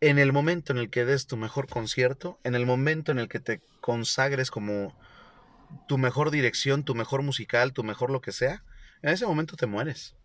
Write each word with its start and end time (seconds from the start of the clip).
en 0.00 0.18
el 0.18 0.32
momento 0.32 0.72
en 0.72 0.78
el 0.78 0.90
que 0.90 1.04
des 1.04 1.26
tu 1.26 1.36
mejor 1.36 1.68
concierto, 1.68 2.38
en 2.44 2.54
el 2.54 2.66
momento 2.66 3.12
en 3.12 3.18
el 3.18 3.28
que 3.28 3.40
te 3.40 3.60
consagres 3.80 4.50
como 4.50 4.96
tu 5.88 5.98
mejor 5.98 6.30
dirección, 6.30 6.84
tu 6.84 6.94
mejor 6.94 7.22
musical, 7.22 7.72
tu 7.72 7.84
mejor 7.84 8.10
lo 8.10 8.20
que 8.20 8.32
sea, 8.32 8.64
en 9.02 9.10
ese 9.10 9.26
momento 9.26 9.56
te 9.56 9.66
mueres. 9.66 10.16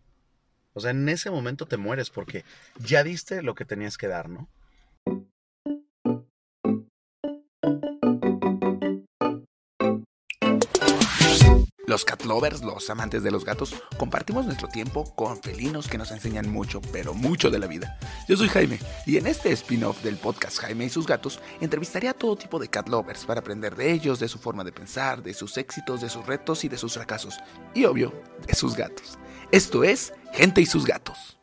O 0.73 0.79
sea, 0.79 0.91
en 0.91 1.07
ese 1.07 1.29
momento 1.29 1.67
te 1.67 1.77
mueres 1.77 2.09
porque 2.09 2.43
ya 2.79 3.03
diste 3.03 3.41
lo 3.41 3.55
que 3.55 3.65
tenías 3.65 3.97
que 3.97 4.07
dar, 4.07 4.29
¿no? 4.29 4.49
Los 11.87 12.03
cat 12.03 12.23
lovers, 12.23 12.63
los 12.63 12.89
amantes 12.89 13.21
de 13.21 13.29
los 13.29 13.45
gatos, 13.45 13.75
compartimos 13.97 14.45
nuestro 14.45 14.67
tiempo 14.67 15.13
con 15.15 15.41
felinos 15.41 15.87
que 15.87 15.97
nos 15.97 16.11
enseñan 16.11 16.49
mucho, 16.49 16.81
pero 16.91 17.13
mucho 17.13 17.51
de 17.51 17.59
la 17.59 17.67
vida. 17.67 17.99
Yo 18.27 18.35
soy 18.37 18.49
Jaime 18.49 18.79
y 19.05 19.17
en 19.17 19.27
este 19.27 19.51
spin-off 19.51 20.01
del 20.01 20.17
podcast 20.17 20.59
Jaime 20.59 20.85
y 20.85 20.89
sus 20.89 21.05
gatos 21.05 21.39
entrevistaré 21.61 22.07
a 22.07 22.13
todo 22.13 22.35
tipo 22.35 22.57
de 22.57 22.69
cat 22.69 22.89
lovers 22.89 23.25
para 23.25 23.41
aprender 23.41 23.75
de 23.75 23.91
ellos, 23.91 24.19
de 24.19 24.27
su 24.27 24.39
forma 24.39 24.63
de 24.63 24.71
pensar, 24.71 25.21
de 25.21 25.33
sus 25.33 25.57
éxitos, 25.57 26.01
de 26.01 26.09
sus 26.09 26.25
retos 26.25 26.63
y 26.63 26.69
de 26.69 26.77
sus 26.77 26.93
fracasos. 26.93 27.37
Y 27.73 27.85
obvio, 27.85 28.13
de 28.47 28.55
sus 28.55 28.75
gatos. 28.75 29.19
Esto 29.51 29.83
es 29.83 30.13
Gente 30.35 30.59
y 30.59 30.65
sus 30.65 30.85
gatos. 30.85 31.37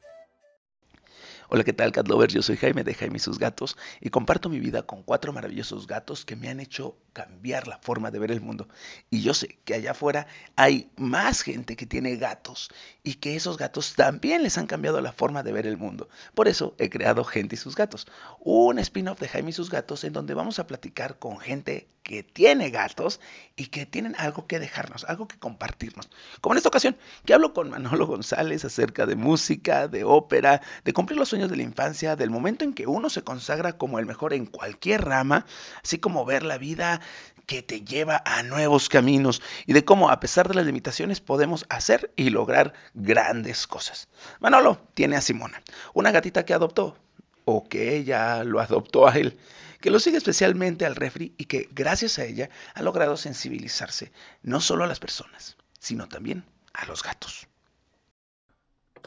Hola, 1.54 1.64
¿qué 1.64 1.74
tal, 1.74 1.92
cat 1.92 2.08
lovers? 2.08 2.32
Yo 2.32 2.40
soy 2.40 2.56
Jaime 2.56 2.82
de 2.82 2.94
Jaime 2.94 3.16
y 3.16 3.20
sus 3.20 3.38
gatos 3.38 3.76
y 4.00 4.08
comparto 4.08 4.48
mi 4.48 4.58
vida 4.58 4.84
con 4.84 5.02
cuatro 5.02 5.34
maravillosos 5.34 5.86
gatos 5.86 6.24
que 6.24 6.34
me 6.34 6.48
han 6.48 6.60
hecho 6.60 6.96
cambiar 7.12 7.68
la 7.68 7.76
forma 7.76 8.10
de 8.10 8.18
ver 8.18 8.30
el 8.30 8.40
mundo. 8.40 8.68
Y 9.10 9.20
yo 9.20 9.34
sé 9.34 9.58
que 9.66 9.74
allá 9.74 9.90
afuera 9.90 10.26
hay 10.56 10.90
más 10.96 11.42
gente 11.42 11.76
que 11.76 11.84
tiene 11.84 12.16
gatos 12.16 12.70
y 13.02 13.16
que 13.16 13.36
esos 13.36 13.58
gatos 13.58 13.92
también 13.96 14.42
les 14.42 14.56
han 14.56 14.66
cambiado 14.66 15.02
la 15.02 15.12
forma 15.12 15.42
de 15.42 15.52
ver 15.52 15.66
el 15.66 15.76
mundo. 15.76 16.08
Por 16.34 16.48
eso 16.48 16.74
he 16.78 16.88
creado 16.88 17.22
Gente 17.22 17.56
y 17.56 17.58
sus 17.58 17.76
gatos, 17.76 18.06
un 18.40 18.78
spin-off 18.78 19.20
de 19.20 19.28
Jaime 19.28 19.50
y 19.50 19.52
sus 19.52 19.68
gatos 19.68 20.04
en 20.04 20.14
donde 20.14 20.32
vamos 20.32 20.58
a 20.58 20.66
platicar 20.66 21.18
con 21.18 21.38
gente 21.38 21.86
que 22.02 22.22
tiene 22.22 22.70
gatos 22.70 23.20
y 23.56 23.66
que 23.66 23.86
tienen 23.86 24.14
algo 24.18 24.46
que 24.46 24.58
dejarnos, 24.58 25.04
algo 25.04 25.28
que 25.28 25.38
compartirnos. 25.38 26.08
Como 26.40 26.54
en 26.54 26.58
esta 26.58 26.68
ocasión, 26.68 26.96
que 27.24 27.34
hablo 27.34 27.52
con 27.52 27.70
Manolo 27.70 28.06
González 28.06 28.64
acerca 28.64 29.06
de 29.06 29.16
música, 29.16 29.88
de 29.88 30.04
ópera, 30.04 30.62
de 30.84 30.92
cumplir 30.92 31.18
los 31.18 31.28
sueños 31.28 31.50
de 31.50 31.56
la 31.56 31.62
infancia, 31.62 32.16
del 32.16 32.30
momento 32.30 32.64
en 32.64 32.72
que 32.72 32.86
uno 32.86 33.10
se 33.10 33.22
consagra 33.22 33.78
como 33.78 33.98
el 33.98 34.06
mejor 34.06 34.32
en 34.32 34.46
cualquier 34.46 35.04
rama, 35.04 35.46
así 35.82 35.98
como 35.98 36.24
ver 36.24 36.42
la 36.42 36.58
vida 36.58 37.00
que 37.46 37.62
te 37.62 37.82
lleva 37.82 38.22
a 38.24 38.42
nuevos 38.42 38.88
caminos 38.88 39.42
y 39.66 39.72
de 39.72 39.84
cómo 39.84 40.10
a 40.10 40.20
pesar 40.20 40.48
de 40.48 40.54
las 40.54 40.66
limitaciones 40.66 41.20
podemos 41.20 41.66
hacer 41.68 42.12
y 42.16 42.30
lograr 42.30 42.72
grandes 42.94 43.66
cosas. 43.66 44.08
Manolo 44.40 44.80
tiene 44.94 45.16
a 45.16 45.20
Simona, 45.20 45.62
una 45.92 46.12
gatita 46.12 46.44
que 46.44 46.54
adoptó 46.54 46.96
o 47.44 47.68
que 47.68 47.96
ella 47.96 48.44
lo 48.44 48.60
adoptó 48.60 49.08
a 49.08 49.14
él, 49.16 49.38
que 49.82 49.90
lo 49.90 49.98
sigue 49.98 50.16
especialmente 50.16 50.86
al 50.86 50.96
refri 50.96 51.34
y 51.36 51.44
que 51.46 51.68
gracias 51.72 52.18
a 52.18 52.24
ella 52.24 52.48
ha 52.74 52.82
logrado 52.82 53.16
sensibilizarse 53.16 54.12
no 54.42 54.60
solo 54.60 54.84
a 54.84 54.86
las 54.86 55.00
personas, 55.00 55.58
sino 55.78 56.08
también 56.08 56.44
a 56.72 56.86
los 56.86 57.02
gatos. 57.02 57.48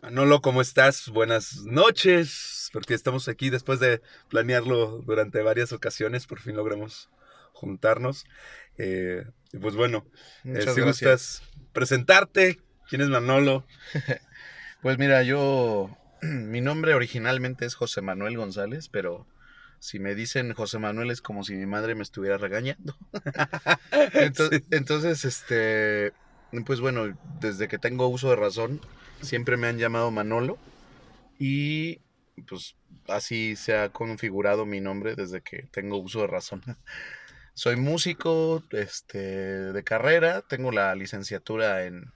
Manolo, 0.03 0.41
¿cómo 0.41 0.61
estás? 0.61 1.07
Buenas 1.07 1.63
noches, 1.63 2.69
porque 2.73 2.93
estamos 2.93 3.29
aquí 3.29 3.49
después 3.49 3.79
de 3.79 4.01
planearlo 4.29 5.01
durante 5.01 5.41
varias 5.41 5.71
ocasiones, 5.71 6.27
por 6.27 6.41
fin 6.41 6.57
logramos 6.57 7.09
juntarnos. 7.53 8.25
Eh, 8.77 9.25
y 9.53 9.57
pues 9.57 9.75
bueno, 9.75 10.05
eh, 10.43 10.65
si 10.73 10.81
gustas 10.81 11.41
presentarte, 11.71 12.59
¿quién 12.89 13.01
es 13.01 13.07
Manolo? 13.07 13.65
pues 14.81 14.97
mira, 14.97 15.23
yo, 15.23 15.97
mi 16.21 16.59
nombre 16.59 16.93
originalmente 16.93 17.65
es 17.65 17.75
José 17.75 18.01
Manuel 18.01 18.35
González, 18.35 18.89
pero 18.89 19.25
si 19.79 19.99
me 19.99 20.15
dicen 20.15 20.53
José 20.53 20.79
Manuel 20.79 21.11
es 21.11 21.21
como 21.21 21.43
si 21.43 21.55
mi 21.55 21.65
madre 21.65 21.95
me 21.95 22.03
estuviera 22.03 22.37
regañando. 22.37 22.97
entonces, 24.13 24.63
entonces, 24.71 25.25
este, 25.25 26.13
pues 26.65 26.79
bueno, 26.79 27.17
desde 27.39 27.67
que 27.67 27.77
tengo 27.77 28.07
uso 28.07 28.29
de 28.29 28.35
razón, 28.35 28.81
siempre 29.21 29.57
me 29.57 29.67
han 29.67 29.77
llamado 29.77 30.11
Manolo 30.11 30.57
y 31.39 31.99
pues 32.47 32.75
así 33.07 33.55
se 33.55 33.77
ha 33.77 33.89
configurado 33.89 34.65
mi 34.65 34.81
nombre 34.81 35.15
desde 35.15 35.41
que 35.41 35.63
tengo 35.71 35.97
uso 35.97 36.21
de 36.21 36.27
razón. 36.27 36.61
Soy 37.53 37.77
músico 37.77 38.63
este, 38.71 39.17
de 39.71 39.83
carrera, 39.83 40.41
tengo 40.41 40.71
la 40.71 40.93
licenciatura 40.93 41.85
en, 41.85 42.11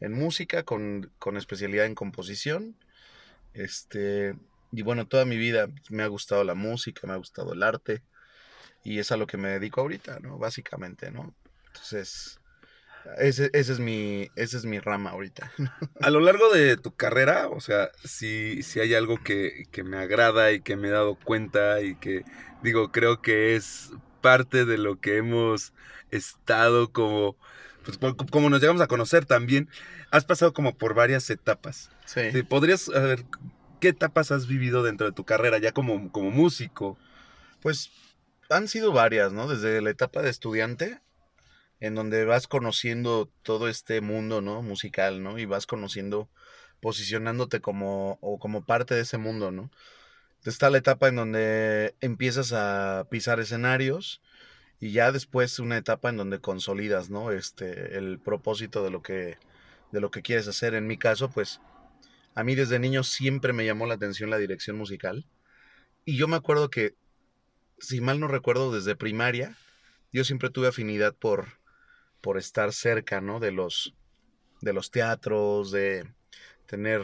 música 0.00 0.62
con, 0.62 1.10
especialidad 1.36 1.86
en 1.86 1.96
composición. 1.96 2.76
Este, 3.54 4.36
y 4.72 4.82
bueno, 4.82 5.06
toda 5.06 5.24
mi 5.24 5.36
vida 5.36 5.68
me 5.90 6.02
ha 6.02 6.06
gustado 6.08 6.44
la 6.44 6.54
música, 6.54 7.06
me 7.06 7.14
ha 7.14 7.16
gustado 7.16 7.52
el 7.52 7.62
arte 7.62 8.02
y 8.84 8.98
es 8.98 9.12
a 9.12 9.16
lo 9.16 9.26
que 9.26 9.36
me 9.36 9.48
dedico 9.48 9.80
ahorita, 9.80 10.20
¿no? 10.20 10.38
Básicamente, 10.38 11.10
¿no? 11.10 11.34
Entonces, 11.66 12.40
ese, 13.18 13.50
es 13.52 13.78
mi, 13.80 14.30
ese 14.36 14.56
es 14.56 14.64
mi 14.64 14.78
rama 14.78 15.10
ahorita. 15.10 15.50
A 16.00 16.10
lo 16.10 16.20
largo 16.20 16.52
de 16.52 16.76
tu 16.76 16.94
carrera, 16.94 17.48
o 17.48 17.60
sea, 17.60 17.90
si, 18.04 18.62
si 18.62 18.80
hay 18.80 18.94
algo 18.94 19.22
que, 19.22 19.64
que 19.70 19.84
me 19.84 19.98
agrada 19.98 20.52
y 20.52 20.60
que 20.60 20.76
me 20.76 20.88
he 20.88 20.90
dado 20.90 21.16
cuenta 21.16 21.80
y 21.80 21.94
que 21.96 22.24
digo, 22.62 22.92
creo 22.92 23.22
que 23.22 23.56
es 23.56 23.90
parte 24.20 24.64
de 24.64 24.78
lo 24.78 25.00
que 25.00 25.16
hemos 25.16 25.72
estado 26.10 26.92
como, 26.92 27.36
pues, 27.84 27.98
como 28.30 28.50
nos 28.50 28.60
llegamos 28.60 28.82
a 28.82 28.88
conocer 28.88 29.24
también, 29.24 29.68
has 30.10 30.24
pasado 30.24 30.52
como 30.52 30.76
por 30.76 30.94
varias 30.94 31.30
etapas. 31.30 31.90
Sí. 32.04 32.42
¿Podrías 32.48 32.82
saber 32.82 33.24
qué 33.80 33.88
etapas 33.88 34.30
has 34.30 34.46
vivido 34.46 34.82
dentro 34.82 35.06
de 35.06 35.12
tu 35.12 35.24
carrera 35.24 35.58
ya 35.58 35.72
como, 35.72 36.10
como 36.12 36.30
músico? 36.30 36.98
Pues 37.60 37.90
han 38.50 38.68
sido 38.68 38.92
varias, 38.92 39.32
¿no? 39.32 39.48
Desde 39.48 39.80
la 39.82 39.90
etapa 39.90 40.22
de 40.22 40.30
estudiante, 40.30 41.00
en 41.80 41.94
donde 41.94 42.24
vas 42.24 42.46
conociendo 42.48 43.30
todo 43.42 43.68
este 43.68 44.00
mundo, 44.00 44.40
¿no? 44.40 44.62
Musical, 44.62 45.22
¿no? 45.22 45.38
Y 45.38 45.44
vas 45.44 45.66
conociendo, 45.66 46.28
posicionándote 46.80 47.60
como, 47.60 48.18
o 48.20 48.38
como 48.38 48.64
parte 48.64 48.94
de 48.94 49.02
ese 49.02 49.18
mundo, 49.18 49.50
¿no? 49.50 49.70
está 50.44 50.70
la 50.70 50.78
etapa 50.78 51.08
en 51.08 51.16
donde 51.16 51.94
empiezas 52.00 52.52
a 52.52 53.06
pisar 53.10 53.40
escenarios 53.40 54.22
y 54.80 54.92
ya 54.92 55.12
después 55.12 55.58
una 55.58 55.76
etapa 55.76 56.08
en 56.08 56.16
donde 56.16 56.40
consolidas, 56.40 57.10
¿no? 57.10 57.32
Este, 57.32 57.98
el 57.98 58.18
propósito 58.18 58.84
de 58.84 58.90
lo 58.90 59.02
que, 59.02 59.38
de 59.92 60.00
lo 60.00 60.10
que 60.10 60.22
quieres 60.22 60.46
hacer. 60.46 60.74
En 60.74 60.86
mi 60.86 60.96
caso, 60.96 61.28
pues, 61.30 61.60
a 62.38 62.44
mí 62.44 62.54
desde 62.54 62.78
niño 62.78 63.02
siempre 63.02 63.52
me 63.52 63.66
llamó 63.66 63.84
la 63.86 63.94
atención 63.94 64.30
la 64.30 64.38
dirección 64.38 64.78
musical. 64.78 65.26
Y 66.04 66.16
yo 66.16 66.28
me 66.28 66.36
acuerdo 66.36 66.70
que, 66.70 66.94
si 67.80 68.00
mal 68.00 68.20
no 68.20 68.28
recuerdo, 68.28 68.72
desde 68.72 68.94
primaria, 68.94 69.56
yo 70.12 70.22
siempre 70.22 70.48
tuve 70.48 70.68
afinidad 70.68 71.16
por, 71.16 71.58
por 72.20 72.38
estar 72.38 72.72
cerca, 72.72 73.20
¿no? 73.20 73.40
De 73.40 73.50
los, 73.50 73.92
de 74.60 74.72
los 74.72 74.92
teatros, 74.92 75.72
de 75.72 76.06
tener 76.66 77.02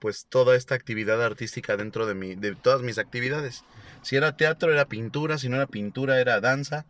pues 0.00 0.26
toda 0.28 0.56
esta 0.56 0.74
actividad 0.74 1.24
artística 1.24 1.76
dentro 1.76 2.04
de, 2.04 2.14
mi, 2.14 2.34
de 2.34 2.56
todas 2.56 2.82
mis 2.82 2.98
actividades. 2.98 3.62
Si 4.02 4.16
era 4.16 4.36
teatro, 4.36 4.72
era 4.72 4.88
pintura, 4.88 5.38
si 5.38 5.48
no 5.48 5.54
era 5.54 5.68
pintura, 5.68 6.20
era 6.20 6.40
danza. 6.40 6.86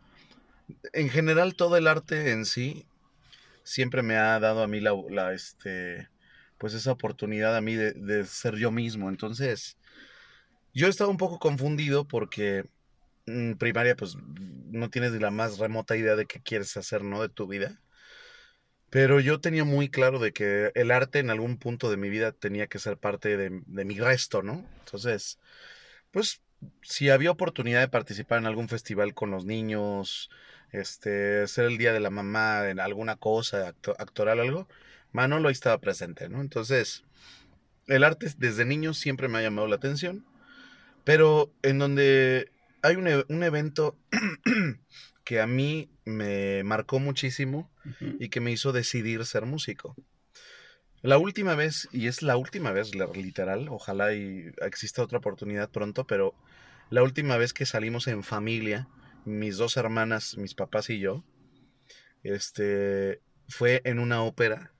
En 0.93 1.11
general, 1.11 1.53
todo 1.53 1.77
el 1.77 1.85
arte 1.85 2.31
en 2.31 2.45
sí 2.45 2.87
siempre 3.61 4.01
me 4.01 4.17
ha 4.17 4.39
dado 4.39 4.63
a 4.63 4.67
mí 4.67 4.79
la, 4.79 5.31
este, 5.31 6.09
pues 6.63 6.75
esa 6.75 6.93
oportunidad 6.93 7.57
a 7.57 7.59
mí 7.59 7.75
de, 7.75 8.25
ser 8.25 8.55
yo 8.55 8.71
mismo. 8.71 9.09
Entonces, 9.09 9.77
yo 10.73 10.87
he 10.87 10.89
estado 10.89 11.09
un 11.09 11.17
poco 11.17 11.37
confundido 11.37 12.07
porque 12.07 12.63
en 13.25 13.57
primaria, 13.57 13.97
pues 13.97 14.15
no 14.71 14.89
tienes 14.89 15.11
la 15.11 15.29
más 15.29 15.59
remota 15.59 15.97
idea 15.97 16.15
de 16.15 16.25
qué 16.25 16.39
quieres 16.41 16.77
hacer, 16.77 17.03
¿no? 17.03 17.21
De 17.21 17.27
tu 17.27 17.47
vida. 17.47 17.81
Pero 18.89 19.19
yo 19.19 19.41
tenía 19.41 19.65
muy 19.65 19.89
claro 19.89 20.19
de 20.19 20.31
que 20.31 20.71
el 20.73 20.91
arte 20.91 21.19
en 21.19 21.31
algún 21.31 21.57
punto 21.57 21.91
de 21.91 21.97
mi 21.97 22.07
vida 22.09 22.31
tenía 22.31 22.67
que 22.67 22.79
ser 22.79 22.97
parte 22.97 23.35
de, 23.35 23.49
mi 23.49 23.99
resto, 23.99 24.41
¿no? 24.41 24.65
Entonces, 24.85 25.39
pues 26.11 26.43
si 26.81 27.09
había 27.09 27.31
oportunidad 27.31 27.81
de 27.81 27.89
participar 27.89 28.37
en 28.39 28.45
algún 28.45 28.69
festival 28.69 29.13
con 29.13 29.31
los 29.31 29.43
niños, 29.43 30.29
este, 30.71 31.45
ser 31.47 31.65
el 31.65 31.77
día 31.77 31.91
de 31.91 31.99
la 31.99 32.09
mamá 32.09 32.69
en 32.69 32.79
alguna 32.79 33.17
cosa, 33.17 33.75
actoral 33.99 34.39
o 34.39 34.41
algo, 34.43 34.67
Manolo 35.13 35.47
ahí 35.47 35.53
estaba 35.53 35.79
presente, 35.79 36.27
¿no? 36.27 36.41
Entonces, 36.41 37.03
el 37.87 38.03
arte 38.03 38.27
desde 38.37 38.65
niño 38.65 38.93
siempre 38.93 39.27
me 39.27 39.37
ha 39.37 39.41
llamado 39.41 39.67
la 39.67 39.75
atención, 39.75 40.25
pero 41.03 41.51
en 41.61 41.79
donde 41.79 42.51
hay 42.81 42.95
un, 42.95 43.07
e, 43.07 43.23
un 43.29 43.43
evento 43.43 43.95
que 45.23 45.39
a 45.39 45.47
mí 45.47 45.89
me 46.03 46.63
marcó 46.63 46.99
muchísimo 46.99 47.71
y 48.19 48.29
que 48.29 48.41
me 48.41 48.51
hizo 48.51 48.71
decidir 48.71 49.25
ser 49.25 49.45
músico. 49.45 49.95
La 51.01 51.17
última 51.17 51.55
vez, 51.55 51.89
y 51.91 52.07
es 52.07 52.21
la 52.21 52.37
última 52.37 52.71
vez 52.71 52.95
literal, 52.95 53.67
ojalá 53.69 54.13
y 54.13 54.51
exista 54.61 55.03
otra 55.03 55.17
oportunidad 55.17 55.69
pronto, 55.69 56.07
pero 56.07 56.33
la 56.89 57.03
última 57.03 57.37
vez 57.37 57.53
que 57.53 57.65
salimos 57.65 58.07
en 58.07 58.23
familia, 58.23 58.87
mis 59.25 59.57
dos 59.57 59.77
hermanas, 59.77 60.37
mis 60.37 60.55
papás 60.55 60.89
y 60.89 60.99
yo, 60.99 61.23
este, 62.23 63.21
fue 63.49 63.81
en 63.83 63.99
una 63.99 64.23
ópera 64.23 64.73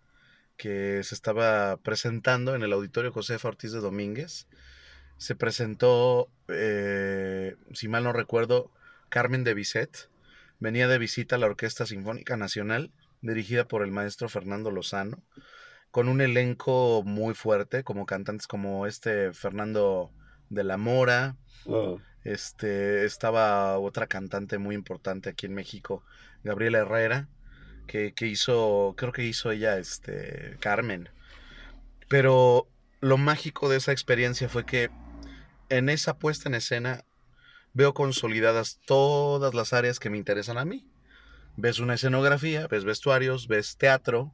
que 0.57 1.03
se 1.03 1.15
estaba 1.15 1.77
presentando 1.77 2.55
en 2.55 2.63
el 2.63 2.73
Auditorio 2.73 3.11
José 3.11 3.37
Ortiz 3.43 3.71
de 3.71 3.79
Domínguez. 3.79 4.47
Se 5.17 5.35
presentó 5.35 6.29
eh, 6.47 7.55
si 7.73 7.87
mal 7.87 8.03
no 8.03 8.13
recuerdo, 8.13 8.71
Carmen 9.09 9.43
de 9.43 9.53
Bizet. 9.53 10.09
Venía 10.59 10.87
de 10.87 10.97
visita 10.97 11.35
a 11.35 11.39
la 11.39 11.47
Orquesta 11.47 11.85
Sinfónica 11.85 12.37
Nacional, 12.37 12.91
dirigida 13.21 13.67
por 13.67 13.83
el 13.83 13.91
maestro 13.91 14.29
Fernando 14.29 14.71
Lozano, 14.71 15.21
con 15.91 16.07
un 16.07 16.21
elenco 16.21 17.03
muy 17.05 17.33
fuerte, 17.33 17.83
como 17.83 18.05
cantantes 18.05 18.47
como 18.47 18.87
este 18.87 19.33
Fernando 19.33 20.11
de 20.49 20.63
la 20.63 20.77
Mora. 20.77 21.35
Este, 22.23 23.03
estaba 23.05 23.77
otra 23.77 24.07
cantante 24.07 24.57
muy 24.57 24.75
importante 24.75 25.29
aquí 25.29 25.45
en 25.45 25.53
México, 25.53 26.03
Gabriela 26.43 26.79
Herrera, 26.79 27.27
que, 27.87 28.13
que 28.13 28.27
hizo, 28.27 28.93
creo 28.97 29.11
que 29.11 29.23
hizo 29.23 29.51
ella, 29.51 29.77
este, 29.77 30.57
Carmen. 30.59 31.09
Pero 32.07 32.67
lo 33.01 33.17
mágico 33.17 33.69
de 33.69 33.77
esa 33.77 33.91
experiencia 33.91 34.49
fue 34.49 34.65
que 34.65 34.89
en 35.69 35.89
esa 35.89 36.17
puesta 36.17 36.49
en 36.49 36.55
escena 36.55 37.05
veo 37.73 37.93
consolidadas 37.93 38.79
todas 38.85 39.53
las 39.53 39.73
áreas 39.73 39.99
que 39.99 40.09
me 40.09 40.17
interesan 40.17 40.57
a 40.57 40.65
mí. 40.65 40.87
Ves 41.55 41.79
una 41.79 41.95
escenografía, 41.95 42.67
ves 42.67 42.83
vestuarios, 42.83 43.47
ves 43.47 43.77
teatro, 43.77 44.33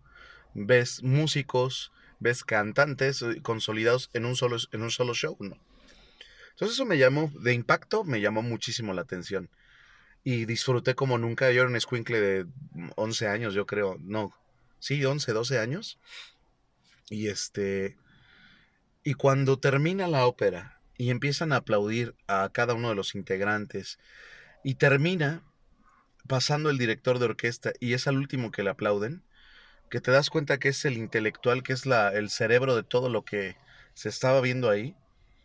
ves 0.53 1.03
músicos, 1.03 1.91
ves 2.19 2.43
cantantes 2.43 3.21
eh, 3.21 3.41
consolidados 3.41 4.09
en 4.13 4.25
un 4.25 4.35
solo, 4.35 4.57
en 4.71 4.83
un 4.83 4.91
solo 4.91 5.13
show, 5.13 5.35
¿no? 5.39 5.57
Entonces 6.51 6.75
eso 6.75 6.85
me 6.85 6.97
llamó, 6.97 7.31
de 7.39 7.53
impacto, 7.53 8.03
me 8.03 8.19
llamó 8.19 8.41
muchísimo 8.41 8.93
la 8.93 9.01
atención. 9.01 9.49
Y 10.29 10.45
disfruté 10.45 10.93
como 10.93 11.17
nunca. 11.17 11.51
Yo 11.51 11.61
era 11.61 11.69
un 11.69 11.75
escuincle 11.75 12.19
de 12.19 12.45
11 12.95 13.27
años, 13.27 13.53
yo 13.53 13.65
creo. 13.65 13.97
No, 13.99 14.31
sí, 14.79 15.03
11, 15.03 15.33
12 15.33 15.59
años. 15.59 15.99
Y 17.09 17.27
este... 17.27 17.97
Y 19.03 19.15
cuando 19.15 19.57
termina 19.57 20.07
la 20.07 20.27
ópera 20.27 20.79
y 20.97 21.09
empiezan 21.09 21.51
a 21.51 21.57
aplaudir 21.57 22.13
a 22.27 22.49
cada 22.51 22.73
uno 22.73 22.89
de 22.89 22.95
los 22.95 23.15
integrantes 23.15 23.97
y 24.63 24.75
termina 24.75 25.41
pasando 26.27 26.69
el 26.69 26.77
director 26.77 27.17
de 27.17 27.25
orquesta 27.25 27.71
y 27.79 27.93
es 27.93 28.05
al 28.05 28.17
último 28.17 28.51
que 28.51 28.61
le 28.61 28.69
aplauden, 28.69 29.23
que 29.89 30.01
te 30.01 30.11
das 30.11 30.29
cuenta 30.29 30.59
que 30.59 30.69
es 30.69 30.85
el 30.85 30.97
intelectual, 30.97 31.63
que 31.63 31.73
es 31.73 31.85
la, 31.85 32.09
el 32.09 32.29
cerebro 32.29 32.75
de 32.75 32.83
todo 32.83 33.09
lo 33.09 33.23
que 33.23 33.55
se 33.95 34.09
estaba 34.09 34.41
viendo 34.41 34.69
ahí 34.69 34.95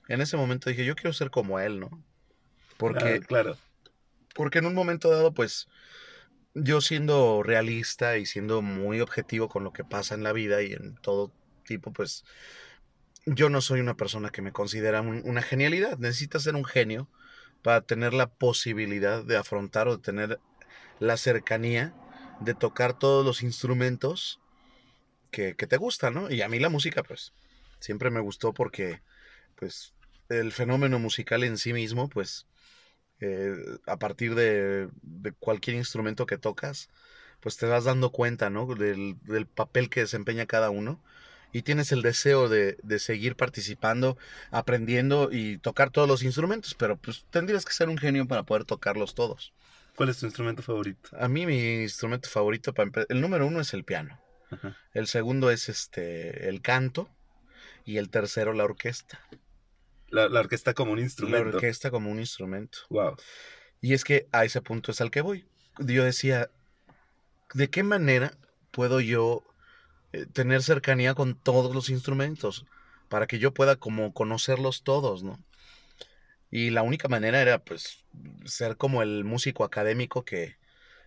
en 0.09 0.21
ese 0.21 0.37
momento 0.37 0.71
dije, 0.71 0.85
yo 0.85 0.95
quiero 0.95 1.13
ser 1.13 1.31
como 1.31 1.59
él, 1.59 1.81
¿no? 1.81 2.03
Porque, 2.77 3.21
claro, 3.21 3.57
Porque 4.35 4.59
en 4.59 4.67
un 4.67 4.75
momento 4.75 5.11
dado, 5.11 5.33
pues, 5.33 5.69
yo 6.55 6.81
siendo 6.81 7.43
realista 7.43 8.19
y 8.19 8.27
siendo 8.27 8.63
muy 8.63 9.01
objetivo 9.01 9.49
con 9.49 9.65
lo 9.65 9.73
que 9.73 9.85
pasa 9.85 10.15
en 10.15 10.23
la 10.23 10.33
vida 10.33 10.63
y 10.63 10.73
en 10.73 10.97
todo 10.97 11.33
tipo, 11.65 11.93
pues, 11.93 12.25
yo 13.27 13.49
no 13.49 13.61
soy 13.61 13.81
una 13.81 13.97
persona 13.97 14.31
que 14.31 14.43
me 14.43 14.53
considera 14.53 15.01
una 15.01 15.43
genialidad. 15.43 15.99
Necesitas 15.99 16.43
ser 16.43 16.55
un 16.55 16.65
genio 16.65 17.09
para 17.63 17.81
tener 17.81 18.13
la 18.13 18.27
posibilidad 18.27 19.25
de 19.25 19.37
afrontar 19.37 19.89
o 19.89 19.97
de 19.97 20.03
tener 20.03 20.41
la 21.01 21.17
cercanía 21.17 21.95
de 22.41 22.55
tocar 22.55 22.99
todos 22.99 23.25
los 23.25 23.43
instrumentos 23.43 24.41
que, 25.31 25.55
que 25.57 25.67
te 25.67 25.77
gustan, 25.77 26.15
¿no? 26.15 26.31
Y 26.31 26.43
a 26.43 26.49
mí 26.49 26.59
la 26.59 26.69
música, 26.69 27.03
pues, 27.03 27.33
siempre 27.81 28.11
me 28.11 28.21
gustó 28.21 28.53
porque, 28.53 29.01
pues, 29.57 29.95
el 30.29 30.53
fenómeno 30.53 30.99
musical 30.99 31.45
en 31.45 31.59
sí 31.59 31.73
mismo, 31.73 32.09
pues 32.09 32.47
eh, 33.27 33.79
a 33.87 33.97
partir 33.97 34.35
de, 34.35 34.91
cualquier 35.39 35.77
instrumento 35.77 36.27
que 36.27 36.37
tocas, 36.37 36.91
pues 37.41 37.57
te 37.57 37.65
vas 37.65 37.85
dando 37.85 38.11
cuenta, 38.11 38.51
¿no? 38.51 38.67
Del, 38.67 39.17
papel 39.55 39.89
que 39.89 40.01
desempeña 40.01 40.45
cada 40.45 40.69
uno 40.69 41.01
y 41.51 41.63
tienes 41.63 41.91
el 41.93 42.03
deseo 42.03 42.51
de, 42.51 42.77
seguir 42.99 43.35
participando, 43.37 44.19
aprendiendo 44.51 45.31
y 45.33 45.57
tocar 45.57 45.91
todos 45.91 46.07
los 46.07 46.23
instrumentos, 46.23 46.75
pero 46.75 46.97
pues 46.99 47.25
tendrías 47.31 47.65
que 47.65 47.73
ser 47.73 47.89
un 47.89 47.97
genio 47.97 48.27
para 48.29 48.43
poder 48.43 48.65
tocarlos 48.65 49.15
todos. 49.15 49.55
¿Cuál 49.97 50.11
es 50.11 50.19
tu 50.19 50.27
instrumento 50.27 50.63
favorito? 50.63 51.09
A 51.19 51.29
mí 51.29 51.47
mi 51.47 51.83
instrumento 51.83 52.29
favorito, 52.29 52.75
para 52.75 52.91
el 53.09 53.21
número 53.23 53.47
uno 53.47 53.61
es 53.61 53.73
el 53.73 53.85
piano, 53.85 54.21
el 54.93 55.07
segundo 55.07 55.51
es 55.51 55.71
este 55.71 56.49
el 56.49 56.61
canto 56.61 57.09
y 57.87 57.97
el 57.97 58.11
tercero 58.11 58.53
la 58.53 58.65
orquesta. 58.65 59.21
La, 60.15 60.41
orquesta 60.41 60.75
como 60.75 60.93
un 60.93 61.01
instrumento. 61.01 61.51
La 61.51 61.57
orquesta 61.57 61.91
como 61.91 62.11
un 62.11 62.21
instrumento. 62.21 62.79
Wow. 62.89 63.17
Y 63.81 63.95
es 63.95 64.05
que 64.05 64.29
a 64.31 64.45
ese 64.45 64.63
punto 64.63 64.93
es 64.93 65.01
al 65.01 65.11
que 65.11 65.21
voy. 65.21 65.45
Yo 65.79 66.05
decía, 66.05 66.51
¿de 67.53 67.69
qué 67.69 67.83
manera 67.83 68.33
puedo 68.71 69.01
yo 69.01 69.43
eh, 70.13 70.27
tener 70.27 70.63
cercanía 70.63 71.15
con 71.15 71.35
todos 71.35 71.75
los 71.75 71.91
instrumentos? 71.91 72.65
Para 73.09 73.27
que 73.27 73.41
yo 73.41 73.53
pueda 73.53 73.77
como 73.77 74.15
conocerlos 74.15 74.85
todos, 74.85 75.25
¿no? 75.25 75.39
Y 76.49 76.71
la 76.71 76.83
única 76.83 77.09
manera 77.09 77.43
era 77.43 77.59
pues 77.59 78.05
ser 78.45 78.77
como 78.77 79.03
el 79.03 79.25
músico 79.25 79.65
académico 79.65 80.25
que, 80.25 80.57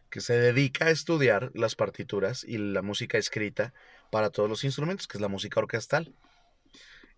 que 0.09 0.19
se 0.19 0.37
dedica 0.37 0.87
a 0.87 0.89
estudiar 0.91 1.51
las 1.53 1.75
partituras 1.75 2.43
y 2.43 2.57
la 2.57 2.81
música 2.81 3.17
escrita 3.17 3.73
para 4.11 4.29
todos 4.31 4.49
los 4.49 4.65
instrumentos, 4.65 5.07
que 5.07 5.17
es 5.17 5.21
la 5.21 5.29
música 5.29 5.61
orquestal. 5.61 6.13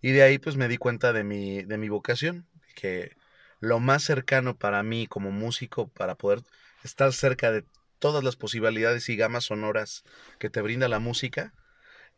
Y 0.00 0.12
de 0.12 0.22
ahí 0.22 0.38
pues 0.38 0.56
me 0.56 0.68
di 0.68 0.76
cuenta 0.76 1.12
de 1.12 1.24
mi, 1.24 1.62
de 1.62 1.78
mi 1.78 1.88
vocación, 1.88 2.46
que 2.74 3.16
lo 3.60 3.78
más 3.80 4.02
cercano 4.02 4.56
para 4.56 4.82
mí 4.82 5.06
como 5.06 5.30
músico, 5.30 5.88
para 5.88 6.14
poder 6.14 6.40
estar 6.82 7.12
cerca 7.12 7.52
de 7.52 7.64
todas 7.98 8.24
las 8.24 8.36
posibilidades 8.36 9.08
y 9.08 9.16
gamas 9.16 9.44
sonoras 9.44 10.02
que 10.38 10.50
te 10.50 10.62
brinda 10.62 10.88
la 10.88 10.98
música, 10.98 11.52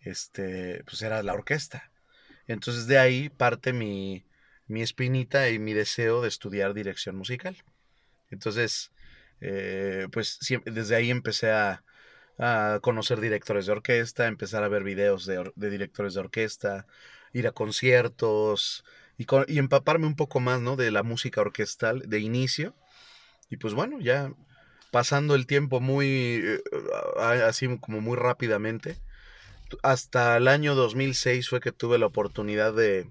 este, 0.00 0.82
pues 0.84 1.02
era 1.02 1.22
la 1.22 1.34
orquesta. 1.34 1.90
Entonces 2.46 2.86
de 2.86 2.98
ahí 2.98 3.28
parte 3.28 3.72
mi, 3.72 4.24
mi 4.66 4.82
espinita 4.82 5.50
y 5.50 5.58
mi 5.58 5.74
deseo 5.74 6.22
de 6.22 6.28
estudiar 6.28 6.74
dirección 6.74 7.16
musical. 7.16 7.56
Entonces, 8.30 8.92
eh, 9.40 10.08
pues 10.12 10.38
desde 10.64 10.96
ahí 10.96 11.10
empecé 11.10 11.50
a, 11.50 11.84
a, 12.38 12.78
conocer 12.82 13.20
directores 13.20 13.66
de 13.66 13.72
orquesta, 13.72 14.26
empezar 14.26 14.62
a 14.64 14.68
ver 14.68 14.84
videos 14.84 15.26
de, 15.26 15.52
de 15.54 15.70
directores 15.70 16.14
de 16.14 16.20
orquesta, 16.20 16.86
ir 17.32 17.46
a 17.46 17.52
conciertos 17.52 18.84
y, 19.18 19.26
y, 19.48 19.58
empaparme 19.58 20.06
un 20.06 20.16
poco 20.16 20.40
más, 20.40 20.60
¿no? 20.60 20.76
De 20.76 20.90
la 20.90 21.02
música 21.02 21.40
orquestal 21.40 22.02
de 22.08 22.20
inicio. 22.20 22.74
Y 23.50 23.56
pues 23.56 23.74
bueno, 23.74 24.00
ya 24.00 24.32
pasando 24.92 25.34
el 25.34 25.46
tiempo 25.46 25.80
muy, 25.80 26.40
eh, 26.44 26.62
así 27.44 27.66
como 27.78 28.00
muy 28.00 28.16
rápidamente. 28.16 28.98
Hasta 29.82 30.36
el 30.36 30.48
año 30.48 30.74
2006 30.74 31.48
fue 31.48 31.60
que 31.60 31.72
tuve 31.72 31.98
la 31.98 32.06
oportunidad 32.06 32.74
de, 32.74 33.10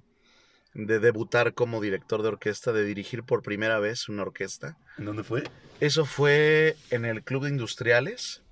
de 0.74 1.00
debutar 1.00 1.54
como 1.54 1.82
director 1.82 2.22
de 2.22 2.30
orquesta, 2.30 2.72
de 2.72 2.86
dirigir 2.86 3.24
por 3.24 3.42
primera 3.42 3.80
vez 3.80 4.08
una 4.10 4.22
orquesta. 4.22 4.78
¿En 4.98 5.06
dónde 5.06 5.24
fue? 5.24 5.44
Eso 5.80 6.06
fue 6.06 6.78
en 6.92 7.04
el 7.04 7.24
Club 7.24 7.44
de 7.44 7.50
Industriales. 7.50 8.44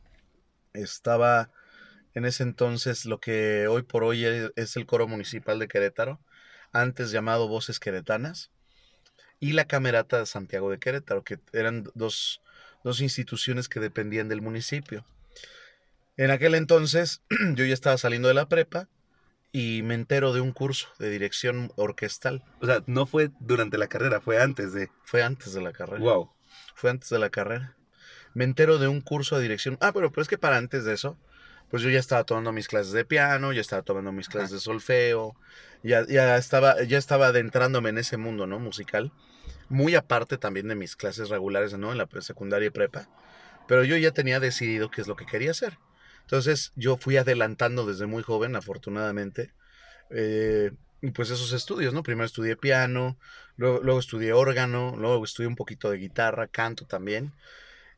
Estaba 0.73 1.51
en 2.13 2.25
ese 2.25 2.43
entonces 2.43 3.05
lo 3.05 3.19
que 3.19 3.67
hoy 3.67 3.83
por 3.83 4.03
hoy 4.03 4.25
e, 4.25 4.51
es 4.55 4.75
el 4.75 4.85
coro 4.85 5.07
municipal 5.07 5.59
de 5.59 5.67
Querétaro, 5.67 6.19
antes 6.71 7.11
llamado 7.11 7.47
Voces 7.47 7.79
Queretanas, 7.79 8.51
y 9.39 9.53
la 9.53 9.65
Camerata 9.65 10.19
de 10.19 10.25
Santiago 10.25 10.69
de 10.69 10.79
Querétaro, 10.79 11.23
que 11.23 11.39
eran 11.53 11.89
dos, 11.95 12.41
dos 12.83 13.01
instituciones 13.01 13.69
que 13.69 13.79
dependían 13.79 14.27
del 14.27 14.41
municipio. 14.41 15.05
En 16.17 16.31
aquel 16.31 16.55
entonces 16.55 17.21
yo 17.55 17.65
ya 17.65 17.73
estaba 17.73 17.97
saliendo 17.97 18.27
de 18.27 18.33
la 18.33 18.49
prepa 18.49 18.89
y 19.51 19.81
me 19.83 19.95
entero 19.95 20.33
de 20.33 20.41
un 20.41 20.51
curso 20.51 20.89
de 20.99 21.09
dirección 21.09 21.71
orquestal. 21.75 22.43
O 22.61 22.65
sea, 22.65 22.83
no 22.85 23.05
fue 23.05 23.31
durante 23.39 23.77
la 23.77 23.87
carrera, 23.87 24.21
fue 24.21 24.41
antes 24.41 24.73
de. 24.73 24.89
Fue 25.03 25.23
antes 25.23 25.53
de 25.53 25.61
la 25.61 25.71
carrera. 25.71 26.03
Wow. 26.03 26.31
Fue 26.75 26.89
antes 26.89 27.09
de 27.09 27.19
la 27.19 27.29
carrera. 27.29 27.75
Me 28.33 28.43
entero 28.43 28.77
de 28.77 28.87
un 28.87 29.01
curso 29.01 29.37
de 29.37 29.43
dirección. 29.43 29.77
Ah, 29.81 29.91
pero, 29.91 30.11
pero 30.11 30.21
es 30.21 30.27
que 30.27 30.37
para 30.37 30.57
antes 30.57 30.85
de 30.85 30.93
eso, 30.93 31.17
pues 31.69 31.83
yo 31.83 31.89
ya 31.89 31.99
estaba 31.99 32.23
tomando 32.23 32.51
mis 32.51 32.67
clases 32.67 32.91
de 32.93 33.05
piano, 33.05 33.53
ya 33.53 33.61
estaba 33.61 33.81
tomando 33.83 34.11
mis 34.11 34.27
clases 34.27 34.51
de 34.51 34.59
solfeo, 34.59 35.35
ya, 35.83 36.05
ya, 36.07 36.37
estaba, 36.37 36.83
ya 36.83 36.97
estaba 36.97 37.27
adentrándome 37.27 37.89
en 37.89 37.99
ese 37.99 38.17
mundo, 38.17 38.47
¿no? 38.47 38.59
Musical. 38.59 39.11
Muy 39.69 39.95
aparte 39.95 40.37
también 40.37 40.67
de 40.67 40.75
mis 40.75 40.95
clases 40.95 41.29
regulares, 41.29 41.77
¿no? 41.77 41.91
En 41.91 41.97
la 41.97 42.07
secundaria 42.21 42.67
y 42.67 42.71
prepa. 42.71 43.07
Pero 43.67 43.83
yo 43.83 43.95
ya 43.97 44.11
tenía 44.11 44.39
decidido 44.39 44.89
qué 44.89 45.01
es 45.01 45.07
lo 45.07 45.15
que 45.15 45.27
quería 45.27 45.51
hacer. 45.51 45.77
Entonces 46.21 46.73
yo 46.75 46.97
fui 46.97 47.17
adelantando 47.17 47.85
desde 47.85 48.07
muy 48.07 48.23
joven, 48.23 48.55
afortunadamente, 48.55 49.53
eh, 50.09 50.71
pues 51.13 51.29
esos 51.29 51.53
estudios, 51.53 51.93
¿no? 51.93 52.03
Primero 52.03 52.25
estudié 52.25 52.55
piano, 52.55 53.17
luego, 53.57 53.79
luego 53.81 53.99
estudié 53.99 54.33
órgano, 54.33 54.95
luego 54.97 55.23
estudié 55.23 55.47
un 55.47 55.55
poquito 55.55 55.89
de 55.91 55.97
guitarra, 55.97 56.47
canto 56.47 56.85
también. 56.85 57.33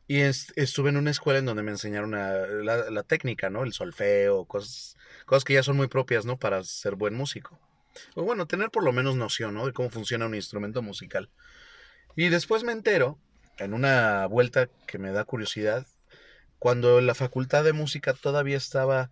Y 0.08 0.20
estuve 0.20 0.90
en 0.90 0.96
una 0.96 1.10
escuela 1.10 1.38
en 1.38 1.46
donde 1.46 1.62
me 1.62 1.70
enseñaron 1.70 2.10
la, 2.10 3.02
técnica, 3.04 3.50
¿no? 3.50 3.62
El 3.62 3.72
solfeo, 3.72 4.44
cosas, 4.44 4.96
cosas 5.26 5.44
que 5.44 5.54
ya 5.54 5.62
son 5.62 5.76
muy 5.76 5.86
propias, 5.86 6.26
¿no? 6.26 6.38
Para 6.38 6.62
ser 6.64 6.96
buen 6.96 7.14
músico. 7.14 7.58
O 8.14 8.24
bueno, 8.24 8.46
tener 8.46 8.70
por 8.70 8.84
lo 8.84 8.92
menos 8.92 9.16
noción, 9.16 9.54
¿no? 9.54 9.66
De 9.66 9.72
cómo 9.72 9.90
funciona 9.90 10.26
un 10.26 10.34
instrumento 10.34 10.82
musical. 10.82 11.30
Y 12.16 12.28
después 12.28 12.64
me 12.64 12.72
entero, 12.72 13.18
en 13.58 13.74
una 13.74 14.26
vuelta 14.26 14.68
que 14.86 14.98
me 14.98 15.12
da 15.12 15.24
curiosidad, 15.24 15.86
cuando 16.58 17.00
la 17.00 17.14
facultad 17.14 17.64
de 17.64 17.72
música 17.72 18.12
todavía 18.12 18.56
estaba, 18.56 19.10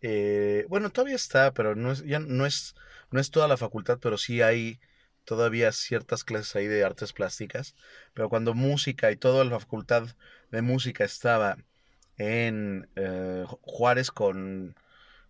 eh, 0.00 0.66
bueno, 0.68 0.90
todavía 0.90 1.16
está, 1.16 1.52
pero 1.52 1.74
no 1.74 1.92
es, 1.92 2.04
ya 2.04 2.18
no 2.18 2.46
es, 2.46 2.74
no 3.10 3.20
es 3.20 3.30
toda 3.30 3.48
la 3.48 3.56
facultad, 3.56 3.98
pero 4.00 4.18
sí 4.18 4.42
hay 4.42 4.80
todavía 5.24 5.72
ciertas 5.72 6.24
clases 6.24 6.56
ahí 6.56 6.66
de 6.66 6.84
artes 6.84 7.12
plásticas, 7.12 7.74
pero 8.14 8.28
cuando 8.28 8.54
música 8.54 9.10
y 9.10 9.16
toda 9.16 9.44
la 9.44 9.58
facultad 9.58 10.08
de 10.50 10.62
música 10.62 11.04
estaba 11.04 11.58
en 12.18 12.88
eh, 12.96 13.44
Juárez 13.62 14.10
con, 14.10 14.74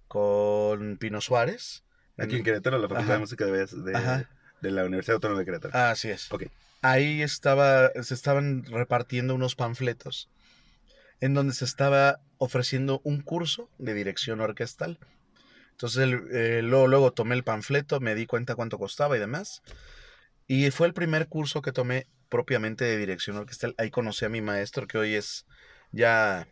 con 0.09 0.97
Pino 0.99 1.21
Suárez. 1.21 1.85
Aquí 2.19 2.37
en 2.37 2.45
Querétaro, 2.45 2.79
la 2.79 2.89
Facultad 2.89 3.05
Ajá. 3.05 3.13
de 3.15 3.19
Música 3.21 3.47
de, 3.47 4.27
de, 4.61 4.71
la 4.71 4.85
Universidad 4.85 5.15
Autónoma 5.15 5.41
de 5.41 5.47
Querétaro. 5.47 5.77
Así 5.77 6.11
es. 6.11 6.29
Ahí 6.83 7.23
estaba, 7.23 7.91
se 8.03 8.15
estaban 8.15 8.65
repartiendo 8.65 9.35
unos 9.35 9.55
panfletos 9.55 10.29
en 11.23 11.35
donde 11.35 11.55
se 11.55 11.65
estaba 11.65 12.21
ofreciendo 12.39 13.01
un 13.05 13.23
curso 13.23 13.71
de 13.79 13.95
dirección 13.95 14.41
orquestal. 14.41 14.99
Entonces 15.83 16.21
eh, 16.33 16.62
luego, 16.62 16.87
luego 16.87 17.12
tomé 17.12 17.35
el 17.35 17.43
panfleto, 17.43 17.99
me 17.99 18.15
di 18.15 18.27
cuenta 18.27 18.55
cuánto 18.55 18.79
costaba 18.79 19.17
y 19.17 19.21
demás. 19.21 19.62
Y 20.47 20.71
fue 20.71 20.87
el 20.87 20.95
primer 20.95 21.27
curso 21.27 21.61
que 21.61 21.73
tomé 21.73 22.07
propiamente 22.29 22.85
de 22.85 22.99
dirección 22.99 23.37
orquestal. 23.37 23.75
Ahí 23.79 23.91
conocí 23.91 24.25
a 24.25 24.29
mi 24.29 24.41
maestro, 24.41 24.87
que 24.87 24.99
hoy 24.99 25.15
es 25.15 25.45
ya 25.91 26.47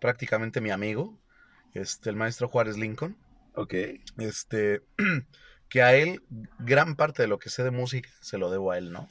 prácticamente 0.00 0.60
mi 0.60 0.70
amigo, 0.70 1.20
este, 1.72 2.10
el 2.10 2.16
maestro 2.16 2.48
Juárez 2.48 2.76
Lincoln. 2.76 3.16
Ok. 3.54 3.74
Este, 4.18 4.82
que 5.68 5.82
a 5.82 5.94
él, 5.94 6.24
gran 6.58 6.96
parte 6.96 7.22
de 7.22 7.28
lo 7.28 7.38
que 7.38 7.50
sé 7.50 7.62
de 7.62 7.70
música 7.70 8.10
se 8.20 8.38
lo 8.38 8.50
debo 8.50 8.72
a 8.72 8.78
él, 8.78 8.90
¿no? 8.90 9.08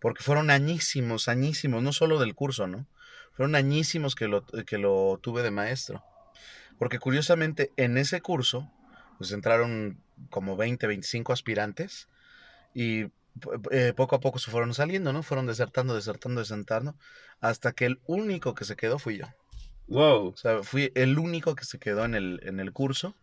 Porque 0.00 0.22
fueron 0.22 0.48
añísimos, 0.48 1.26
añísimos, 1.26 1.82
no 1.82 1.92
solo 1.92 2.20
del 2.20 2.36
curso, 2.36 2.68
¿no? 2.68 2.86
Fueron 3.32 3.56
añísimos 3.56 4.14
que 4.14 4.28
lo, 4.28 4.46
que 4.46 4.78
lo 4.78 5.18
tuve 5.20 5.42
de 5.42 5.50
maestro. 5.50 6.04
Porque 6.80 6.98
curiosamente 6.98 7.72
en 7.76 7.98
ese 7.98 8.22
curso, 8.22 8.72
pues 9.18 9.32
entraron 9.32 10.02
como 10.30 10.56
20, 10.56 10.86
25 10.86 11.34
aspirantes 11.34 12.08
y 12.72 13.02
eh, 13.70 13.92
poco 13.94 14.16
a 14.16 14.20
poco 14.20 14.38
se 14.38 14.50
fueron 14.50 14.72
saliendo, 14.72 15.12
¿no? 15.12 15.22
Fueron 15.22 15.46
desertando, 15.46 15.94
desertando, 15.94 16.40
desertando, 16.40 16.96
hasta 17.42 17.72
que 17.72 17.84
el 17.84 18.00
único 18.06 18.54
que 18.54 18.64
se 18.64 18.76
quedó 18.76 18.98
fui 18.98 19.18
yo. 19.18 19.26
Wow. 19.88 20.28
O 20.28 20.36
sea, 20.38 20.62
fui 20.62 20.90
el 20.94 21.18
único 21.18 21.54
que 21.54 21.66
se 21.66 21.78
quedó 21.78 22.06
en 22.06 22.14
el, 22.14 22.40
en 22.44 22.60
el 22.60 22.72
curso. 22.72 23.14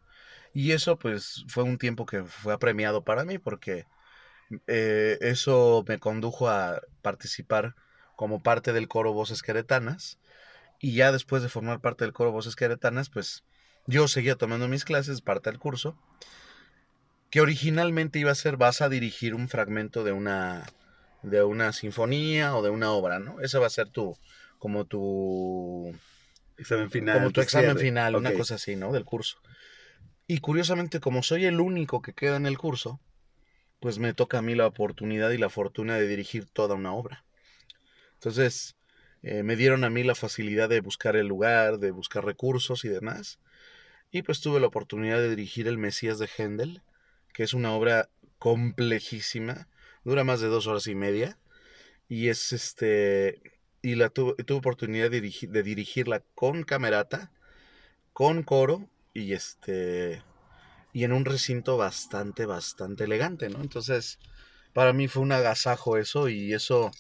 Y 0.54 0.74
eso, 0.74 1.00
pues, 1.00 1.44
fue 1.48 1.64
un 1.64 1.80
tiempo 1.80 2.06
que 2.06 2.26
fue 2.26 2.54
apremiado 2.54 3.04
para 3.04 3.26
mí 3.26 3.40
porque 3.40 3.88
eh, 4.68 5.18
eso 5.22 5.84
me 5.88 5.98
condujo 5.98 6.48
a 6.48 6.80
participar 7.02 7.74
como 8.16 8.44
parte 8.44 8.72
del 8.72 8.88
coro 8.88 9.14
Voces 9.14 9.42
Queretanas. 9.42 10.20
Y 10.80 10.94
ya 10.94 11.12
después 11.12 11.42
de 11.42 11.50
formar 11.50 11.82
parte 11.82 12.06
del 12.06 12.14
coro 12.14 12.32
Voces 12.32 12.56
Queretanas, 12.56 13.10
pues, 13.10 13.44
yo 13.88 14.08
seguía 14.08 14.36
tomando 14.36 14.68
mis 14.68 14.86
clases, 14.86 15.22
parte 15.22 15.50
del 15.50 15.60
curso, 15.60 15.98
que 17.30 17.42
originalmente 17.42 18.20
iba 18.20 18.32
a 18.32 18.36
ser, 18.36 18.58
vas 18.58 18.82
a 18.82 18.90
dirigir 18.90 19.34
un 19.34 19.50
fragmento 19.50 20.04
de 20.04 20.12
una, 20.12 20.66
de 21.24 21.44
una 21.44 21.74
sinfonía 21.74 22.56
o 22.56 22.62
de 22.62 22.70
una 22.70 22.92
obra, 22.92 23.20
¿no? 23.20 23.42
Ese 23.42 23.60
va 23.60 23.68
a 23.68 23.72
ser 23.72 23.90
tu, 23.90 24.18
como 24.60 24.86
tu 24.86 25.94
Examen 26.58 26.90
final. 26.90 27.20
como 27.20 27.32
tu 27.32 27.42
examen 27.42 27.72
cierre. 27.72 27.82
final, 27.82 28.16
una 28.16 28.34
cosa 28.34 28.56
así, 28.56 28.76
¿no? 28.76 28.92
Del 28.92 29.06
curso. 29.06 29.38
Y 30.26 30.40
curiosamente, 30.40 31.00
como 31.00 31.24
soy 31.24 31.46
el 31.46 31.60
único 31.60 32.02
que 32.02 32.14
queda 32.14 32.36
en 32.36 32.46
el 32.46 32.58
curso, 32.58 33.00
pues 33.80 34.00
me 34.00 34.14
toca 34.14 34.40
a 34.40 34.42
mí 34.42 34.56
la 34.56 34.68
oportunidad 34.68 35.30
y 35.32 35.38
la 35.38 35.50
fortuna 35.50 35.98
de 35.98 36.08
dirigir 36.08 36.48
toda 36.48 36.76
una 36.76 36.94
obra. 36.94 37.26
Entonces, 38.16 38.77
eh, 39.28 39.44
me 39.44 39.56
dieron 39.56 39.84
a 39.84 39.90
mí 39.90 40.04
la 40.04 40.16
facilidad 40.16 40.70
de 40.70 40.82
buscar 40.82 41.16
el 41.16 41.28
lugar, 41.28 41.80
de 41.80 41.92
buscar 41.92 42.26
recursos 42.26 42.86
y 42.86 42.90
demás. 42.90 43.40
Y 44.10 44.22
pues 44.22 44.40
tuve 44.42 44.60
la 44.60 44.68
oportunidad 44.68 45.18
de 45.18 45.30
dirigir 45.30 45.68
el 45.68 45.78
Mesías 45.78 46.18
de 46.18 46.30
Händel, 46.38 46.82
que 47.34 47.44
es 47.44 47.54
una 47.54 47.74
obra 47.74 48.10
complejísima, 48.40 49.68
dura 50.04 50.24
más 50.24 50.40
de 50.40 50.48
dos 50.48 50.68
horas 50.68 50.88
y 50.88 50.96
media. 50.96 51.38
Y 52.08 52.30
es 52.30 52.54
este. 52.54 53.42
Y 53.82 53.96
la 53.96 54.10
tuve, 54.10 54.42
tuve 54.44 54.60
oportunidad 54.60 55.12
de, 55.12 55.22
dirigi- 55.22 55.50
de 55.50 55.62
dirigirla 55.62 56.24
con 56.36 56.64
camerata, 56.64 57.32
con 58.14 58.44
coro 58.44 58.90
y 59.14 59.34
este. 59.34 60.24
Y 60.94 61.04
en 61.04 61.12
un 61.12 61.26
recinto 61.26 61.78
bastante, 61.78 62.46
bastante 62.46 63.04
elegante, 63.04 63.50
¿no? 63.50 63.62
Entonces, 63.62 64.20
para 64.74 64.94
mí 64.94 65.08
fue 65.08 65.22
un 65.22 65.32
agasajo 65.34 65.98
eso 65.98 66.30
y 66.30 66.54
eso 66.54 66.92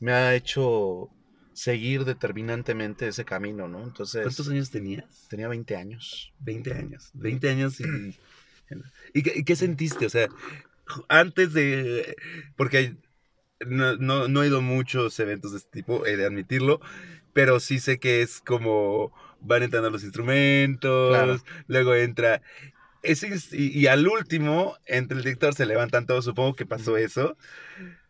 me 0.00 0.12
ha 0.12 0.34
hecho 0.34 1.10
seguir 1.56 2.04
determinantemente 2.04 3.08
ese 3.08 3.24
camino, 3.24 3.66
¿no? 3.68 3.82
Entonces, 3.82 4.22
¿Cuántos 4.22 4.48
años 4.48 4.70
tenías? 4.70 5.04
tenía 5.28 5.48
20 5.48 5.76
años. 5.76 6.32
20 6.40 6.72
años. 6.74 7.10
20 7.14 7.48
años 7.50 7.80
y... 7.80 7.84
¿Y 9.14 9.22
qué, 9.22 9.44
qué 9.44 9.56
sentiste? 9.56 10.06
O 10.06 10.10
sea, 10.10 10.28
antes 11.08 11.52
de... 11.52 12.16
Porque 12.56 12.96
no, 13.66 13.96
no, 13.96 14.28
no 14.28 14.42
he 14.42 14.48
ido 14.48 14.58
a 14.58 14.62
muchos 14.62 15.18
eventos 15.20 15.52
de 15.52 15.58
este 15.58 15.70
tipo, 15.70 16.04
he 16.06 16.16
de 16.16 16.26
admitirlo, 16.26 16.80
pero 17.32 17.60
sí 17.60 17.78
sé 17.78 17.98
que 17.98 18.22
es 18.22 18.40
como 18.40 19.12
van 19.40 19.62
entrando 19.62 19.90
los 19.90 20.02
instrumentos, 20.04 21.10
Claro. 21.10 21.40
luego 21.68 21.94
entra... 21.94 22.42
ese 23.02 23.30
y, 23.52 23.78
y 23.78 23.86
al 23.86 24.06
último, 24.08 24.76
entre 24.86 25.18
el 25.18 25.24
director 25.24 25.54
se 25.54 25.66
levantan 25.66 26.06
todos, 26.06 26.24
supongo 26.24 26.54
que 26.54 26.66
pasó 26.66 26.96
eso. 26.96 27.36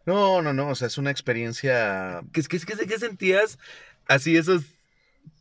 No, 0.07 0.41
no, 0.43 0.53
no, 0.53 0.69
o 0.69 0.75
sea, 0.75 0.87
es 0.87 0.99
una 0.99 1.11
experiencia 1.11 2.23
¿Qué, 2.33 2.43
qué, 2.43 2.59
qué, 2.61 2.87
qué 2.87 2.99
sentías 2.99 3.59
así 4.07 4.37
esos 4.37 4.63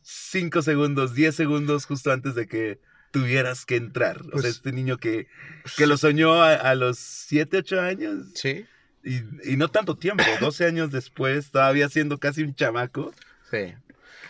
5 0.02 0.62
segundos, 0.62 1.14
10 1.14 1.34
segundos 1.34 1.86
justo 1.86 2.12
antes 2.12 2.34
de 2.34 2.46
que 2.46 2.80
tuvieras 3.12 3.64
que 3.64 3.76
entrar? 3.76 4.18
o 4.20 4.22
sea, 4.24 4.30
Pues- 4.32 4.44
este 4.46 4.72
niño 4.72 4.98
que, 4.98 5.28
que 5.76 5.86
lo 5.86 5.96
soñó 5.96 6.42
a, 6.42 6.54
a 6.54 6.74
los 6.74 6.98
7, 6.98 7.58
8 7.58 7.80
años 7.80 8.26
Sí, 8.34 8.66
y, 9.04 9.18
y 9.52 9.56
no 9.56 9.68
tanto 9.68 9.96
tiempo, 9.96 10.24
12 10.40 10.66
años 10.66 10.90
después, 10.90 11.50
todavía 11.50 11.88
siendo 11.88 12.18
casi 12.18 12.42
un 12.42 12.54
chamaco. 12.54 13.14
sí. 13.50 13.74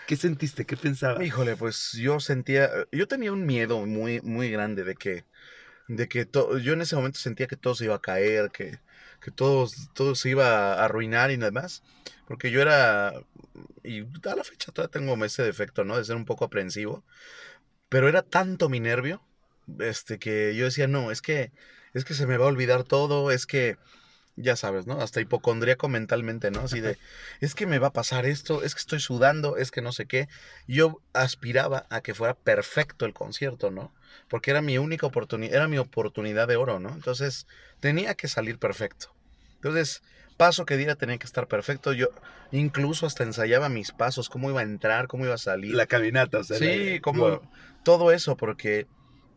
¿Qué 0.07 0.15
sentiste? 0.17 0.65
¿Qué 0.65 0.77
pensabas? 0.77 1.25
Híjole, 1.27 1.57
pues 1.57 1.91
yo 1.95 2.21
sentía, 2.21 2.71
yo 2.93 3.09
tenía 3.09 3.33
un 3.33 3.45
miedo 3.45 3.85
muy, 3.87 4.21
muy 4.21 4.51
grande 4.51 4.85
de 4.85 4.95
que, 4.95 5.25
de 5.89 6.09
que 6.09 6.25
to- 6.27 6.59
yo 6.59 6.73
en 6.73 6.81
ese 6.83 6.97
momento 6.97 7.19
sentía 7.19 7.47
que 7.47 7.57
todo 7.57 7.75
se 7.75 7.85
iba 7.85 7.95
a 7.97 8.01
caer, 8.03 8.51
que, 8.51 8.79
que 9.21 9.31
todo, 9.31 9.69
todo 9.95 10.15
se 10.15 10.31
iba 10.31 10.75
a 10.75 10.85
arruinar 10.85 11.31
y 11.31 11.37
demás, 11.37 11.83
porque 12.27 12.51
yo 12.51 12.61
era, 12.61 13.13
y 13.85 14.01
a 14.03 14.37
la 14.37 14.45
fecha 14.45 14.73
todavía 14.73 14.91
tengo 14.93 15.25
ese 15.25 15.43
defecto, 15.43 15.85
¿no? 15.85 15.97
De 15.97 16.05
ser 16.05 16.17
un 16.17 16.25
poco 16.25 16.45
aprensivo, 16.45 17.05
pero 17.89 18.09
era 18.09 18.23
tanto 18.23 18.69
mi 18.69 18.81
nervio, 18.81 19.23
este, 19.79 20.19
que 20.19 20.55
yo 20.57 20.65
decía, 20.65 20.87
no, 20.89 21.11
es 21.11 21.23
que, 21.23 21.53
es 21.95 22.05
que 22.05 22.15
se 22.15 22.27
me 22.27 22.37
va 22.37 22.47
a 22.47 22.49
olvidar 22.49 22.85
todo, 22.85 23.31
es 23.31 23.47
que, 23.47 23.77
ya 24.37 24.55
sabes, 24.57 24.87
¿no? 24.87 25.01
Hasta 25.01 25.21
hipocondríaco 25.21 25.89
mentalmente, 25.89 26.51
¿no? 26.51 26.61
Así 26.61 26.81
de, 26.81 26.99
es 27.41 27.55
que 27.55 27.67
me 27.67 27.79
va 27.79 27.89
a 27.89 27.93
pasar 27.93 28.27
esto, 28.27 28.63
es 28.63 28.75
que 28.75 28.81
estoy 28.81 29.01
sudando, 29.01 29.57
es 29.57 29.71
que 29.71 29.81
no 29.83 29.93
sé 29.93 30.07
qué. 30.07 30.29
Yo 30.67 31.01
aspiraba 31.15 31.87
a 31.91 32.03
que 32.03 32.15
fuera 32.15 32.35
perfecto 32.35 33.07
el 33.07 33.15
concierto, 33.15 33.71
¿no? 33.71 33.95
Porque 34.29 34.51
era 34.51 34.63
mi 34.63 34.79
única 34.79 35.07
oportunidad, 35.07 35.55
era 35.55 35.69
mi 35.69 35.79
oportunidad 35.79 36.49
de 36.49 36.57
oro, 36.57 36.81
¿no? 36.81 36.91
Entonces, 36.91 37.47
tenía 37.81 38.15
que 38.15 38.29
salir 38.29 38.59
perfecto. 38.59 39.15
Entonces, 39.57 40.03
paso 40.37 40.67
que 40.67 40.77
diera 40.77 40.97
tenía 40.97 41.19
que 41.19 41.27
estar 41.27 41.49
perfecto. 41.49 41.93
Yo 41.93 42.09
incluso 42.53 43.07
hasta 43.07 43.25
ensayaba 43.25 43.69
mis 43.69 43.93
pasos, 43.93 44.29
cómo 44.29 44.51
iba 44.51 44.61
a 44.61 44.65
entrar, 44.65 45.07
cómo 45.07 45.25
iba 45.25 45.35
a 45.35 45.39
salir. 45.39 45.75
La 45.75 45.87
caminata, 45.87 46.39
o 46.39 46.45
sea. 46.45 46.59
Sí, 46.59 47.01
como 47.01 47.29
wow. 47.29 47.51
todo 47.85 48.13
eso, 48.13 48.37
porque 48.37 48.87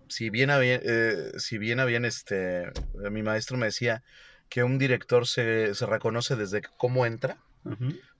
si 0.08 0.30
bien 0.30 0.50
a 0.50 0.58
bien, 0.58 0.82
eh, 0.84 1.32
si 1.38 1.58
bien 1.58 1.80
a 1.80 1.86
bien 1.86 2.06
este, 2.06 2.72
mi 3.12 3.24
maestro 3.24 3.58
me 3.58 3.68
decía 3.68 4.04
que 4.50 4.64
un 4.64 4.78
director 4.78 5.28
se, 5.28 5.74
se 5.76 5.86
reconoce 5.86 6.36
desde 6.36 6.62
cómo 6.78 7.06
entra, 7.06 7.38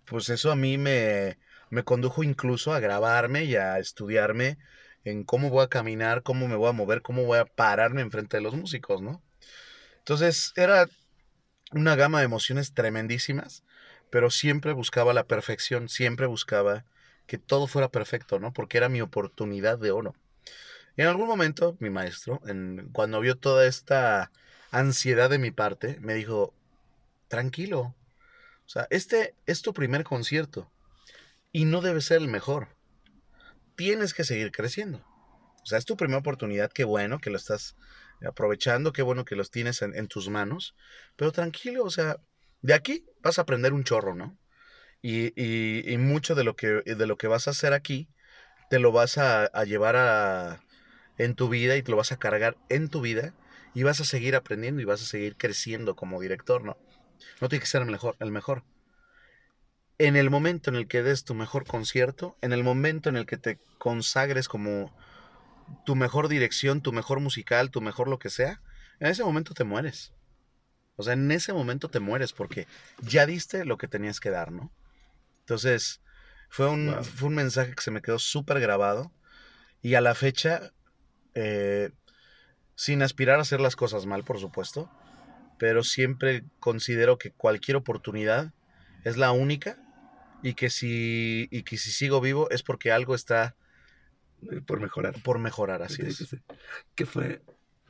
pues 0.06 0.30
eso 0.30 0.52
a 0.52 0.56
mí 0.56 0.78
me, 0.78 1.40
me 1.70 1.84
condujo 1.84 2.24
incluso 2.24 2.74
a 2.74 2.80
grabarme 2.80 3.46
y 3.46 3.56
a 3.56 3.80
estudiarme 3.80 4.58
en 5.10 5.24
cómo 5.24 5.50
voy 5.50 5.64
a 5.64 5.70
caminar, 5.70 6.24
cómo 6.24 6.48
me 6.48 6.56
voy 6.56 6.70
a 6.70 6.74
mover, 6.74 7.02
cómo 7.02 7.24
voy 7.24 7.40
a 7.40 7.46
pararme 7.46 8.02
enfrente 8.02 8.38
de 8.38 8.44
los 8.44 8.56
músicos, 8.56 9.02
¿no? 9.02 9.22
Entonces 10.00 10.54
era 10.56 10.88
una 11.72 11.96
gama 11.96 12.20
de 12.20 12.26
emociones 12.26 12.74
tremendísimas, 12.74 13.64
pero 14.10 14.30
siempre 14.30 14.74
buscaba 14.74 15.14
la 15.14 15.26
perfección, 15.26 15.90
siempre 15.90 16.26
buscaba 16.26 16.86
que 17.28 17.38
todo 17.38 17.68
fuera 17.68 17.90
perfecto, 17.90 18.40
¿no? 18.40 18.54
Porque 18.54 18.78
era 18.78 18.90
mi 18.90 19.02
oportunidad 19.02 19.78
de 19.78 19.92
oro. 19.92 20.16
Y 20.98 21.02
en 21.02 21.08
algún 21.08 21.28
momento, 21.28 21.78
mi 21.80 21.90
maestro, 21.90 22.42
cuando 22.92 23.20
vio 23.20 23.38
toda 23.38 23.68
esta 23.68 24.32
ansiedad 24.72 25.30
de 25.30 25.40
mi 25.40 25.52
parte, 25.52 25.98
me 26.02 26.14
dijo, 26.16 26.54
tranquilo, 27.28 27.96
o 28.66 28.70
sea, 28.72 28.88
este 28.90 29.36
es 29.46 29.62
tu 29.62 29.74
primer 29.74 30.04
concierto 30.04 30.72
y 31.52 31.66
no 31.66 31.82
debe 31.82 32.02
ser 32.02 32.18
el 32.18 32.28
mejor. 32.28 32.68
Tienes 33.80 34.14
que 34.14 34.26
seguir 34.26 34.52
creciendo. 34.52 34.98
O 34.98 35.66
sea, 35.66 35.78
es 35.78 35.86
tu 35.86 35.96
primera 35.96 36.20
oportunidad, 36.20 36.70
qué 36.70 36.84
bueno 36.84 37.20
que 37.20 37.30
lo 37.30 37.38
estás 37.38 37.78
aprovechando, 38.28 38.92
qué 38.92 39.02
bueno 39.04 39.24
que 39.24 39.38
los 39.38 39.52
tienes 39.52 39.82
en, 39.82 40.08
tus 40.10 40.28
manos, 40.28 40.76
pero 41.16 41.32
tranquilo, 41.32 41.86
o 41.86 41.90
sea, 41.90 42.18
de 42.62 42.74
aquí 42.74 43.06
vas 43.22 43.40
a 43.40 43.44
aprender 43.44 43.72
un 43.72 43.86
chorro, 43.86 44.16
¿no? 44.16 44.38
Y, 45.02 45.28
y- 45.42 45.90
y 45.94 45.98
mucho 45.98 46.36
de 46.36 46.44
lo, 46.44 46.58
que, 46.58 46.68
de 46.84 47.08
lo 47.08 47.16
que 47.18 47.28
vas 47.28 47.48
a 47.48 47.52
hacer 47.52 47.72
aquí, 47.72 48.10
te 48.70 48.80
lo 48.80 48.92
vas 48.92 49.18
a, 49.18 49.46
a 49.46 49.64
llevar 49.64 49.96
a, 49.96 50.62
en 51.18 51.36
tu 51.36 51.48
vida 51.48 51.78
y 51.78 51.82
te 51.82 51.92
lo 51.92 51.96
vas 51.96 52.12
a 52.12 52.18
cargar 52.18 52.58
en 52.68 52.90
tu 52.90 53.00
vida 53.00 53.34
y 53.74 53.84
vas 53.84 54.02
a 54.02 54.06
seguir 54.06 54.36
aprendiendo 54.36 54.82
y 54.82 54.86
vas 54.86 55.02
a 55.02 55.06
seguir 55.06 55.38
creciendo 55.38 55.96
como 55.96 56.20
director, 56.20 56.66
¿no? 56.66 56.78
No 57.40 57.48
tiene 57.48 57.62
que 57.62 57.68
ser 57.68 57.84
el 57.84 57.90
mejor, 57.92 58.18
el 58.20 58.32
mejor. 58.32 58.66
En 60.00 60.16
el 60.16 60.30
momento 60.30 60.70
en 60.70 60.78
el 60.78 60.88
que 60.88 61.04
des 61.04 61.26
tu 61.26 61.36
mejor 61.36 61.66
concierto, 61.66 62.38
en 62.42 62.54
el 62.54 62.64
momento 62.64 63.10
en 63.10 63.18
el 63.18 63.26
que 63.26 63.38
te 63.38 63.60
consagres 63.78 64.48
como 64.48 64.92
tu 65.86 65.96
mejor 65.96 66.30
dirección, 66.30 66.82
tu 66.82 66.94
mejor 66.94 67.20
musical, 67.20 67.70
tu 67.70 67.82
mejor 67.82 68.08
lo 68.08 68.18
que 68.18 68.30
sea, 68.30 68.62
en 69.00 69.08
ese 69.08 69.24
momento 69.26 69.54
te 69.54 69.66
mueres. 69.66 70.14
O 70.96 71.04
sea, 71.04 71.14
en 71.14 71.30
ese 71.32 71.52
momento 71.52 71.90
te 71.90 72.00
mueres 72.00 72.32
porque 72.32 72.66
ya 73.02 73.26
diste 73.26 73.66
lo 73.66 73.78
que 73.78 73.88
tenías 73.90 74.20
que 74.22 74.30
dar, 74.30 74.52
¿no? 74.52 74.72
Entonces, 75.42 76.02
fue 76.50 76.70
un, 76.70 76.88
Wow. 76.88 77.04
fue 77.04 77.28
un 77.28 77.36
mensaje 77.36 77.76
que 77.76 77.82
se 77.82 77.92
me 77.92 78.02
quedó 78.02 78.20
súper 78.20 78.60
grabado 78.62 79.12
y 79.82 79.96
a 79.96 80.02
la 80.02 80.16
fecha, 80.16 80.72
eh, 81.36 81.92
sin 82.76 83.02
aspirar 83.02 83.40
a 83.40 83.42
hacer 83.42 83.60
las 83.60 83.76
cosas 83.76 84.06
mal, 84.06 84.24
por 84.24 84.40
supuesto, 84.40 84.90
pero 85.58 85.84
siempre 85.84 86.46
considero 86.62 87.18
que 87.18 87.32
cualquier 87.32 87.76
oportunidad 87.76 88.54
es 89.04 89.18
la 89.18 89.32
única 89.32 89.78
y 90.42 90.54
que 90.54 90.70
si, 90.70 91.48
y 91.52 91.64
que 91.64 91.78
si 91.78 91.92
sigo 91.92 92.22
vivo 92.22 92.50
es 92.50 92.64
porque 92.64 92.92
algo 92.92 93.16
está 93.16 93.56
Eh, 94.52 94.62
Por 94.66 94.80
mejorar. 94.80 95.22
por 95.24 95.38
mejorar, 95.40 95.82
así 95.82 96.02
Sí, 96.02 96.08
es. 96.08 96.36
¿Qué 96.96 97.06
fue? 97.06 97.42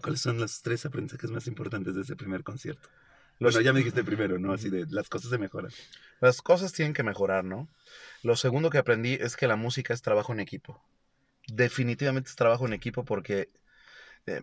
¿Cuáles 0.02 0.22
son 0.22 0.40
los 0.40 0.62
tres 0.62 0.86
aprendizajes 0.86 1.30
más 1.30 1.46
importantes 1.48 1.94
de 1.96 2.02
ese 2.02 2.16
primer 2.16 2.44
concierto? 2.44 2.90
Los- 3.40 3.54
Bueno, 3.54 3.66
ya 3.66 3.74
me 3.74 3.80
dijiste 3.80 4.04
primero, 4.04 4.40
¿no? 4.40 4.54
Así 4.54 4.70
de 4.70 4.86
las 4.90 5.10
cosas 5.10 5.30
se 5.30 5.38
mejoran. 5.38 5.72
Las 6.22 6.42
cosas 6.42 6.74
tienen 6.74 6.94
que 6.94 7.04
mejorar, 7.04 7.44
¿no? 7.46 7.70
Lo 8.24 8.36
segundo 8.36 8.70
que 8.70 8.78
aprendí 8.80 9.14
es 9.14 9.38
que 9.38 9.48
la 9.48 9.56
música 9.56 9.94
es 9.94 10.02
trabajo 10.02 10.34
en 10.34 10.40
equipo. 10.40 10.82
Definitivamente 11.48 12.30
es 12.30 12.36
trabajo 12.36 12.66
en 12.68 12.74
equipo 12.74 13.04
porque 13.06 13.50
eh, 14.26 14.42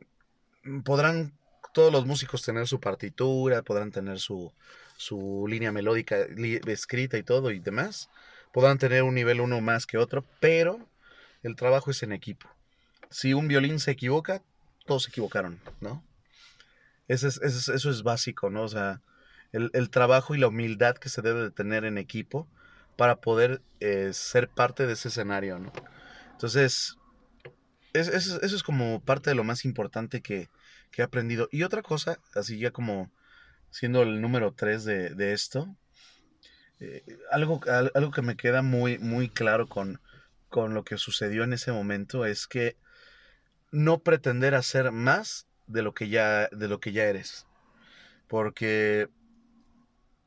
podrán 0.84 1.32
todos 1.74 1.92
los 1.92 2.06
músicos 2.06 2.42
tener 2.42 2.66
su 2.66 2.80
partitura, 2.80 3.62
podrán 3.62 3.90
tener 3.90 4.18
su, 4.18 4.52
su 4.96 5.46
línea 5.48 5.72
melódica 5.72 6.16
escrita 6.66 7.18
y 7.18 7.22
todo 7.22 7.50
y 7.50 7.58
demás. 7.60 8.08
Podrán 8.52 8.78
tener 8.78 9.02
un 9.02 9.14
nivel 9.14 9.40
uno 9.40 9.60
más 9.60 9.86
que 9.86 9.98
otro, 9.98 10.24
pero 10.40 10.88
el 11.42 11.56
trabajo 11.56 11.90
es 11.90 12.02
en 12.02 12.12
equipo. 12.12 12.48
Si 13.10 13.34
un 13.34 13.48
violín 13.48 13.78
se 13.80 13.92
equivoca, 13.92 14.42
todos 14.86 15.04
se 15.04 15.10
equivocaron, 15.10 15.60
¿no? 15.80 16.02
Eso 17.08 17.28
es, 17.28 17.40
eso 17.40 17.90
es, 17.90 18.02
básico, 18.02 18.50
¿no? 18.50 18.62
O 18.62 18.68
sea, 18.68 19.00
el, 19.52 19.70
el 19.74 19.90
trabajo 19.90 20.34
y 20.34 20.38
la 20.38 20.48
humildad 20.48 20.96
que 20.96 21.08
se 21.08 21.22
debe 21.22 21.40
de 21.42 21.50
tener 21.50 21.84
en 21.84 21.98
equipo 21.98 22.48
para 22.96 23.16
poder 23.16 23.62
eh, 23.80 24.10
ser 24.12 24.48
parte 24.48 24.86
de 24.86 24.94
ese 24.94 25.08
escenario, 25.08 25.58
¿no? 25.58 25.72
Entonces, 26.32 26.96
es- 27.92 28.08
eso 28.08 28.56
es 28.56 28.62
como 28.62 29.00
parte 29.00 29.30
de 29.30 29.36
lo 29.36 29.44
más 29.44 29.64
importante 29.64 30.20
que, 30.20 30.48
que 30.90 31.02
he 31.02 31.04
aprendido. 31.04 31.48
Y 31.52 31.62
otra 31.62 31.82
cosa, 31.82 32.18
así 32.34 32.58
ya 32.58 32.70
como 32.70 33.10
siendo 33.70 34.02
el 34.02 34.20
número 34.20 34.52
tres 34.54 34.84
de, 34.84 35.10
de 35.10 35.32
esto, 35.32 35.76
eh, 36.80 37.04
algo, 37.30 37.60
al- 37.68 37.92
algo 37.94 38.10
que 38.10 38.22
me 38.22 38.36
queda 38.36 38.62
muy, 38.62 38.98
muy 38.98 39.28
claro 39.28 39.66
con, 39.66 40.00
con 40.48 40.74
lo 40.74 40.84
que 40.84 40.98
sucedió 40.98 41.44
en 41.44 41.52
ese 41.52 41.72
momento 41.72 42.24
es 42.26 42.46
que 42.46 42.76
no 43.72 43.98
pretender 43.98 44.54
hacer 44.54 44.92
más 44.92 45.46
de 45.66 45.82
lo 45.82 45.92
que 45.94 46.08
ya, 46.08 46.48
de 46.52 46.68
lo 46.68 46.80
que 46.80 46.92
ya 46.92 47.04
eres. 47.04 47.46
Porque 48.28 49.08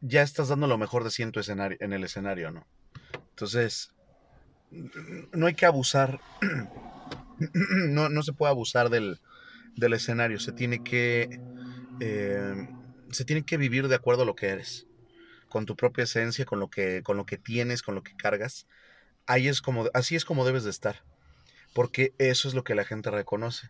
ya 0.01 0.21
estás 0.21 0.47
dando 0.49 0.67
lo 0.67 0.77
mejor 0.77 1.03
de 1.03 1.11
sí 1.11 1.23
en, 1.23 1.31
tu 1.31 1.39
escenario, 1.39 1.77
en 1.81 1.93
el 1.93 2.03
escenario, 2.03 2.51
¿no? 2.51 2.65
Entonces, 3.31 3.91
no 5.33 5.47
hay 5.47 5.55
que 5.55 5.65
abusar, 5.65 6.19
no, 7.39 8.09
no 8.09 8.23
se 8.23 8.33
puede 8.33 8.51
abusar 8.51 8.89
del, 8.89 9.19
del 9.75 9.93
escenario, 9.93 10.39
se 10.39 10.51
tiene 10.53 10.79
que, 10.79 11.29
eh, 11.99 12.53
se 13.11 13.25
tiene 13.25 13.43
que 13.43 13.57
vivir 13.57 13.87
de 13.87 13.95
acuerdo 13.95 14.23
a 14.23 14.25
lo 14.25 14.35
que 14.35 14.47
eres, 14.47 14.87
con 15.49 15.65
tu 15.65 15.75
propia 15.75 16.03
esencia, 16.03 16.45
con 16.45 16.59
lo 16.59 16.69
que, 16.69 17.01
con 17.03 17.17
lo 17.17 17.25
que 17.25 17.37
tienes, 17.37 17.81
con 17.81 17.95
lo 17.95 18.03
que 18.03 18.15
cargas. 18.15 18.67
Ahí 19.25 19.47
es 19.47 19.61
como, 19.61 19.89
así 19.93 20.15
es 20.15 20.25
como 20.25 20.45
debes 20.45 20.63
de 20.63 20.69
estar, 20.69 21.03
porque 21.73 22.13
eso 22.17 22.47
es 22.47 22.53
lo 22.53 22.63
que 22.63 22.75
la 22.75 22.85
gente 22.85 23.11
reconoce. 23.11 23.69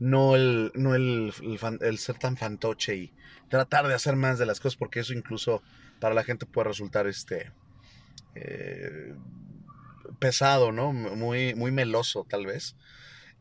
No 0.00 0.36
el, 0.36 0.70
no 0.74 0.94
el, 0.94 1.32
el 1.80 1.98
ser 1.98 2.18
tan 2.18 2.36
fantoche 2.36 2.94
y 2.94 3.12
tratar 3.48 3.88
de 3.88 3.94
hacer 3.94 4.14
más 4.14 4.38
de 4.38 4.46
las 4.46 4.60
cosas, 4.60 4.76
porque 4.76 5.00
eso 5.00 5.12
incluso 5.12 5.60
para 5.98 6.14
la 6.14 6.22
gente 6.22 6.46
puede 6.46 6.68
resultar 6.68 7.08
este 7.08 7.50
eh, 8.36 9.14
pesado, 10.20 10.70
¿no? 10.70 10.92
Muy, 10.92 11.54
muy 11.56 11.72
meloso, 11.72 12.24
tal 12.28 12.46
vez. 12.46 12.76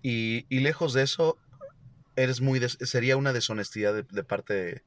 Y, 0.01 0.47
y 0.49 0.61
lejos 0.61 0.93
de 0.93 1.03
eso, 1.03 1.37
eres 2.15 2.41
muy 2.41 2.59
sería 2.67 3.17
una 3.17 3.33
deshonestidad 3.33 3.93
de, 3.93 4.03
de 4.03 4.23
parte 4.23 4.53
de, 4.53 4.83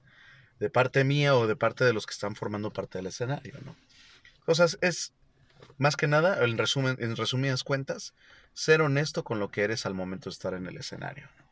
de 0.60 0.70
parte 0.70 1.02
mía 1.04 1.34
o 1.34 1.46
de 1.46 1.56
parte 1.56 1.84
de 1.84 1.92
los 1.92 2.06
que 2.06 2.12
están 2.12 2.36
formando 2.36 2.72
parte 2.72 2.98
del 2.98 3.06
escenario, 3.08 3.54
¿no? 3.64 3.74
O 4.46 4.54
sea, 4.54 4.66
es- 4.66 4.78
es 4.82 5.12
más 5.78 5.96
que 5.96 6.06
nada, 6.06 6.44
en 6.44 6.58
resumen, 6.58 6.96
en 7.00 7.16
resumidas 7.16 7.64
cuentas, 7.64 8.14
ser 8.54 8.82
honesto 8.82 9.24
con 9.24 9.38
lo 9.40 9.50
que 9.50 9.62
eres 9.62 9.86
al 9.86 9.94
momento 9.94 10.28
de 10.30 10.34
estar 10.34 10.54
en 10.54 10.66
el 10.66 10.76
escenario. 10.76 11.24
¿no? 11.38 11.44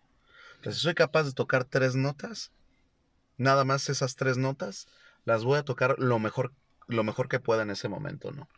Entonces, 0.56 0.76
si 0.76 0.82
soy 0.84 0.94
capaz 0.94 1.24
de 1.24 1.32
tocar 1.32 1.64
tres 1.64 1.94
notas, 1.94 2.50
nada 3.36 3.64
más 3.64 3.88
esas 3.88 4.16
tres 4.16 4.36
notas, 4.36 4.86
las 5.24 5.44
voy 5.44 5.58
a 5.58 5.62
tocar 5.62 5.98
lo 5.98 6.18
mejor, 6.18 6.52
lo 6.86 7.04
mejor 7.04 7.28
que 7.28 7.40
pueda 7.40 7.62
en 7.62 7.70
ese 7.70 7.88
momento, 7.88 8.32
¿no? 8.32 8.48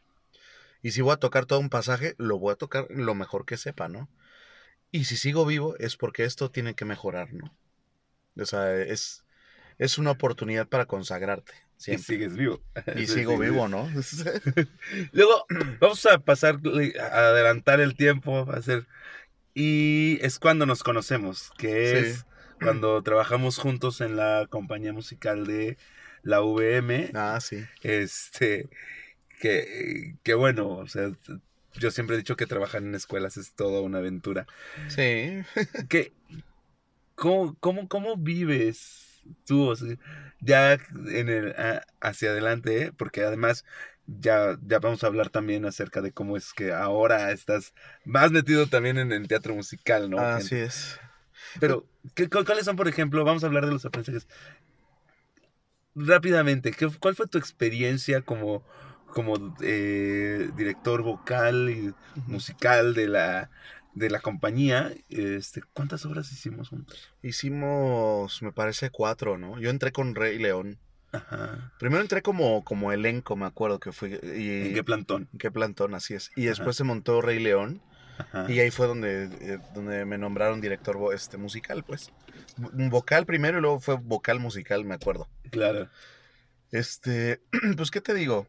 Y 0.83 0.93
si 0.93 1.03
voy 1.03 1.13
a 1.13 1.19
tocar 1.19 1.45
todo 1.47 1.59
un 1.61 1.69
pasaje, 1.69 2.15
lo 2.17 2.39
voy 2.39 2.53
a 2.53 2.57
tocar 2.57 2.87
lo 2.89 3.15
mejor 3.15 3.45
que 3.45 3.57
sepa, 3.59 3.89
¿no? 3.89 4.09
Y 4.91 5.05
si 5.05 5.17
sigo 5.17 5.45
vivo 5.45 5.77
es 5.79 5.97
porque 5.97 6.25
esto 6.25 6.51
tiene 6.51 6.75
que 6.75 6.85
mejorar, 6.85 7.33
¿no? 7.35 7.55
O 8.37 8.47
sea, 8.47 8.75
es, 8.75 9.25
es 9.81 9.97
una 9.97 10.11
oportunidad 10.11 10.69
para 10.69 10.85
consagrarte. 10.85 11.55
Y 11.87 11.97
sigues 11.97 12.37
vivo. 12.37 12.61
Y, 12.95 13.07
Sí, 13.07 13.15
sigo 13.15 13.39
vivo, 13.39 13.67
¿no? 13.67 13.91
Luego, 15.13 15.47
vamos 15.81 16.05
a 16.05 16.19
pasar, 16.19 16.61
a 17.01 17.17
adelantar 17.29 17.81
el 17.81 17.97
tiempo, 17.97 18.47
a 18.51 18.57
hacer... 18.59 18.87
Y 19.55 20.19
es 20.21 20.39
cuando 20.39 20.67
nos 20.67 20.83
conocemos, 20.83 21.51
que 21.57 21.69
Sí. 22.03 22.07
es 22.11 22.27
cuando 22.63 23.03
trabajamos 23.03 23.57
juntos 23.57 24.03
en 24.03 24.17
la 24.17 24.47
compañía 24.51 24.93
musical 24.93 25.47
de 25.47 25.79
la 26.23 26.41
VM. 26.43 27.11
ah, 27.15 27.39
sí. 27.41 27.65
Este, 27.83 28.69
que, 29.41 30.15
que 30.23 30.35
bueno, 30.35 30.69
o 30.69 30.87
sea, 30.89 31.11
yo 31.79 31.91
siempre 31.91 32.17
he 32.17 32.19
dicho 32.19 32.37
que 32.37 32.47
trabajar 32.47 32.83
en 32.83 32.95
escuelas 32.95 33.39
es 33.39 33.55
toda 33.55 33.81
una 33.81 33.99
aventura. 33.99 34.47
Sí. 34.89 35.43
¿Qué, 35.89 36.13
cómo, 37.15 37.57
cómo, 37.61 37.89
cómo 37.89 38.17
vives 38.19 39.10
tú? 39.47 39.69
o 39.69 39.77
sea, 39.77 39.97
ya 40.41 40.75
en 40.75 41.29
el, 41.29 41.55
hacia 42.01 42.31
adelante, 42.31 42.85
¿eh? 42.85 42.93
porque 42.97 43.23
además 43.23 43.65
ya, 44.07 44.59
ya 44.67 44.79
vamos 44.79 45.05
a 45.05 45.07
hablar 45.09 45.29
también 45.31 45.65
acerca 45.67 46.01
de 46.01 46.13
cómo 46.13 46.37
es 46.37 46.53
que 46.53 46.73
ahora 46.73 47.31
estás 47.33 47.75
más 48.05 48.33
metido 48.33 48.67
también 48.67 48.99
en 48.99 49.13
el 49.13 49.29
teatro 49.29 49.55
musical, 49.55 50.11
¿no? 50.11 50.19
Así 50.19 50.57
es. 50.57 50.99
Pero, 51.61 51.85
¿qué, 52.15 52.29
cu- 52.29 52.45
¿cuáles 52.45 52.65
son, 52.65 52.77
por 52.77 52.89
ejemplo? 52.89 53.25
Vamos 53.25 53.45
a 53.45 53.47
hablar 53.49 53.67
de 53.67 53.73
los 53.73 53.85
aprendizajes. 53.85 54.27
Rápidamente, 55.95 56.71
¿qué, 56.71 56.89
¿cuál 57.01 57.17
fue 57.17 57.27
tu 57.27 57.37
experiencia 57.37 58.23
como, 58.23 58.63
como 59.13 59.35
eh, 59.61 60.49
director 60.55 61.03
vocal 61.03 61.69
y 61.69 61.93
musical 62.27 62.95
de 62.95 63.09
la, 63.09 63.51
de 63.95 64.11
la 64.11 64.21
compañía? 64.21 64.93
Este, 65.09 65.63
¿Cuántas 65.73 66.05
obras 66.07 66.31
hicimos 66.33 66.69
juntos? 66.69 67.11
Hicimos, 67.23 68.43
me 68.43 68.53
parece, 68.53 68.91
cuatro, 68.91 69.39
¿no? 69.39 69.59
Yo 69.59 69.71
entré 69.71 69.93
con 69.93 70.15
Rey 70.15 70.39
León. 70.39 70.79
Ajá. 71.13 71.73
Primero 71.79 72.03
entré 72.03 72.23
como, 72.23 72.65
como 72.65 72.93
elenco, 72.93 73.37
me 73.37 73.47
acuerdo 73.47 73.81
que 73.81 73.93
fui. 73.93 74.19
Y, 74.23 74.69
¿En 74.69 74.75
qué 74.75 74.85
plantón? 74.85 75.29
qué 75.39 75.51
plantón, 75.51 75.95
así 75.95 76.15
es. 76.15 76.31
Y 76.37 76.45
después 76.45 76.77
Ajá. 76.77 76.79
se 76.79 76.85
montó 76.85 77.21
Rey 77.21 77.41
León. 77.41 77.83
Ajá. 78.19 78.51
Y 78.51 78.61
ahí 78.61 78.71
fue 78.71 78.87
donde, 78.87 79.25
eh, 79.25 79.59
donde 79.75 80.05
me 80.05 80.19
nombraron 80.19 80.61
director 80.61 80.97
este, 81.15 81.37
musical, 81.37 81.85
pues. 81.85 82.13
Vocal 82.57 83.27
primero 83.27 83.59
y 83.59 83.61
luego 83.63 83.81
fue 83.81 83.97
vocal 83.97 84.39
musical, 84.41 84.85
me 84.85 84.95
acuerdo. 84.95 85.29
Claro. 85.51 85.89
Este, 86.71 87.41
pues, 87.77 87.91
¿qué 87.91 88.01
te 88.01 88.15
digo? 88.15 88.47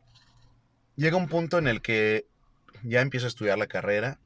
Llega 0.95 1.17
un 1.17 1.27
punto 1.27 1.57
en 1.57 1.67
el 1.67 1.81
que 1.81 2.27
ya 2.83 3.01
empiezo 3.01 3.25
a 3.25 3.29
estudiar 3.29 3.57
la 3.57 3.67
carrera. 3.67 4.19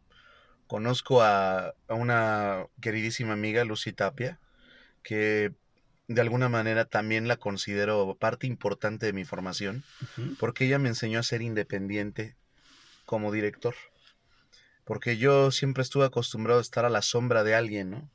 Conozco 0.67 1.21
a, 1.21 1.73
a 1.87 1.93
una 1.93 2.65
queridísima 2.81 3.33
amiga, 3.33 3.63
Lucy 3.65 3.93
Tapia, 3.93 4.39
que 5.03 5.51
de 6.07 6.21
alguna 6.21 6.49
manera 6.49 6.85
también 6.85 7.27
la 7.27 7.37
considero 7.37 8.15
parte 8.19 8.47
importante 8.47 9.05
de 9.05 9.13
mi 9.13 9.25
formación, 9.25 9.83
porque 10.39 10.65
ella 10.65 10.79
me 10.79 10.89
enseñó 10.89 11.19
a 11.19 11.23
ser 11.23 11.41
independiente 11.41 12.35
como 13.05 13.31
director. 13.31 13.75
Porque 14.83 15.17
yo 15.17 15.51
siempre 15.51 15.81
estuve 15.83 16.05
acostumbrado 16.05 16.59
a 16.59 16.61
estar 16.61 16.85
a 16.85 16.89
la 16.89 17.01
sombra 17.01 17.43
de 17.43 17.55
alguien, 17.55 17.89
¿no? 17.91 18.09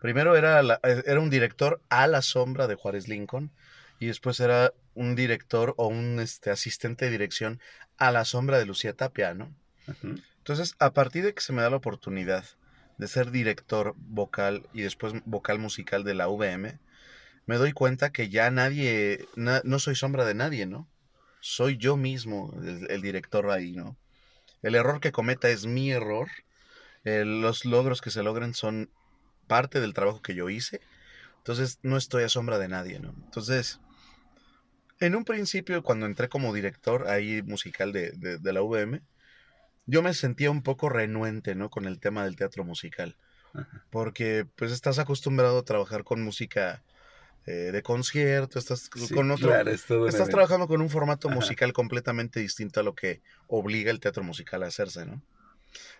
Primero 0.00 0.34
era, 0.36 0.62
la- 0.62 0.80
eh, 0.82 1.02
era 1.06 1.20
un 1.20 1.30
director 1.30 1.80
a 1.88 2.06
la 2.06 2.22
sombra 2.22 2.66
de 2.66 2.74
Juárez 2.74 3.06
Lincoln 3.06 3.52
y 4.00 4.06
después 4.06 4.40
era 4.40 4.72
un 4.94 5.14
director 5.14 5.74
o 5.76 5.86
un 5.88 6.18
este, 6.20 6.50
asistente 6.50 7.04
de 7.04 7.10
dirección 7.12 7.60
a 7.96 8.10
la 8.10 8.24
sombra 8.24 8.58
de 8.58 8.66
Lucía 8.66 8.94
Tapia, 8.94 9.34
¿no? 9.34 9.52
Ujú. 9.86 10.16
Entonces, 10.50 10.74
a 10.80 10.92
partir 10.92 11.22
de 11.22 11.32
que 11.32 11.42
se 11.42 11.52
me 11.52 11.62
da 11.62 11.70
la 11.70 11.76
oportunidad 11.76 12.44
de 12.98 13.06
ser 13.06 13.30
director 13.30 13.94
vocal 13.96 14.66
y 14.72 14.80
después 14.82 15.14
vocal 15.24 15.60
musical 15.60 16.02
de 16.02 16.14
la 16.14 16.26
VM, 16.26 16.76
me 17.46 17.54
doy 17.54 17.70
cuenta 17.70 18.10
que 18.10 18.30
ya 18.30 18.50
nadie, 18.50 19.28
na- 19.36 19.62
no 19.62 19.78
soy 19.78 19.94
sombra 19.94 20.24
de 20.24 20.34
nadie, 20.34 20.66
¿no? 20.66 20.88
Soy 21.40 21.76
yo 21.76 21.96
mismo 21.96 22.52
el, 22.88 23.00
director 23.00 23.48
ahí, 23.48 23.70
¿no? 23.70 23.96
El 24.60 24.74
error 24.74 24.98
que 24.98 25.12
cometa 25.12 25.48
es 25.48 25.66
mi 25.66 25.92
error. 25.92 26.26
el- 27.04 27.42
los 27.42 27.64
logros 27.64 28.00
que 28.00 28.10
se 28.10 28.24
logren 28.24 28.52
son 28.52 28.90
parte 29.46 29.80
del 29.80 29.94
trabajo 29.94 30.20
que 30.20 30.34
yo 30.34 30.50
hice. 30.50 30.80
Entonces 31.38 31.78
no 31.84 31.96
estoy 31.96 32.24
a 32.24 32.28
sombra 32.28 32.58
de 32.58 32.66
nadie, 32.66 32.98
¿no? 32.98 33.10
Entonces, 33.10 33.78
en 34.98 35.14
un 35.14 35.24
principio, 35.24 35.84
cuando 35.84 36.06
entré 36.06 36.28
como 36.28 36.52
director 36.52 37.06
ahí 37.06 37.40
musical 37.42 37.92
de, 37.92 38.10
de- 38.16 38.38
de 38.38 38.52
la 38.52 38.62
VM, 38.62 39.00
yo 39.90 40.02
me 40.02 40.14
sentía 40.14 40.50
un 40.50 40.62
poco 40.62 40.88
renuente, 40.88 41.54
¿no? 41.54 41.68
Con 41.68 41.86
el 41.86 41.98
tema 41.98 42.24
del 42.24 42.36
teatro 42.36 42.64
musical. 42.64 43.16
Ajá. 43.52 43.84
Porque 43.90 44.46
pues 44.56 44.70
estás 44.72 44.98
acostumbrado 44.98 45.58
a 45.58 45.64
trabajar 45.64 46.04
con 46.04 46.22
música 46.22 46.82
eh, 47.46 47.72
de 47.72 47.82
concierto, 47.82 48.58
estás 48.58 48.88
Sí, 48.94 49.14
con 49.14 49.30
otro... 49.30 49.48
claro, 49.48 49.70
es 49.70 49.90
Estás 49.90 50.28
trabajando 50.28 50.68
con 50.68 50.80
un 50.80 50.90
formato 50.90 51.28
Ajá. 51.28 51.34
musical 51.34 51.72
completamente 51.72 52.38
distinto 52.40 52.80
a 52.80 52.82
lo 52.82 52.94
que 52.94 53.20
obliga 53.48 53.90
el 53.90 54.00
teatro 54.00 54.22
musical 54.22 54.62
a 54.62 54.66
hacerse, 54.66 55.04
¿no? 55.06 55.20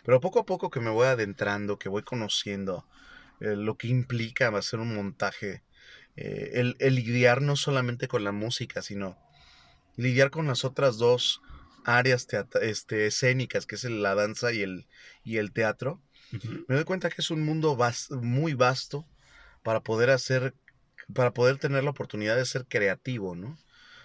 Pero 0.05 0.21
poco 0.21 0.41
a 0.41 0.47
poco 0.47 0.71
que 0.71 0.81
me 0.81 0.91
voy 0.91 1.07
adentrando, 1.07 1.79
que 1.79 1.89
voy 1.89 2.03
conociendo 2.03 2.87
eh, 3.41 3.57
lo 3.57 3.77
que 3.77 3.89
implica 3.89 4.49
hacer 4.49 4.81
un 4.81 4.95
montaje, 4.95 5.63
eh, 6.17 6.51
el, 6.55 6.77
el 6.79 6.95
lidiar 6.95 7.43
no 7.43 7.57
solamente 7.57 8.09
con 8.09 8.25
la 8.25 8.33
música, 8.33 8.83
sino 8.83 9.17
lidiar 9.97 10.31
con 10.31 10.47
las 10.47 10.65
otras 10.65 10.99
dos 10.99 11.41
áreas 11.85 12.27
este, 12.61 13.07
escénicas, 13.07 13.67
que 13.67 13.75
es 13.77 13.85
la 13.85 14.15
danza 14.15 14.53
y 14.53 14.63
el, 14.63 14.87
y 15.25 15.39
el 15.39 15.53
teatro, 15.53 16.01
me 16.69 16.75
doy 16.77 16.85
cuenta 16.85 17.11
que 17.11 17.21
es 17.23 17.31
un 17.31 17.43
mundo 17.45 17.77
vas- 17.77 18.11
muy 18.11 18.55
vasto 18.55 19.07
para 19.63 19.81
poder 19.81 20.11
hacer, 20.11 20.55
para 21.15 21.33
poder 21.33 21.59
tener 21.59 21.85
la 21.85 21.91
oportunidad 21.91 22.37
de 22.37 22.45
ser 22.47 22.67
creativo, 22.67 23.35
¿no? 23.35 23.59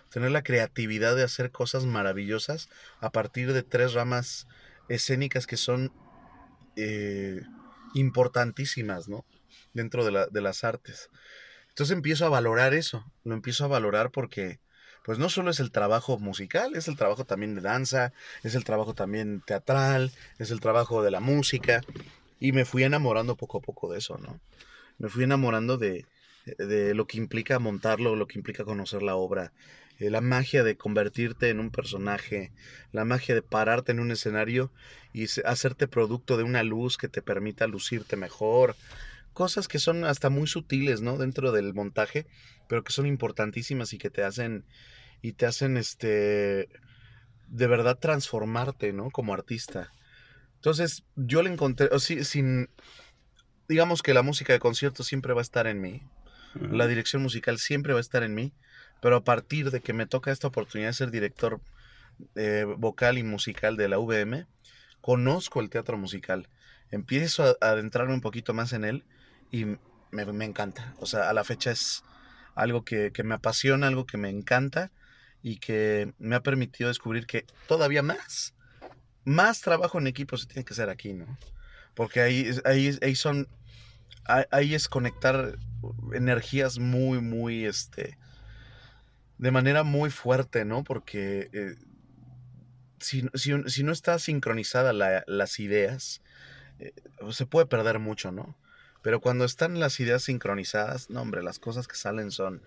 Tener 0.10 0.32
la 0.32 0.44
creatividad 0.44 1.16
de 1.16 1.24
hacer 1.24 1.52
cosas 1.52 1.86
maravillosas 1.86 2.70
a 3.00 3.12
partir 3.12 3.54
de 3.54 3.64
tres 3.64 3.94
ramas 3.94 4.48
escénicas 4.88 5.48
que 5.48 5.58
son 5.58 5.92
eh, 6.76 7.42
importantísimas, 7.94 9.08
¿no? 9.08 9.26
Dentro 9.74 10.06
de, 10.06 10.12
la- 10.12 10.28
de 10.28 10.42
las 10.42 10.64
artes. 10.64 11.10
Entonces 11.70 11.96
empiezo 11.96 12.26
a 12.26 12.30
valorar 12.30 12.74
eso, 12.74 13.12
lo 13.24 13.34
empiezo 13.34 13.66
a 13.66 13.70
valorar 13.70 14.12
porque, 14.12 14.60
pues 15.06 15.20
no 15.20 15.30
solo 15.30 15.52
es 15.52 15.60
el 15.60 15.72
trabajo 15.72 16.18
musical, 16.18 16.76
es 16.76 16.88
el 16.88 16.98
trabajo 16.98 17.26
también 17.26 17.54
de 17.54 17.62
danza, 17.62 18.12
es 18.44 18.56
el 18.56 18.64
trabajo 18.64 18.96
también 18.96 19.42
teatral, 19.46 20.12
es 20.40 20.50
el 20.50 20.60
trabajo 20.60 21.04
de 21.04 21.12
la 21.12 21.20
música, 21.20 21.82
y 22.40 22.52
me 22.52 22.66
fui 22.66 22.84
enamorando 22.84 23.36
poco 23.36 23.60
a 23.60 23.62
poco 23.62 23.92
de 23.92 24.00
eso, 24.00 24.18
¿no? 24.18 24.40
Me 24.98 25.10
fui 25.10 25.24
enamorando 25.24 25.78
de, 25.78 26.06
de 26.58 26.96
lo 26.96 27.06
que 27.06 27.18
implica 27.18 27.60
montarlo, 27.60 28.16
lo 28.16 28.28
que 28.28 28.40
implica 28.40 28.64
conocer 28.66 29.04
la 29.04 29.16
obra, 29.16 29.54
eh, 30.00 30.10
la 30.10 30.22
magia 30.22 30.64
de 30.64 30.76
convertirte 30.76 31.50
en 31.50 31.60
un 31.60 31.70
personaje, 31.70 32.52
la 32.92 33.06
magia 33.06 33.36
de 33.36 33.42
pararte 33.42 33.92
en 33.92 34.00
un 34.00 34.12
escenario 34.12 34.72
y 35.14 35.26
hacerte 35.46 35.88
producto 35.88 36.36
de 36.36 36.44
una 36.44 36.64
luz 36.64 36.98
que 36.98 37.08
te 37.08 37.22
permita 37.22 37.68
lucirte 37.68 38.16
mejor. 38.16 38.76
Cosas 39.36 39.68
que 39.68 39.80
son 39.80 40.06
hasta 40.06 40.30
muy 40.30 40.48
sutiles, 40.48 41.02
¿no? 41.02 41.18
Dentro 41.18 41.52
del 41.52 41.74
montaje, 41.74 42.26
pero 42.70 42.86
que 42.86 42.94
son 42.94 43.06
importantísimas 43.06 43.92
y 43.92 43.98
que 43.98 44.10
te 44.10 44.24
hacen, 44.24 44.64
y 45.22 45.34
te 45.34 45.46
hacen, 45.46 45.76
este, 45.76 46.70
de 47.50 47.68
verdad 47.68 48.00
transformarte, 48.00 48.94
¿no? 48.94 49.12
Como 49.12 49.34
artista. 49.34 49.92
Entonces, 50.56 51.04
yo 51.18 51.44
le 51.44 51.52
encontré, 51.52 51.90
o 51.92 52.00
sí, 52.00 52.24
sin, 52.24 52.70
digamos 53.68 54.02
que 54.02 54.14
la 54.14 54.22
música 54.22 54.54
de 54.54 54.60
concierto 54.60 55.04
siempre 55.04 55.34
va 55.34 55.42
a 55.42 55.44
estar 55.44 55.68
en 55.68 55.82
mí, 55.82 56.02
la 56.56 56.88
dirección 56.88 57.22
musical 57.22 57.60
siempre 57.60 57.92
va 57.92 58.00
a 58.00 58.02
estar 58.02 58.24
en 58.24 58.34
mí, 58.34 58.54
pero 59.02 59.18
a 59.18 59.26
partir 59.26 59.70
de 59.70 59.82
que 59.82 59.92
me 59.92 60.06
toca 60.06 60.32
esta 60.32 60.48
oportunidad 60.48 60.92
de 60.92 60.94
ser 60.94 61.12
director 61.12 61.60
eh, 62.36 62.66
vocal 62.78 63.18
y 63.18 63.24
musical 63.24 63.76
de 63.76 63.90
la 63.90 64.00
VM, 64.00 64.48
conozco 65.02 65.60
el 65.60 65.70
teatro 65.70 65.98
musical, 65.98 66.48
empiezo 66.90 67.44
a, 67.44 67.58
a 67.60 67.72
adentrarme 67.72 68.14
un 68.14 68.22
poquito 68.22 68.54
más 68.54 68.72
en 68.72 68.86
él 68.86 69.04
y 69.56 69.78
me, 70.12 70.46
encanta. 70.46 70.94
O 71.00 71.06
sea, 71.06 71.30
a 71.30 71.34
la 71.34 71.44
fecha 71.46 71.72
es 71.72 72.04
algo 72.56 72.84
que, 72.84 73.12
que 73.14 73.24
me 73.24 73.36
apasiona, 73.36 73.88
algo 73.88 74.06
que 74.06 74.18
me 74.18 74.30
encanta 74.30 74.92
y 75.42 75.58
que 75.60 76.14
me 76.18 76.36
ha 76.36 76.42
permitido 76.44 76.90
descubrir 76.90 77.26
que 77.26 77.46
todavía 77.68 78.02
más, 78.02 78.54
más 79.24 79.62
trabajo 79.62 79.98
en 79.98 80.08
equipo 80.08 80.36
se 80.38 80.48
tiene 80.48 80.66
que 80.66 80.74
hacer 80.74 80.90
aquí, 80.90 81.14
¿no? 81.14 81.38
Porque 81.94 82.20
ahí, 82.20 82.50
ahí, 82.66 82.98
ahí 83.02 83.16
son, 83.16 83.48
ahí- 84.52 84.74
es 84.76 84.90
conectar 84.90 85.58
energías 86.14 86.78
muy, 86.78 87.22
muy, 87.22 87.66
este, 87.66 88.18
de 89.38 89.52
manera 89.52 89.84
muy 89.84 90.10
fuerte, 90.10 90.66
¿no? 90.66 90.84
Porque 90.84 91.50
eh, 91.54 91.76
si, 93.00 93.26
si, 93.36 93.54
si 93.68 93.84
no 93.84 93.94
está 93.94 94.20
sincronizada 94.20 94.92
la- 94.92 95.24
las 95.28 95.60
ideas, 95.60 96.22
eh, 96.80 96.94
se 97.32 97.46
puede 97.46 97.68
perder 97.68 98.00
mucho, 98.00 98.34
¿no? 98.34 98.58
Pero 99.06 99.20
cuando 99.22 99.46
están 99.46 99.80
las 99.80 100.00
ideas 100.00 100.24
sincronizadas, 100.24 101.12
no, 101.12 101.22
hombre, 101.22 101.44
las 101.44 101.60
cosas 101.60 101.88
que 101.88 101.96
salen 101.96 102.32
son 102.32 102.64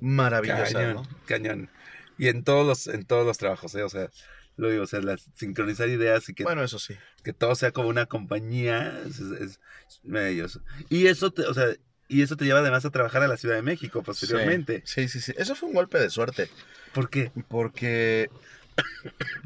maravillosas, 0.00 0.74
Cañón, 0.74 0.94
¿no? 0.96 1.02
cañón. 1.24 1.70
Y 2.18 2.28
en 2.28 2.44
todos 2.44 2.66
los, 2.66 2.86
en 2.94 3.06
todos 3.06 3.24
los 3.24 3.38
trabajos, 3.38 3.74
¿eh? 3.74 3.82
O 3.84 3.88
sea, 3.88 4.10
lo 4.56 4.68
digo, 4.68 4.82
o 4.82 4.86
sea, 4.86 5.00
las- 5.00 5.24
sincronizar 5.34 5.88
ideas 5.88 6.28
y 6.28 6.34
que, 6.34 6.44
Bueno, 6.44 6.62
eso 6.62 6.78
sí. 6.78 6.94
que 7.24 7.32
todo 7.32 7.54
sea 7.54 7.72
como 7.72 7.88
una 7.88 8.04
compañía 8.04 9.00
es, 9.06 9.18
es- 9.18 9.40
es 9.40 9.60
maravilloso. 10.02 10.60
Y 10.90 11.06
eso 11.06 11.30
te, 11.30 11.46
o 11.46 11.54
sea, 11.54 11.68
y 12.06 12.20
eso 12.20 12.36
te 12.36 12.44
lleva 12.44 12.58
además 12.58 12.84
a 12.84 12.90
trabajar 12.90 13.22
a 13.22 13.28
la 13.28 13.38
Ciudad 13.38 13.54
de 13.56 13.62
México 13.62 14.02
posteriormente. 14.02 14.82
Sí, 14.84 15.08
sí, 15.08 15.22
sí. 15.22 15.32
Eso 15.38 15.54
fue 15.54 15.70
un 15.70 15.74
golpe 15.74 15.98
de 15.98 16.10
suerte. 16.10 16.50
¿Por 16.92 17.08
qué? 17.08 17.32
Porque 17.48 18.28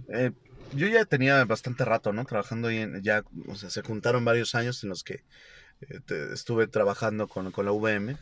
eh, 0.09 0.33
yo 0.73 0.89
ya 0.89 1.05
tenía 1.05 1.45
bastante 1.45 1.85
rato, 1.85 2.13
¿no? 2.13 2.25
Trabajando 2.25 2.67
ahí 2.67 2.79
en, 2.79 3.01
ya, 3.01 3.23
o 3.47 3.55
sea, 3.55 3.71
se 3.71 3.83
juntaron 3.83 4.25
varios 4.25 4.57
años 4.57 4.83
en 4.83 4.89
los 4.91 5.05
que 5.05 5.23
estuve 6.33 6.67
trabajando 6.67 7.29
con, 7.29 7.51
con 7.53 7.65
la 7.65 7.73
VM. 7.73 8.17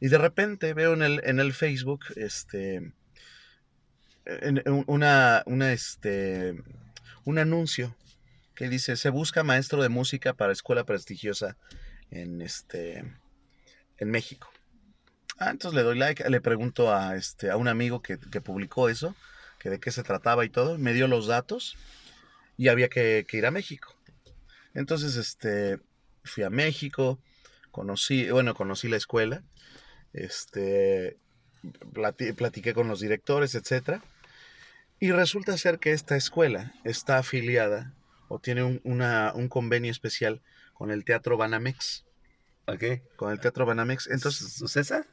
Y 0.00 0.08
de 0.08 0.18
repente 0.18 0.74
veo 0.74 0.94
en 0.94 1.02
el, 1.02 1.20
en 1.24 1.40
el 1.40 1.52
Facebook, 1.52 2.04
este, 2.16 2.92
en 4.26 4.62
una, 4.86 5.42
una, 5.46 5.72
este, 5.72 6.62
un 7.24 7.38
anuncio 7.38 7.96
que 8.54 8.68
dice, 8.68 8.96
se 8.96 9.10
busca 9.10 9.42
maestro 9.42 9.82
de 9.82 9.88
música 9.88 10.34
para 10.34 10.52
escuela 10.52 10.84
prestigiosa 10.84 11.56
en, 12.10 12.40
este, 12.40 13.04
en 13.98 14.10
México. 14.10 14.50
Ah, 15.38 15.50
entonces 15.50 15.76
le 15.76 15.82
doy 15.82 15.98
like, 15.98 16.28
le 16.28 16.40
pregunto 16.40 16.94
a, 16.94 17.16
este, 17.16 17.50
a 17.50 17.56
un 17.56 17.66
amigo 17.66 18.02
que, 18.02 18.18
que 18.18 18.40
publicó 18.40 18.88
eso, 18.88 19.16
que 19.58 19.70
de 19.70 19.80
qué 19.80 19.90
se 19.90 20.04
trataba 20.04 20.44
y 20.44 20.50
todo, 20.50 20.78
me 20.78 20.92
dio 20.92 21.08
los 21.08 21.26
datos 21.26 21.76
y 22.56 22.68
había 22.68 22.88
que, 22.88 23.26
que 23.28 23.38
ir 23.38 23.46
a 23.46 23.50
México. 23.50 23.96
Entonces, 24.74 25.16
este, 25.16 25.80
fui 26.24 26.42
a 26.44 26.50
México, 26.50 27.18
conocí, 27.70 28.30
bueno, 28.30 28.54
conocí 28.54 28.88
la 28.88 28.96
escuela, 28.96 29.42
este, 30.12 31.16
plati- 31.92 32.34
platiqué 32.34 32.74
con 32.74 32.88
los 32.88 33.00
directores, 33.00 33.54
etcétera, 33.54 34.02
y 35.00 35.10
resulta 35.12 35.56
ser 35.58 35.78
que 35.78 35.92
esta 35.92 36.16
escuela 36.16 36.72
está 36.84 37.18
afiliada 37.18 37.92
o 38.28 38.38
tiene 38.38 38.62
un, 38.62 38.80
una- 38.84 39.32
un 39.34 39.48
convenio 39.48 39.90
especial 39.90 40.40
con 40.72 40.90
el 40.90 41.04
Teatro 41.04 41.36
Banamex, 41.36 42.04
¿Ok? 42.66 42.84
con 43.16 43.30
el 43.32 43.40
Teatro 43.40 43.66
Banamex. 43.66 44.06
Entonces, 44.08 44.54
¿Su 44.54 44.68
César? 44.68 45.06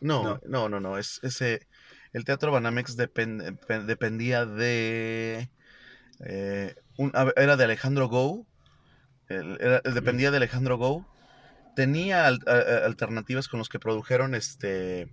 no, 0.00 0.22
No. 0.22 0.40
no, 0.46 0.68
no, 0.68 0.80
no, 0.80 0.98
es 0.98 1.20
ese, 1.22 1.66
el 2.12 2.24
Teatro 2.24 2.52
Banamex 2.52 2.96
depen- 2.96 3.58
pe- 3.66 3.80
dependía 3.84 4.44
de, 4.46 5.48
eh, 6.24 6.74
un- 6.96 7.12
era 7.36 7.56
de 7.56 7.64
Alejandro 7.64 8.08
Gou, 8.08 8.46
el- 9.28 9.58
dependía 9.94 10.30
de 10.30 10.36
Alejandro 10.38 10.76
Gou, 10.76 11.06
tenía 11.76 12.26
al- 12.26 12.40
a- 12.46 12.52
a- 12.52 12.84
alternativas 12.86 13.48
con 13.48 13.58
los 13.58 13.68
que 13.68 13.78
produjeron 13.78 14.34
este, 14.34 15.08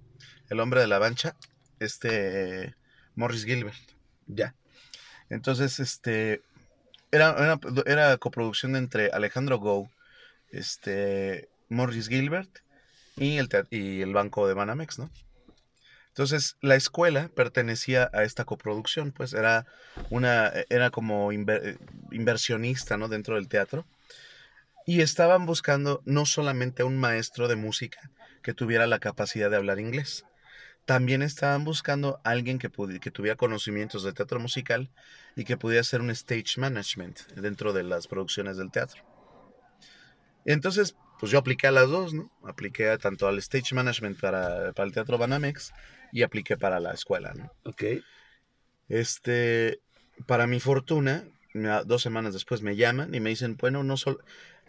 El 0.50 0.60
Hombre 0.60 0.82
de 0.82 0.88
la 0.88 1.00
Mancha, 1.00 1.36
este, 1.80 2.76
Morris 3.16 3.46
Gilbert. 3.46 3.78
Ya. 4.28 4.56
Entonces, 5.30 5.80
este, 5.80 6.42
era, 7.12 7.36
era, 7.38 7.60
era 7.86 8.18
coproducción 8.18 8.76
entre 8.76 9.10
Alejandro 9.12 9.58
Gou, 9.58 9.90
este, 10.52 11.50
Morris 11.70 12.10
Gilbert 12.10 12.50
y 13.16 13.38
el, 13.38 13.50
y 13.70 14.02
el 14.02 14.14
Banco 14.14 14.48
de 14.48 14.54
Banamex, 14.54 15.00
¿no? 15.00 15.10
Entonces, 16.10 16.58
la 16.62 16.76
escuela 16.76 17.30
pertenecía 17.34 18.10
a 18.14 18.24
esta 18.24 18.44
coproducción, 18.44 19.14
pues 19.14 19.32
era 19.34 19.66
una, 20.10 20.52
era 20.70 20.90
como 20.90 21.32
inver- 21.32 21.78
inversionista, 22.12 22.98
¿no? 22.98 23.08
Dentro 23.08 23.36
del 23.36 23.48
teatro. 23.48 23.86
Y 24.86 25.02
estaban 25.02 25.46
buscando 25.46 26.02
no 26.06 26.26
solamente 26.26 26.82
a 26.82 26.86
un 26.86 26.98
maestro 26.98 27.48
de 27.48 27.56
música 27.56 28.12
que 28.42 28.54
tuviera 28.54 28.88
la 28.88 29.00
capacidad 29.00 29.50
de 29.50 29.58
hablar 29.58 29.80
inglés, 29.80 30.26
también 30.86 31.22
estaban 31.22 31.64
buscando 31.64 32.20
a 32.24 32.32
alguien 32.32 32.58
que, 32.58 32.70
que 33.00 33.12
tuviera 33.12 33.38
conocimientos 33.38 34.04
de 34.04 34.14
teatro 34.14 34.40
musical 34.40 34.90
y 35.36 35.44
que 35.44 35.58
pudiera 35.58 35.82
hacer 35.82 36.02
un 36.02 36.10
stage 36.10 36.58
management 36.58 37.20
dentro 37.36 37.72
de 37.74 37.84
las 37.84 38.08
producciones 38.08 38.58
del 38.58 38.72
teatro. 38.72 39.04
Entonces, 40.46 40.96
pues 41.20 41.32
yo 41.32 41.38
apliqué 41.38 41.68
a 41.68 41.72
las 41.72 41.88
dos, 41.88 42.14
¿no? 42.14 42.32
Apliqué 42.44 42.98
tanto 42.98 43.28
al 43.28 43.38
stage 43.38 43.76
management 43.76 44.20
para, 44.20 44.74
para 44.74 44.88
el 44.88 44.94
Teatro 44.94 45.20
Banamex 45.20 45.72
y 46.12 46.24
apliqué 46.24 46.58
para 46.58 46.80
la 46.80 46.94
escuela, 46.94 47.34
¿no? 47.36 47.52
Ok. 47.64 47.84
Este, 48.90 49.80
para 50.26 50.48
mi 50.48 50.60
fortuna, 50.60 51.24
dos 51.86 52.02
semanas 52.02 52.34
después 52.34 52.62
me 52.64 52.76
llaman 52.76 53.14
y 53.14 53.20
me 53.20 53.30
dicen, 53.30 53.56
bueno, 53.56 53.84
no 53.84 53.98
solo, 53.98 54.20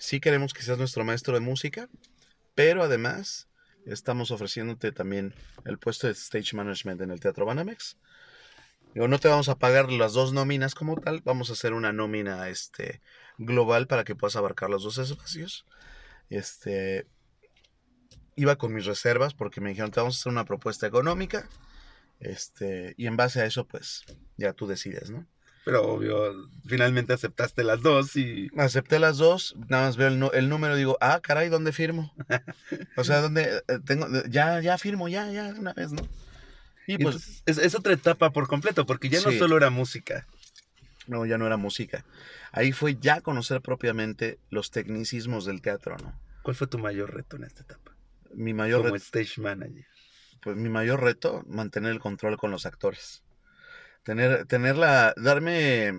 sí 0.03 0.19
queremos 0.19 0.53
que 0.53 0.63
seas 0.63 0.79
nuestro 0.79 1.05
maestro 1.05 1.35
de 1.35 1.41
música, 1.41 1.89
pero 2.57 2.83
además 2.83 3.49
estamos 3.87 4.33
ofreciéndote 4.33 4.91
también 4.91 5.33
el 5.65 5.79
puesto 5.79 6.09
de 6.09 6.13
stage 6.15 6.57
management 6.57 7.01
en 7.03 7.13
el 7.13 7.21
Teatro 7.21 7.47
Banamex. 7.47 7.99
Digo, 8.95 9.07
no 9.07 9.21
te 9.21 9.29
vamos 9.29 9.49
a 9.49 9.59
pagar 9.61 9.93
las 9.93 10.13
dos 10.13 10.33
nóminas 10.33 10.75
como 10.75 10.97
tal, 10.97 11.23
vamos 11.25 11.51
a 11.51 11.53
hacer 11.53 11.73
una 11.73 11.93
nómina 11.93 12.49
este, 12.49 13.01
global 13.39 13.87
para 13.87 14.03
que 14.03 14.17
puedas 14.17 14.35
abarcar 14.35 14.71
los 14.71 14.83
dos 14.83 14.99
espacios. 14.99 15.67
Este, 16.31 17.07
iba 18.35 18.57
con 18.57 18.75
mis 18.75 18.87
reservas 18.87 19.35
porque 19.35 19.61
me 19.61 19.71
dijeron, 19.71 19.93
te 19.93 20.01
vamos 20.01 20.17
a 20.17 20.19
hacer 20.19 20.33
una 20.33 20.45
propuesta 20.45 20.85
económica. 20.85 21.49
Este, 22.19 22.95
y 22.97 23.07
en 23.07 23.17
base 23.17 23.41
a 23.41 23.47
eso, 23.47 23.69
pues, 23.69 24.05
ya 24.37 24.53
tú 24.53 24.67
decides, 24.67 25.11
¿no? 25.11 25.29
Pero 25.65 25.83
obvio, 25.93 26.49
finalmente 26.67 27.13
aceptaste 27.13 27.63
las 27.63 27.83
dos 27.83 28.17
y. 28.17 28.49
Acepté 28.57 28.99
las 28.99 29.19
dos, 29.19 29.55
nada 29.69 29.87
más 29.87 29.97
veo 29.97 30.09
el, 30.09 30.29
el 30.35 30.49
número 30.49 30.75
y 30.75 30.79
digo, 30.79 30.99
ah, 31.01 31.21
caray, 31.23 31.49
¿dónde 31.49 31.73
firmo? 31.73 32.13
O 32.97 33.05
sea, 33.05 33.21
¿dónde 33.21 33.63
eh, 33.69 33.79
tengo? 33.85 34.07
Ya, 34.29 34.61
ya 34.61 34.77
firmo, 34.79 35.09
ya, 35.09 35.31
ya, 35.31 35.55
una 35.57 35.73
vez, 35.73 35.93
¿no? 35.93 36.03
Y 36.89 36.95
y 36.95 36.99
pues, 36.99 37.43
es, 37.47 37.59
es 37.59 37.75
otra 37.77 37.93
etapa 37.93 38.31
por 38.31 38.49
completo, 38.49 38.85
porque 38.87 39.09
ya 39.09 39.21
no 39.21 39.31
Sí. 39.31 39.39
solo 39.39 39.57
era 39.57 39.71
música. 39.71 40.27
no, 41.07 41.25
ya 41.27 41.39
no 41.39 41.47
era 41.47 41.57
música. 41.57 42.05
Ahí 42.51 42.73
fue 42.73 42.97
ya 43.01 43.21
conocer 43.21 43.61
propiamente 43.61 44.39
los 44.51 44.71
tecnicismos 44.73 45.45
del 45.45 45.63
teatro, 45.63 45.97
¿no? 45.99 46.13
¿Cuál 46.43 46.57
fue 46.57 46.67
tu 46.67 46.79
mayor 46.79 47.15
reto 47.15 47.37
en 47.37 47.45
esta 47.45 47.63
etapa? 47.63 47.93
Mi 48.35 48.53
mayor, 48.53 48.83
Como 48.83 48.95
reto, 48.95 49.05
stage 49.05 49.41
manager. 49.41 49.87
pues, 50.43 50.57
mi 50.57 50.69
mayor 50.69 51.01
reto, 51.03 51.45
mantener 51.47 51.93
el 51.93 52.01
control 52.01 52.37
con 52.37 52.51
los 52.51 52.67
actores. 52.67 53.23
Tener, 54.03 54.47
tener 54.47 54.77
la, 54.77 55.15
darme, 55.17 55.93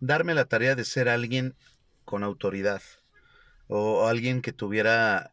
darme 0.00 0.34
la 0.34 0.44
tarea 0.44 0.74
de 0.74 0.84
ser 0.84 1.08
alguien 1.08 1.54
con 2.04 2.22
autoridad. 2.22 2.82
O 3.66 4.06
alguien 4.06 4.40
que 4.40 4.52
tuviera 4.52 5.30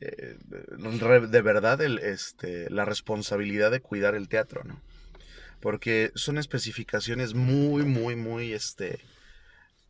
eh, 0.00 0.36
de 0.40 1.42
verdad 1.42 1.80
el, 1.80 1.98
este, 1.98 2.70
la 2.70 2.84
responsabilidad 2.84 3.70
de 3.70 3.80
cuidar 3.80 4.14
el 4.14 4.28
teatro, 4.28 4.62
¿no? 4.64 4.80
Porque 5.60 6.12
son 6.14 6.38
especificaciones 6.38 7.34
muy, 7.34 7.84
muy, 7.84 8.14
muy, 8.14 8.52
este, 8.52 9.00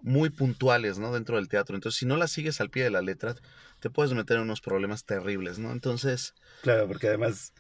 muy 0.01 0.31
puntuales, 0.31 0.99
¿no? 0.99 1.13
Dentro 1.13 1.37
del 1.37 1.49
teatro. 1.49 1.77
Entonces, 1.77 1.99
si 1.99 2.07
no 2.07 2.17
las 2.17 2.33
sigues 2.33 2.61
al 2.61 2.71
pie 2.71 2.85
de 2.85 2.91
la 2.91 3.03
letra, 3.03 3.35
te 3.81 3.91
puedes 3.91 4.13
meter 4.15 4.39
en 4.39 4.45
unos 4.45 4.63
problemas 4.63 5.05
terribles, 5.05 5.59
¿no? 5.59 5.73
Entonces, 5.73 6.35
Claro, 6.63 6.89
porque 6.89 7.09
además 7.09 7.53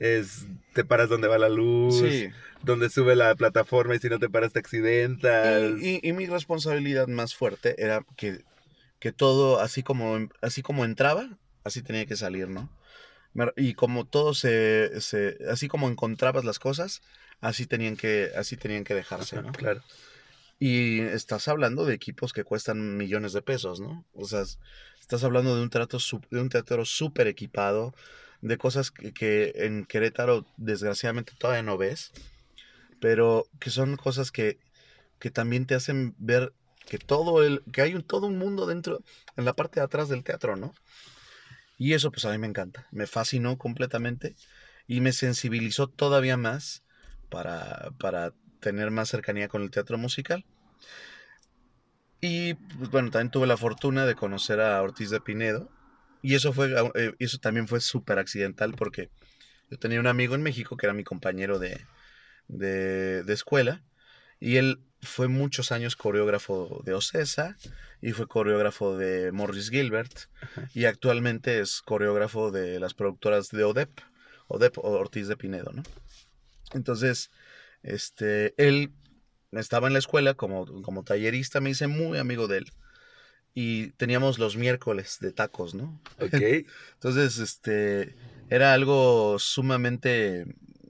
es 0.00 0.46
te 0.72 0.84
paras 0.84 1.08
donde 1.08 1.28
va 1.28 1.38
la 1.38 1.48
luz, 1.48 2.00
sí. 2.00 2.28
donde 2.62 2.90
sube 2.90 3.14
la 3.14 3.34
plataforma 3.36 3.94
y 3.94 3.98
si 4.00 4.08
no 4.08 4.18
te 4.18 4.28
paras 4.28 4.52
te 4.52 4.58
accidentas. 4.58 5.62
Y, 5.80 6.00
y- 6.02 6.08
y 6.08 6.12
mi 6.12 6.26
responsabilidad 6.26 7.06
más 7.06 7.34
fuerte 7.36 7.80
era 7.80 8.04
que, 8.16 8.44
que 8.98 9.12
todo, 9.12 9.60
así 9.60 9.82
como, 9.84 10.28
así 10.42 10.62
como 10.62 10.84
entraba, 10.84 11.38
así 11.64 11.82
tenía 11.82 12.06
que 12.06 12.16
salir, 12.16 12.48
¿no? 12.48 12.68
Y 13.56 13.74
como 13.74 14.06
todo 14.06 14.34
se, 14.34 15.00
se- 15.00 15.38
así 15.48 15.68
como 15.68 15.88
encontrabas 15.88 16.44
las 16.44 16.58
cosas, 16.58 17.00
así 17.40 17.66
tenían 17.66 17.96
que, 17.96 18.30
así 18.36 18.56
tenían 18.56 18.82
que 18.84 18.94
dejarse, 18.94 19.36
¿no? 19.42 19.52
Claro. 19.52 19.82
Y 20.58 21.00
estás 21.00 21.48
hablando 21.48 21.84
de 21.86 21.94
equipos 21.94 22.32
que 22.32 22.44
cuestan 22.44 22.96
millones 22.96 23.32
de 23.32 23.40
pesos, 23.42 23.80
¿no? 23.80 24.04
O 24.14 24.24
sea, 24.26 24.42
es- 24.42 24.58
estás 25.00 25.24
hablando 25.24 25.54
de 25.56 25.62
un, 25.62 25.70
trato, 25.70 25.98
de 26.30 26.40
un 26.40 26.48
teatro 26.48 26.84
súper 26.84 27.28
equipado, 27.28 27.94
de 28.40 28.58
cosas 28.58 28.90
que, 28.90 29.12
que 29.12 29.52
en 29.56 29.84
Querétaro 29.84 30.46
desgraciadamente 30.56 31.32
todavía 31.38 31.62
no 31.62 31.78
ves, 31.78 32.12
pero 33.00 33.46
que 33.58 33.70
son 33.70 33.96
cosas 33.96 34.30
que, 34.30 34.58
que 35.18 35.30
también 35.30 35.66
te 35.66 35.74
hacen 35.74 36.14
ver 36.18 36.52
que 36.86 36.98
todo 36.98 37.44
el, 37.44 37.62
que 37.72 37.82
hay 37.82 37.94
un, 37.94 38.02
todo 38.02 38.26
un 38.26 38.38
mundo 38.38 38.66
dentro, 38.66 39.02
en 39.36 39.44
la 39.44 39.54
parte 39.54 39.80
de 39.80 39.84
atrás 39.84 40.08
del 40.08 40.24
teatro, 40.24 40.56
¿no? 40.56 40.74
Y 41.78 41.94
eso 41.94 42.10
pues 42.10 42.24
a 42.24 42.30
mí 42.32 42.38
me 42.38 42.46
encanta, 42.46 42.86
me 42.90 43.06
fascinó 43.06 43.56
completamente 43.56 44.34
y 44.86 45.00
me 45.00 45.12
sensibilizó 45.12 45.86
todavía 45.86 46.36
más 46.36 46.82
para, 47.28 47.92
para 47.98 48.32
tener 48.60 48.90
más 48.90 49.08
cercanía 49.08 49.48
con 49.48 49.62
el 49.62 49.70
teatro 49.70 49.96
musical. 49.98 50.44
Y 52.20 52.54
pues, 52.54 52.90
bueno, 52.90 53.10
también 53.10 53.30
tuve 53.30 53.46
la 53.46 53.56
fortuna 53.56 54.04
de 54.04 54.14
conocer 54.14 54.60
a 54.60 54.82
Ortiz 54.82 55.10
de 55.10 55.20
Pinedo. 55.20 55.70
Y 56.22 56.34
eso 56.34 56.52
fue 56.52 56.74
eh, 56.94 57.14
eso 57.18 57.38
también 57.38 57.68
fue 57.68 57.80
súper 57.80 58.18
accidental 58.18 58.74
porque 58.74 59.10
yo 59.70 59.78
tenía 59.78 60.00
un 60.00 60.06
amigo 60.06 60.34
en 60.34 60.42
México 60.42 60.76
que 60.76 60.86
era 60.86 60.94
mi 60.94 61.04
compañero 61.04 61.58
de, 61.58 61.80
de, 62.48 63.22
de 63.22 63.32
escuela. 63.32 63.82
Y 64.38 64.56
él 64.56 64.80
fue 65.02 65.28
muchos 65.28 65.72
años 65.72 65.96
coreógrafo 65.96 66.82
de 66.84 66.94
Ocesa 66.94 67.56
y 68.02 68.12
fue 68.12 68.26
coreógrafo 68.26 68.96
de 68.96 69.32
Morris 69.32 69.70
Gilbert. 69.70 70.12
Y 70.74 70.84
actualmente 70.84 71.60
es 71.60 71.82
coreógrafo 71.82 72.50
de 72.50 72.80
las 72.80 72.94
productoras 72.94 73.50
de 73.50 73.64
ODEP, 73.64 73.90
ODEP 74.48 74.78
o 74.78 74.90
Ortiz 74.90 75.28
de 75.28 75.36
Pinedo, 75.36 75.72
¿no? 75.72 75.82
Entonces, 76.72 77.30
este, 77.82 78.54
él 78.56 78.92
estaba 79.52 79.86
en 79.86 79.94
la 79.94 79.98
escuela 79.98 80.34
como, 80.34 80.82
como 80.82 81.02
tallerista, 81.02 81.60
me 81.60 81.70
hice 81.70 81.86
muy 81.86 82.18
amigo 82.18 82.46
de 82.46 82.58
él. 82.58 82.72
Y 83.54 83.88
teníamos 83.92 84.38
los 84.38 84.56
miércoles 84.56 85.18
de 85.20 85.32
tacos, 85.32 85.74
¿no? 85.74 86.00
Ok. 86.20 86.34
Entonces, 86.94 87.38
este, 87.38 88.14
era 88.48 88.74
algo 88.74 89.38
sumamente 89.38 90.46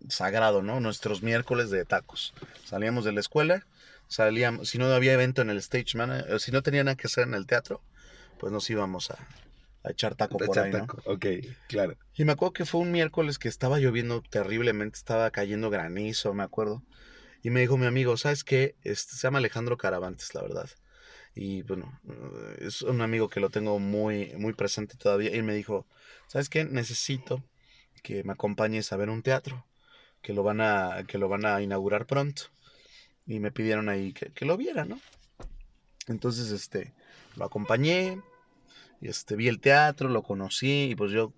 sagrado, 0.08 0.62
¿no? 0.62 0.80
Nuestros 0.80 1.22
miércoles 1.22 1.70
de 1.70 1.84
tacos. 1.84 2.34
Salíamos 2.64 3.04
de 3.04 3.12
la 3.12 3.20
escuela, 3.20 3.66
salíamos, 4.08 4.68
si 4.68 4.78
no 4.78 4.86
había 4.86 5.12
evento 5.12 5.42
en 5.42 5.50
el 5.50 5.58
stage 5.58 5.96
man, 5.96 6.10
eh, 6.12 6.38
si 6.38 6.52
no 6.52 6.62
tenía 6.62 6.84
nada 6.84 6.96
que 6.96 7.06
hacer 7.06 7.26
en 7.26 7.34
el 7.34 7.46
teatro, 7.46 7.80
pues 8.38 8.52
nos 8.52 8.68
íbamos 8.70 9.10
a, 9.10 9.18
a 9.84 9.90
echar 9.90 10.14
taco 10.14 10.38
por 10.38 10.48
Echar 10.48 10.64
ahí, 10.64 10.72
¿no? 10.72 10.78
taco. 10.80 11.02
Ok, 11.04 11.26
claro. 11.68 11.96
Y 12.14 12.24
me 12.24 12.32
acuerdo 12.32 12.52
que 12.52 12.64
fue 12.64 12.80
un 12.80 12.90
miércoles 12.92 13.38
que 13.38 13.48
estaba 13.48 13.78
lloviendo 13.78 14.22
terriblemente, 14.22 14.98
estaba 14.98 15.30
cayendo 15.30 15.70
granizo, 15.70 16.34
me 16.34 16.42
acuerdo. 16.42 16.82
Y 17.42 17.50
me 17.50 17.60
dijo 17.60 17.78
mi 17.78 17.86
amigo, 17.86 18.16
¿sabes 18.16 18.44
qué? 18.44 18.74
Este, 18.82 19.16
se 19.16 19.22
llama 19.22 19.38
Alejandro 19.38 19.78
Caravantes, 19.78 20.34
la 20.34 20.42
verdad. 20.42 20.68
Y 21.34 21.62
bueno, 21.62 22.00
eh, 22.08 22.66
es 22.66 22.82
un 22.82 23.00
amigo 23.00 23.28
que 23.28 23.40
lo 23.40 23.50
tengo 23.50 23.78
muy, 23.78 24.32
muy 24.36 24.52
presente 24.52 24.96
todavía. 24.96 25.34
Y 25.34 25.42
me 25.42 25.54
dijo, 25.54 25.86
¿sabes 26.26 26.48
qué? 26.48 26.64
Necesito 26.64 27.42
que 28.02 28.24
me 28.24 28.32
acompañes 28.32 28.92
a 28.92 28.96
ver 28.96 29.10
un 29.10 29.22
teatro, 29.22 29.66
que 30.22 30.32
lo 30.32 30.42
van 30.42 30.60
a, 30.60 31.04
que 31.06 31.18
lo 31.18 31.28
van 31.28 31.46
a 31.46 31.60
inaugurar 31.62 32.06
pronto. 32.06 32.44
Y 33.26 33.38
me 33.40 33.52
pidieron 33.52 33.88
ahí 33.88 34.12
que, 34.12 34.32
que 34.32 34.44
lo 34.44 34.56
viera, 34.56 34.84
¿no? 34.84 35.00
Entonces, 36.08 36.50
este, 36.50 36.92
lo 37.36 37.44
acompañé, 37.44 38.20
este, 39.00 39.36
vi 39.36 39.48
el 39.48 39.60
teatro, 39.60 40.08
lo 40.08 40.22
conocí, 40.22 40.90
y 40.90 40.94
pues 40.96 41.12
yo 41.12 41.32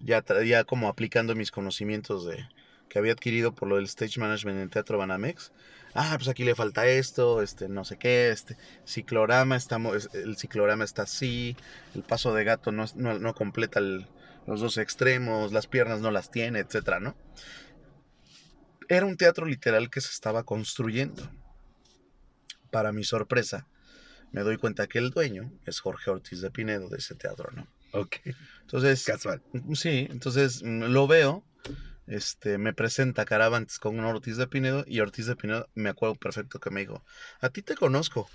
ya 0.00 0.22
traía 0.22 0.64
como 0.64 0.88
aplicando 0.88 1.34
mis 1.34 1.50
conocimientos 1.50 2.26
de 2.26 2.46
que 2.88 2.98
había 2.98 3.12
adquirido 3.12 3.54
por 3.54 3.68
lo 3.68 3.76
del 3.76 3.84
stage 3.84 4.18
management 4.18 4.60
en 4.60 4.70
Teatro 4.70 4.98
Banamex. 4.98 5.52
Ah, 6.00 6.14
pues 6.16 6.28
aquí 6.28 6.44
le 6.44 6.54
falta 6.54 6.86
esto, 6.86 7.42
este, 7.42 7.68
no 7.68 7.84
sé 7.84 7.96
qué, 7.96 8.30
este, 8.30 8.56
ciclorama, 8.86 9.56
estamos, 9.56 10.08
el 10.14 10.36
ciclorama 10.36 10.84
está 10.84 11.02
así, 11.02 11.56
el 11.92 12.04
paso 12.04 12.32
de 12.34 12.44
gato 12.44 12.70
no, 12.70 12.84
no, 12.94 13.18
no 13.18 13.34
completa 13.34 13.80
el- 13.80 14.06
los 14.46 14.60
dos 14.60 14.78
extremos, 14.78 15.50
las 15.52 15.66
piernas 15.66 16.00
no 16.00 16.12
las 16.12 16.30
tiene, 16.30 16.60
etcétera, 16.60 17.00
¿no? 17.00 17.16
Era 18.88 19.06
un 19.06 19.16
teatro 19.16 19.44
literal 19.44 19.90
que 19.90 20.00
se 20.00 20.10
estaba 20.10 20.44
construyendo. 20.44 21.28
Para 22.70 22.92
mi 22.92 23.02
sorpresa, 23.02 23.66
me 24.30 24.42
doy 24.42 24.56
cuenta 24.56 24.86
que 24.86 24.98
el 24.98 25.10
dueño 25.10 25.50
es 25.66 25.80
Jorge 25.80 26.10
Ortiz 26.12 26.40
de 26.40 26.50
Pinedo 26.52 26.88
de 26.88 26.98
ese 26.98 27.16
teatro, 27.16 27.50
¿no? 27.50 27.66
Ok. 27.90 28.16
Entonces, 28.60 29.04
Casual. 29.04 29.42
Sí, 29.74 30.06
entonces 30.10 30.62
mm, 30.62 30.84
lo 30.84 31.08
veo, 31.08 31.44
este, 32.08 32.58
me 32.58 32.72
presenta 32.72 33.24
Caravantes 33.24 33.78
con 33.78 33.98
un 33.98 34.04
Ortiz 34.04 34.36
de 34.36 34.46
Pinedo 34.46 34.84
y 34.86 35.00
Ortiz 35.00 35.26
de 35.26 35.36
Pinedo 35.36 35.68
me 35.74 35.90
acuerdo 35.90 36.14
perfecto 36.16 36.58
que 36.58 36.70
me 36.70 36.80
dijo, 36.80 37.04
a 37.40 37.50
ti 37.50 37.62
te 37.62 37.74
conozco. 37.76 38.28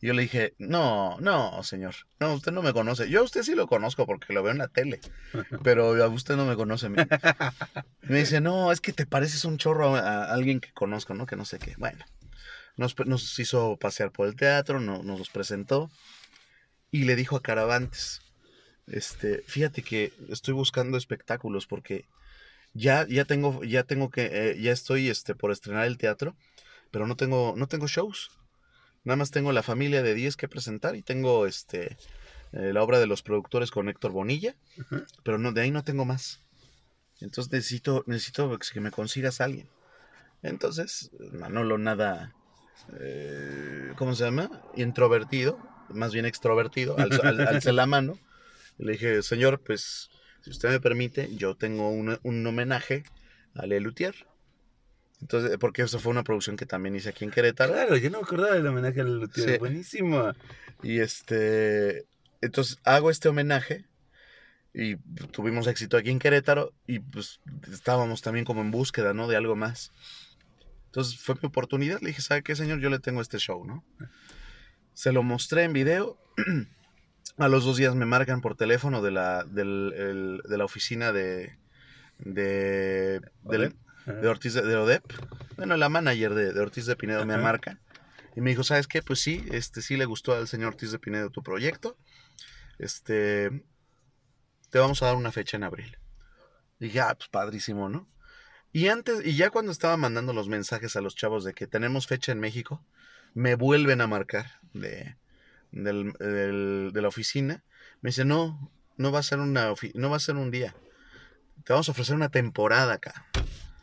Y 0.00 0.06
yo 0.08 0.14
le 0.14 0.22
dije, 0.22 0.54
no, 0.58 1.18
no, 1.20 1.60
señor, 1.64 1.94
no, 2.20 2.34
usted 2.34 2.52
no 2.52 2.62
me 2.62 2.72
conoce. 2.72 3.08
Yo 3.10 3.20
a 3.20 3.24
usted 3.24 3.42
sí 3.42 3.54
lo 3.56 3.66
conozco 3.66 4.06
porque 4.06 4.32
lo 4.32 4.42
veo 4.44 4.52
en 4.52 4.58
la 4.58 4.68
tele, 4.68 5.00
pero 5.64 5.94
a 6.02 6.08
usted 6.08 6.36
no 6.36 6.44
me 6.46 6.54
conoce. 6.54 6.88
Me, 6.88 7.06
me 8.02 8.18
dice, 8.18 8.40
no, 8.40 8.70
es 8.70 8.80
que 8.80 8.92
te 8.92 9.06
pareces 9.06 9.44
un 9.44 9.58
chorro 9.58 9.96
a, 9.96 10.00
a 10.26 10.32
alguien 10.32 10.60
que 10.60 10.72
conozco, 10.72 11.14
¿no? 11.14 11.26
Que 11.26 11.34
no 11.36 11.44
sé 11.44 11.58
qué. 11.58 11.74
Bueno, 11.78 12.04
nos, 12.76 12.94
nos 13.06 13.38
hizo 13.40 13.76
pasear 13.76 14.12
por 14.12 14.28
el 14.28 14.36
teatro, 14.36 14.78
no- 14.80 15.02
nos 15.02 15.18
los 15.18 15.30
presentó 15.30 15.90
y 16.92 17.04
le 17.04 17.16
dijo 17.16 17.36
a 17.36 17.42
Caravantes, 17.42 18.20
este, 18.86 19.42
fíjate 19.46 19.82
que 19.82 20.12
estoy 20.30 20.54
buscando 20.54 20.96
espectáculos 20.96 21.66
porque 21.66 22.06
ya, 22.78 23.06
ya 23.08 23.24
tengo, 23.24 23.62
ya 23.64 23.82
tengo 23.84 24.10
que, 24.10 24.24
eh, 24.32 24.60
ya 24.60 24.72
estoy, 24.72 25.08
este, 25.08 25.34
por 25.34 25.50
estrenar 25.52 25.86
el 25.86 25.98
teatro, 25.98 26.36
pero 26.90 27.06
no 27.06 27.16
tengo, 27.16 27.54
no 27.56 27.66
tengo 27.66 27.86
shows. 27.88 28.30
Nada 29.04 29.16
más 29.16 29.30
tengo 29.30 29.52
la 29.52 29.62
familia 29.62 30.02
de 30.02 30.14
10 30.14 30.36
que 30.36 30.48
presentar 30.48 30.94
y 30.96 31.02
tengo, 31.02 31.46
este, 31.46 31.96
eh, 32.52 32.72
la 32.72 32.82
obra 32.82 32.98
de 32.98 33.06
los 33.06 33.22
productores 33.22 33.70
con 33.70 33.88
Héctor 33.88 34.12
Bonilla, 34.12 34.54
pero 35.24 35.38
no, 35.38 35.52
de 35.52 35.62
ahí 35.62 35.70
no 35.70 35.82
tengo 35.84 36.04
más. 36.04 36.40
Entonces 37.20 37.52
necesito, 37.52 38.04
necesito 38.06 38.58
que 38.72 38.80
me 38.80 38.90
consigas 38.90 39.40
a 39.40 39.44
alguien. 39.44 39.68
Entonces, 40.42 41.10
Manolo 41.32 41.78
nada, 41.78 42.32
eh, 43.00 43.92
¿cómo 43.96 44.14
se 44.14 44.24
llama? 44.24 44.48
Introvertido, 44.74 45.58
más 45.90 46.12
bien 46.12 46.26
extrovertido, 46.26 46.98
alzó, 46.98 47.22
al- 47.24 47.40
alcé 47.46 47.72
la 47.72 47.86
mano. 47.86 48.18
Le 48.78 48.92
dije, 48.92 49.22
señor, 49.22 49.60
pues, 49.60 50.10
si 50.42 50.50
usted 50.50 50.70
me 50.70 50.80
permite, 50.80 51.34
yo 51.36 51.56
tengo 51.56 51.90
un, 51.90 52.18
un 52.22 52.46
homenaje 52.46 53.04
a 53.54 53.66
Lelutier. 53.66 54.14
Entonces, 55.20 55.56
porque 55.58 55.82
eso 55.82 55.98
fue 55.98 56.12
una 56.12 56.22
producción 56.22 56.56
que 56.56 56.66
también 56.66 56.94
hice 56.94 57.08
aquí 57.08 57.24
en 57.24 57.30
Querétaro. 57.30 57.72
Claro, 57.72 57.96
yo 57.96 58.10
no 58.10 58.18
me 58.18 58.24
acordaba 58.24 58.54
del 58.54 58.66
homenaje 58.66 59.00
al 59.00 59.18
Luthier. 59.18 59.50
Sí. 59.50 59.58
Buenísimo. 59.58 60.32
Y 60.82 61.00
este, 61.00 62.06
entonces 62.40 62.78
hago 62.84 63.10
este 63.10 63.28
homenaje 63.28 63.84
y 64.72 64.96
tuvimos 65.32 65.66
éxito 65.66 65.96
aquí 65.96 66.10
en 66.10 66.20
Querétaro 66.20 66.72
y 66.86 67.00
pues 67.00 67.40
estábamos 67.72 68.22
también 68.22 68.44
como 68.44 68.60
en 68.60 68.70
búsqueda, 68.70 69.12
¿no? 69.12 69.26
De 69.26 69.36
algo 69.36 69.56
más. 69.56 69.90
Entonces 70.86 71.18
fue 71.20 71.34
mi 71.42 71.48
oportunidad, 71.48 72.00
le 72.00 72.08
dije, 72.08 72.22
¿sabe 72.22 72.42
qué, 72.42 72.54
señor? 72.54 72.78
Yo 72.78 72.88
le 72.88 73.00
tengo 73.00 73.20
este 73.20 73.38
show, 73.38 73.64
¿no? 73.64 73.84
Se 74.94 75.12
lo 75.12 75.22
mostré 75.22 75.64
en 75.64 75.72
video. 75.72 76.16
A 77.38 77.48
los 77.48 77.64
dos 77.64 77.76
días 77.76 77.94
me 77.94 78.04
marcan 78.06 78.40
por 78.40 78.56
teléfono 78.56 79.00
de 79.02 79.10
la, 79.12 79.44
del- 79.44 79.92
el- 79.96 80.42
de 80.48 80.58
la 80.58 80.64
oficina 80.64 81.12
de, 81.12 81.56
de, 82.18 83.20
Ortiz 84.28 84.54
de, 84.54 84.62
de 84.62 84.76
ODEP. 84.76 85.04
Bueno, 85.56 85.76
la 85.76 85.88
manager 85.88 86.34
de, 86.34 86.52
de 86.52 86.60
Ortiz 86.60 86.86
de 86.86 86.96
Pinedo 86.96 87.24
me 87.26 87.34
marca 87.42 87.78
y 88.34 88.40
me 88.40 88.50
dijo, 88.50 88.64
¿sabes 88.64 88.86
qué? 88.88 89.02
Pues 89.02 89.20
sí, 89.20 89.44
este 89.50 89.82
sí 89.82 89.96
le 89.96 90.04
gustó 90.04 90.34
al 90.34 90.48
señor 90.48 90.68
Ortiz 90.68 90.90
de 90.92 90.98
Pinedo 90.98 91.30
tu 91.30 91.42
proyecto. 91.42 91.96
Este, 92.78 93.50
te 94.70 94.78
vamos 94.78 95.02
a 95.02 95.06
dar 95.06 95.16
una 95.16 95.32
fecha 95.32 95.56
en 95.56 95.64
abril. 95.64 95.96
Y 96.80 96.86
dije, 96.86 97.00
ah, 97.00 97.14
pues 97.16 97.28
padrísimo, 97.28 97.88
¿no? 97.88 98.08
Y 98.72 98.88
antes, 98.88 99.24
y 99.24 99.34
ya 99.36 99.50
cuando 99.50 99.72
estaba 99.72 99.96
mandando 99.96 100.32
los 100.32 100.48
mensajes 100.48 100.94
a 100.96 101.00
los 101.00 101.14
chavos 101.16 101.42
de 101.44 101.54
que 101.54 101.66
tenemos 101.66 102.06
fecha 102.06 102.32
en 102.32 102.38
México, 102.40 102.84
me 103.34 103.54
vuelven 103.54 104.00
a 104.00 104.06
marcar 104.06 104.46
de, 104.74 105.16
del- 105.72 106.12
del- 106.14 106.90
de 106.92 107.02
la 107.02 107.08
oficina. 107.08 107.64
Me 108.00 108.10
dice, 108.10 108.24
no, 108.24 108.70
no 108.96 109.12
va 109.12 109.18
a 109.20 109.22
ser 109.22 109.38
una 109.40 109.72
no 109.94 110.10
va 110.10 110.16
a 110.16 110.20
ser 110.20 110.36
un 110.36 110.50
día. 110.50 110.74
Te 111.64 111.72
vamos 111.72 111.88
a 111.88 111.92
ofrecer 111.92 112.14
una 112.14 112.30
temporada 112.30 112.94
acá. 112.94 113.26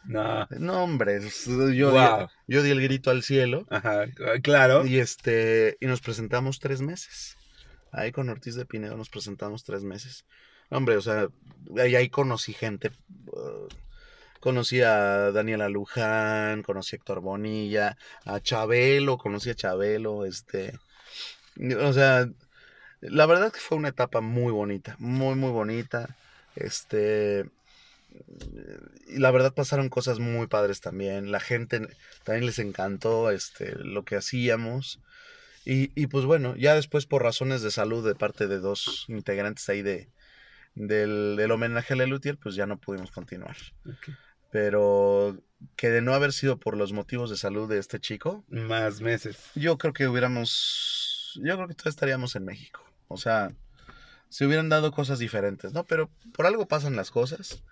No. 0.05 0.47
No, 0.51 0.83
hombre, 0.83 1.17
es- 1.17 1.45
yo, 1.45 1.91
Wow. 1.91 2.27
di, 2.47 2.53
yo 2.55 2.63
di 2.63 2.69
el 2.71 2.81
grito 2.81 3.09
al 3.09 3.23
cielo 3.23 3.65
Ajá, 3.69 4.05
claro. 4.43 4.85
y 4.85 4.99
este 4.99 5.77
y 5.79 5.87
nos 5.87 6.01
presentamos 6.01 6.59
tres 6.59 6.81
meses. 6.81 7.37
Ahí 7.91 8.11
con 8.11 8.29
Ortiz 8.29 8.55
de 8.55 8.65
Pinedo 8.65 8.97
nos 8.97 9.09
presentamos 9.09 9.63
tres 9.63 9.83
meses. 9.83 10.25
Hombre, 10.69 10.97
o 10.97 11.01
sea, 11.01 11.27
ahí, 11.77 11.95
ahí 11.95 12.09
conocí 12.09 12.53
gente. 12.53 12.91
uh, 13.27 13.67
conocí 14.39 14.81
a 14.81 15.31
Daniela 15.31 15.69
Luján, 15.69 16.61
conocí 16.61 16.95
a 16.95 16.97
Héctor 16.97 17.21
Bonilla, 17.21 17.97
a 18.25 18.39
Chabelo, 18.39 19.17
conocí 19.17 19.49
a 19.49 19.55
Chabelo, 19.55 20.25
este. 20.25 20.77
O 21.81 21.93
sea, 21.93 22.29
la 23.01 23.25
verdad 23.25 23.51
que 23.51 23.59
fue 23.59 23.77
una 23.77 23.89
etapa 23.89 24.21
muy 24.21 24.51
bonita, 24.51 24.95
muy, 24.99 25.35
muy 25.35 25.51
bonita. 25.51 26.15
Este. 26.55 27.49
Y 29.07 29.19
la 29.19 29.31
verdad 29.31 29.53
pasaron 29.53 29.89
cosas 29.89 30.19
muy 30.19 30.47
padres 30.47 30.79
también. 30.81 31.31
La 31.31 31.39
gente 31.39 31.87
también 32.23 32.45
les 32.45 32.59
encantó 32.59 33.29
este, 33.31 33.75
lo 33.75 34.03
que 34.05 34.15
hacíamos. 34.15 34.99
Y, 35.65 35.91
y 35.99 36.07
pues 36.07 36.25
bueno, 36.25 36.55
ya 36.55 36.75
después 36.75 37.05
por 37.07 37.23
razones 37.23 37.61
de 37.61 37.71
salud 37.71 38.05
de 38.07 38.15
parte 38.15 38.47
de 38.47 38.59
dos 38.59 39.05
integrantes 39.07 39.67
ahí 39.67 39.81
de, 39.81 40.09
del, 40.75 41.35
del 41.37 41.51
homenaje 41.51 41.93
a 41.93 41.97
Lelutier, 41.97 42.37
pues 42.37 42.55
ya 42.55 42.67
no 42.67 42.77
pudimos 42.77 43.11
continuar. 43.11 43.57
Pero 44.51 45.37
que 45.75 45.89
de 45.89 46.01
no 46.01 46.13
haber 46.13 46.33
sido 46.33 46.59
por 46.59 46.77
los 46.77 46.93
motivos 46.93 47.29
de 47.29 47.37
salud 47.37 47.67
de 47.67 47.79
este 47.79 47.99
chico, 47.99 48.45
Más 48.47 49.01
meses. 49.01 49.37
yo 49.55 49.77
creo 49.77 49.93
que 49.93 50.07
hubiéramos, 50.07 51.14
yo 51.35 51.55
creo 51.55 51.67
que 51.67 51.73
todavía 51.73 51.89
estaríamos 51.89 52.35
en 52.35 52.45
México. 52.45 52.83
O 53.07 53.17
sea, 53.17 53.51
se 54.29 54.45
hubieran 54.45 54.69
dado 54.69 54.91
cosas 54.91 55.19
diferentes, 55.19 55.73
¿no? 55.73 55.83
Pero 55.83 56.09
por 56.33 56.45
algo 56.45 56.67
pasan 56.67 56.95
las 56.95 57.11
cosas. 57.11 57.63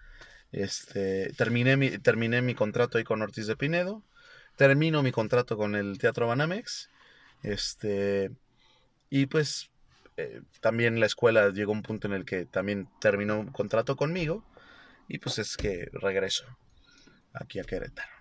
Este, 0.52 1.34
terminé 1.34 1.78
mi, 1.78 1.97
terminé 1.97 2.41
mi 2.41 2.56
contrato 2.56 2.97
ahí 2.97 3.04
con 3.04 3.21
Ortiz 3.21 3.47
de 3.47 3.56
Pinedo. 3.56 4.04
Termino 4.56 5.02
mi 5.02 5.12
contrato 5.12 5.58
con 5.58 5.76
el 5.76 5.97
Teatro 5.97 6.28
Banamex. 6.28 6.89
Este, 7.41 8.32
y 9.10 9.26
pues 9.26 9.71
eh, 10.17 10.41
también 10.62 10.99
la 10.99 11.08
escuela 11.08 11.49
llegó 11.49 11.71
a 11.71 11.76
un 11.76 11.82
punto 11.82 12.08
en 12.08 12.13
el 12.13 12.26
que 12.26 12.45
también 12.45 12.88
terminó 13.02 13.39
un 13.39 13.52
contrato 13.52 13.95
conmigo. 13.95 14.45
Y 15.08 15.17
pues 15.19 15.39
es 15.39 15.58
que 15.58 15.89
regreso 15.91 16.45
aquí 17.34 17.60
a 17.60 17.63
Querétaro. 17.63 18.12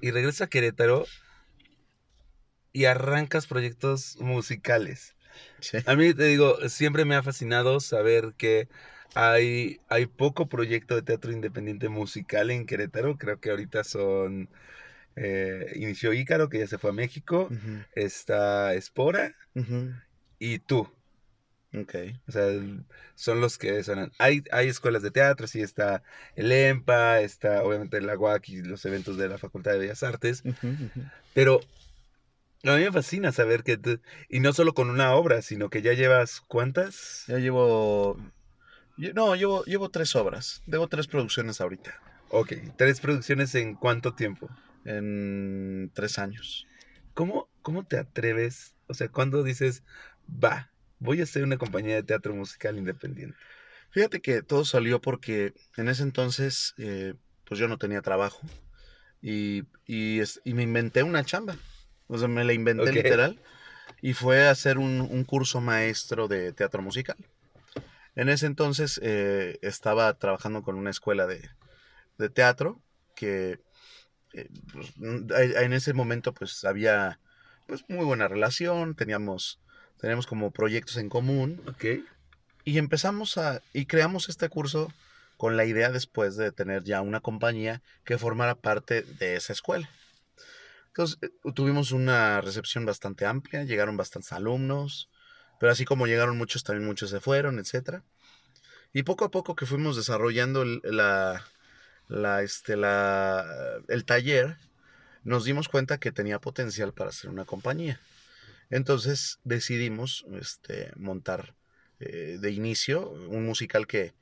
Y 0.00 0.10
regresas 0.10 0.42
a 0.42 0.46
Querétaro 0.48 1.06
y 2.76 2.84
arrancas 2.84 3.46
proyectos 3.46 4.16
musicales. 4.20 5.14
Sí. 5.60 5.78
A 5.86 5.96
mí 5.96 6.12
te 6.12 6.24
digo, 6.24 6.56
siempre 6.68 7.06
me 7.06 7.14
ha 7.14 7.22
fascinado 7.22 7.80
saber 7.80 8.34
que 8.36 8.68
hay, 9.14 9.80
hay 9.88 10.04
poco 10.04 10.46
proyecto 10.48 10.94
de 10.94 11.00
teatro 11.02 11.32
independiente 11.32 11.88
musical 11.88 12.50
en 12.50 12.66
Querétaro. 12.66 13.16
Creo 13.16 13.40
que 13.40 13.50
ahorita 13.50 13.82
son. 13.82 14.50
eh, 15.16 15.72
inició 15.76 16.12
Ícaro, 16.12 16.50
que 16.50 16.58
ya 16.58 16.66
se 16.66 16.76
fue 16.76 16.90
a 16.90 16.92
México. 16.92 17.48
Está 17.94 18.74
Espora 18.74 19.34
y 20.38 20.58
tú. 20.58 20.86
Ok. 21.74 21.94
O 22.28 22.32
sea, 22.32 22.46
el- 22.48 22.84
son 23.14 23.40
los 23.40 23.56
que 23.56 23.82
suenan. 23.82 24.12
Hay, 24.18 24.44
hay 24.50 24.68
escuelas 24.68 25.02
de 25.02 25.10
teatro, 25.10 25.46
sí 25.46 25.62
está 25.62 26.02
el 26.34 26.52
EMPA, 26.52 27.20
está 27.22 27.62
obviamente 27.62 28.00
la 28.02 28.18
UAC 28.18 28.48
y 28.50 28.62
los 28.62 28.84
eventos 28.84 29.16
de 29.16 29.28
la 29.30 29.38
Facultad 29.38 29.72
de 29.72 29.78
Bellas 29.78 30.02
Artes. 30.02 30.42
Pero 31.32 31.60
a 32.64 32.76
mí 32.76 32.84
me 32.84 32.92
fascina 32.92 33.32
saber 33.32 33.62
que... 33.62 33.76
tú- 33.76 34.00
y 34.28 34.40
no 34.40 34.52
solo 34.52 34.74
con 34.74 34.90
una 34.90 35.14
obra, 35.14 35.42
sino 35.42 35.70
que 35.70 35.82
ya 35.82 35.92
llevas 35.92 36.40
cuántas. 36.40 37.24
Ya 37.28 37.38
llevo. 37.38 38.16
lle- 38.96 39.12
No, 39.14 39.34
llevo, 39.36 39.64
llevo 39.64 39.90
tres 39.90 40.14
obras. 40.16 40.62
Debo 40.66 40.88
tres 40.88 41.06
producciones 41.06 41.60
ahorita. 41.60 41.94
Ok, 42.30 42.52
tres 42.76 43.00
producciones 43.00 43.54
en 43.54 43.74
cuánto 43.74 44.14
tiempo. 44.14 44.48
En 44.84 45.90
tres 45.94 46.18
años. 46.18 46.66
¿Cómo, 47.14 47.48
cómo 47.62 47.84
te 47.84 47.98
atreves? 47.98 48.74
O 48.88 48.94
sea, 48.94 49.08
¿cuándo 49.08 49.42
dices, 49.42 49.82
va, 50.28 50.70
voy 50.98 51.20
a 51.20 51.24
hacer 51.24 51.42
una 51.44 51.56
compañía 51.58 51.94
de 51.94 52.02
teatro 52.02 52.34
musical 52.34 52.76
independiente? 52.78 53.36
Fíjate 53.90 54.20
que 54.20 54.42
todo 54.42 54.64
salió 54.64 55.00
porque 55.00 55.54
en 55.76 55.88
ese 55.88 56.02
entonces, 56.02 56.74
eh, 56.78 57.14
pues 57.44 57.58
yo 57.58 57.68
no 57.68 57.78
tenía 57.78 58.02
trabajo. 58.02 58.40
Y, 59.22 59.64
y, 59.86 60.20
es- 60.20 60.40
y 60.44 60.54
me 60.54 60.62
inventé 60.62 61.02
una 61.02 61.24
chamba. 61.24 61.56
O 62.08 62.18
sea, 62.18 62.28
me 62.28 62.44
la 62.44 62.52
inventé 62.52 62.92
literal. 62.92 63.40
Y 64.02 64.12
fue 64.12 64.46
a 64.46 64.50
hacer 64.50 64.78
un, 64.78 65.00
un 65.00 65.24
curso 65.24 65.60
maestro 65.60 66.28
de 66.28 66.52
teatro 66.52 66.82
musical. 66.82 67.16
En 68.14 68.28
ese 68.28 68.46
entonces 68.46 69.00
eh, 69.02 69.58
estaba 69.62 70.12
trabajando 70.14 70.62
con 70.62 70.76
una 70.76 70.90
escuela 70.90 71.26
de, 71.26 71.48
de 72.18 72.28
teatro 72.28 72.80
que 73.14 73.58
eh, 74.32 74.48
pues, 74.72 74.92
en 74.98 75.72
ese 75.72 75.92
momento 75.92 76.32
pues 76.32 76.64
había 76.64 77.18
pues 77.66 77.84
muy 77.88 78.04
buena 78.04 78.28
relación, 78.28 78.94
teníamos, 78.94 79.60
teníamos 80.00 80.26
como 80.26 80.50
proyectos 80.50 80.98
en 80.98 81.08
común 81.08 81.62
Ok, 81.66 81.84
y 82.66 82.78
empezamos 82.78 83.38
a, 83.38 83.62
y 83.72 83.86
creamos 83.86 84.28
este 84.28 84.48
curso 84.48 84.92
con 85.36 85.56
la 85.56 85.64
idea 85.64 85.90
después 85.90 86.36
de 86.36 86.50
tener 86.50 86.82
ya 86.82 87.00
una 87.00 87.20
compañía 87.20 87.80
que 88.04 88.18
formara 88.18 88.56
parte 88.56 89.02
de 89.02 89.36
esa 89.36 89.52
escuela. 89.52 89.88
Entonces 90.96 91.18
eh, 91.20 91.52
tuvimos 91.54 91.92
una 91.92 92.40
recepción 92.40 92.86
bastante 92.86 93.26
amplia, 93.26 93.64
llegaron 93.64 93.98
bastantes 93.98 94.32
alumnos, 94.32 95.10
pero 95.60 95.70
así 95.70 95.84
como 95.84 96.06
llegaron 96.06 96.38
muchos, 96.38 96.64
también 96.64 96.86
muchos 96.86 97.10
se 97.10 97.20
fueron, 97.20 97.58
etcétera. 97.58 98.02
Y 98.94 99.02
poco 99.02 99.26
a 99.26 99.30
poco 99.30 99.54
que 99.56 99.66
fuimos 99.66 99.96
desarrollando 99.96 100.64
la, 100.64 101.44
la, 102.08 102.42
este, 102.42 102.76
la, 102.76 103.44
el 103.88 104.06
taller, 104.06 104.56
nos 105.22 105.44
dimos 105.44 105.68
cuenta 105.68 105.98
que 105.98 106.12
tenía 106.12 106.40
potencial 106.40 106.94
para 106.94 107.12
ser 107.12 107.28
una 107.28 107.44
compañía. 107.44 108.00
Entonces 108.70 109.38
decidimos 109.44 110.24
este, 110.40 110.92
montar 110.96 111.54
eh, 112.00 112.38
de 112.40 112.50
inicio 112.52 113.10
un 113.10 113.44
musical 113.44 113.86
que 113.86 114.14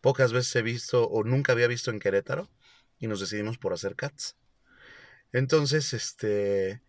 pocas 0.00 0.32
veces 0.32 0.54
he 0.54 0.62
visto 0.62 1.08
o 1.08 1.24
nunca 1.24 1.52
había 1.52 1.66
visto 1.66 1.90
en 1.90 1.98
Querétaro 1.98 2.48
y 3.00 3.08
nos 3.08 3.18
decidimos 3.18 3.58
por 3.58 3.72
hacer 3.72 3.96
Cats. 3.96 4.36
Entonces, 5.32 5.92
este, 5.92 6.80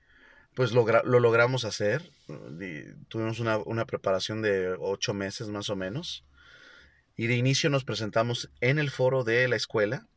pues 0.56 0.72
logra- 0.74 1.04
lo 1.04 1.20
logramos 1.20 1.66
hacer. 1.66 2.12
y 2.28 2.84
tuvimos 3.08 3.40
una, 3.40 3.58
una 3.58 3.86
preparación 3.86 4.42
de 4.42 4.76
ocho 4.80 5.14
meses 5.14 5.48
más 5.50 5.70
o 5.70 5.76
menos. 5.76 6.24
Y 7.18 7.28
de 7.28 7.36
inicio 7.36 7.70
nos 7.70 7.84
presentamos 7.84 8.50
en 8.62 8.80
el 8.80 8.90
foro 8.90 9.24
de 9.24 9.48
la 9.48 9.56
escuela. 9.56 10.08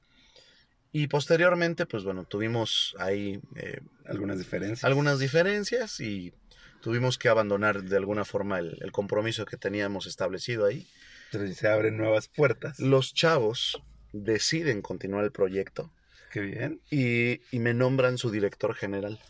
Y 0.92 1.08
posteriormente, 1.08 1.86
pues 1.86 2.04
bueno, 2.04 2.24
tuvimos 2.24 2.94
ahí 3.00 3.40
eh, 3.56 3.80
algunas 4.06 4.38
diferencias. 4.38 4.84
algunas 4.84 5.18
diferencias 5.18 5.98
y 5.98 6.32
tuvimos 6.80 7.18
que 7.18 7.28
abandonar 7.28 7.82
de 7.82 7.96
alguna 7.96 8.24
forma 8.24 8.60
el, 8.60 8.78
el 8.80 8.92
compromiso 8.92 9.44
que 9.44 9.56
teníamos 9.56 10.06
establecido 10.06 10.66
ahí. 10.66 10.88
Entonces 11.32 11.56
se 11.56 11.66
abren 11.66 11.96
nuevas 11.96 12.28
puertas. 12.28 12.78
Los 12.78 13.12
chavos 13.12 13.82
deciden 14.12 14.82
continuar 14.82 15.24
el 15.24 15.32
proyecto 15.32 15.92
Qué 16.34 16.40
bien. 16.40 16.80
y, 16.90 17.40
y 17.52 17.60
me 17.60 17.74
nombran 17.74 18.18
su 18.18 18.28
director 18.28 18.74
general. 18.74 19.20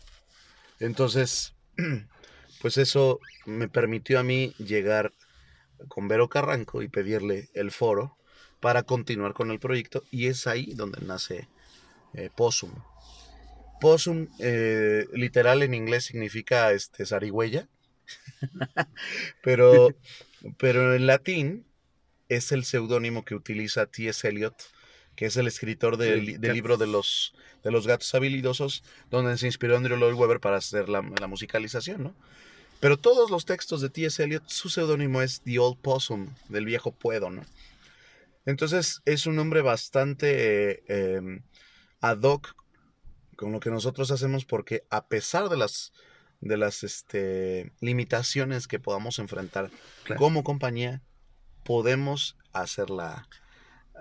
Entonces, 0.79 1.53
pues 2.63 2.79
eso 2.79 3.19
me 3.45 3.69
permitió 3.69 4.19
a 4.19 4.23
mí 4.23 4.55
llegar 4.57 5.13
con 5.87 6.07
Vero 6.07 6.29
Carranco 6.29 6.81
y 6.81 6.87
pedirle 6.87 7.49
el 7.53 7.69
foro 7.69 8.17
para 8.59 8.81
continuar 8.81 9.33
con 9.33 9.51
el 9.51 9.59
proyecto 9.59 10.03
y 10.09 10.25
es 10.25 10.47
ahí 10.47 10.73
donde 10.73 10.99
nace 11.05 11.47
eh, 12.15 12.31
Possum. 12.35 12.73
Possum, 13.79 14.27
eh, 14.39 15.05
literal 15.13 15.61
en 15.61 15.75
inglés 15.75 16.05
significa 16.05 16.71
este, 16.71 17.05
zarigüeya, 17.05 17.69
pero, 19.43 19.89
pero 20.57 20.95
en 20.95 21.05
latín 21.05 21.67
es 22.29 22.51
el 22.51 22.65
seudónimo 22.65 23.23
que 23.23 23.35
utiliza 23.35 23.85
T.S. 23.85 24.27
Eliot, 24.27 24.55
que 25.15 25.25
es 25.25 25.37
el 25.37 25.47
escritor 25.47 25.97
del, 25.97 26.25
libro 26.41 26.77
de 26.77 26.87
los, 26.87 27.33
de 27.63 27.71
los 27.71 27.87
gatos 27.87 28.13
habilidosos, 28.15 28.83
donde 29.09 29.37
se 29.37 29.45
inspiró 29.47 29.77
Andrew 29.77 29.97
Lloyd 29.97 30.15
Webber 30.15 30.39
para 30.39 30.57
hacer 30.57 30.89
la, 30.89 31.01
la 31.19 31.27
musicalización, 31.27 32.03
¿no? 32.03 32.15
Pero 32.79 32.97
todos 32.97 33.31
los 33.31 33.45
textos 33.45 33.81
de 33.81 33.89
T.S. 33.89 34.21
Eliot, 34.21 34.47
su 34.47 34.69
seudónimo 34.69 35.21
es 35.21 35.41
The 35.41 35.59
Old 35.59 35.77
Possum, 35.77 36.27
del 36.49 36.65
viejo 36.65 36.91
puedo, 36.91 37.29
¿no? 37.29 37.43
Entonces 38.45 39.01
es 39.05 39.25
un 39.25 39.35
nombre 39.35 39.61
bastante 39.61 40.83
eh, 40.87 41.15
em, 41.15 41.41
ad 42.01 42.21
hoc 42.21 42.55
con 43.35 43.51
lo 43.51 43.59
que 43.59 43.71
nosotros 43.71 44.11
hacemos 44.11 44.45
porque 44.45 44.85
a 44.89 45.07
pesar 45.07 45.49
de 45.49 45.57
las, 45.57 45.93
de 46.41 46.57
las 46.57 46.83
este, 46.83 47.71
limitaciones 47.79 48.67
que 48.67 48.79
podamos 48.79 49.19
enfrentar 49.19 49.71
Claro. 50.03 50.19
como 50.19 50.43
compañía, 50.43 51.01
podemos 51.63 52.37
hacer 52.53 52.91
la, 52.91 53.27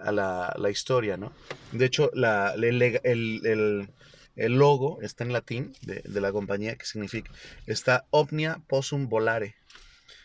a 0.03 0.12
la, 0.12 0.55
la 0.59 0.70
historia, 0.70 1.16
¿no? 1.16 1.32
De 1.72 1.84
hecho, 1.84 2.11
la, 2.14 2.55
el, 2.55 2.82
el- 2.82 3.88
el- 4.36 4.53
logo 4.55 5.01
está 5.03 5.24
en 5.24 5.32
latín 5.32 5.72
de, 5.82 6.03
de 6.05 6.20
la 6.20 6.32
compañía, 6.32 6.76
que 6.76 6.86
significa, 6.86 7.30
está 7.66 8.05
Omnia 8.11 8.61
Possum 8.66 9.09
Volare, 9.09 9.55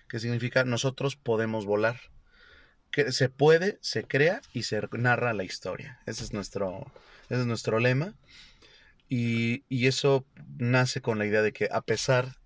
que 0.07 0.19
significa 0.19 0.63
nosotros 0.63 1.15
podemos 1.15 1.65
volar. 1.65 1.99
Que 2.91 3.11
se 3.11 3.29
puede, 3.29 3.77
se 3.81 4.03
crea 4.03 4.41
y 4.51 4.63
se 4.63 4.81
narra 4.93 5.33
la 5.33 5.43
historia. 5.43 5.99
Ese 6.07 6.23
es 6.23 6.33
nuestro, 6.33 6.91
es 7.29 7.45
nuestro 7.45 7.77
lema. 7.77 8.15
Y, 9.07 9.63
y 9.69 9.87
eso 9.87 10.25
nace 10.57 10.99
con 11.01 11.19
la 11.19 11.25
idea 11.27 11.41
de 11.43 11.53
que 11.53 11.67
a 11.71 11.81
pesar 11.81 12.37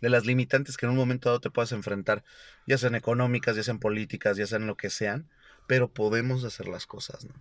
de 0.00 0.10
las 0.10 0.26
limitantes 0.26 0.76
que 0.76 0.86
en 0.86 0.90
un 0.90 0.98
momento 0.98 1.28
dado 1.28 1.40
te 1.40 1.50
puedas 1.50 1.72
enfrentar, 1.72 2.24
ya 2.66 2.76
sean 2.76 2.94
económicas, 2.94 3.56
ya 3.56 3.62
sean 3.62 3.78
políticas, 3.78 4.36
ya 4.36 4.46
sean 4.46 4.66
lo 4.66 4.76
que 4.76 4.90
sean, 4.90 5.28
pero 5.66 5.88
podemos 5.92 6.44
hacer 6.44 6.68
las 6.68 6.86
cosas, 6.86 7.24
¿no? 7.24 7.34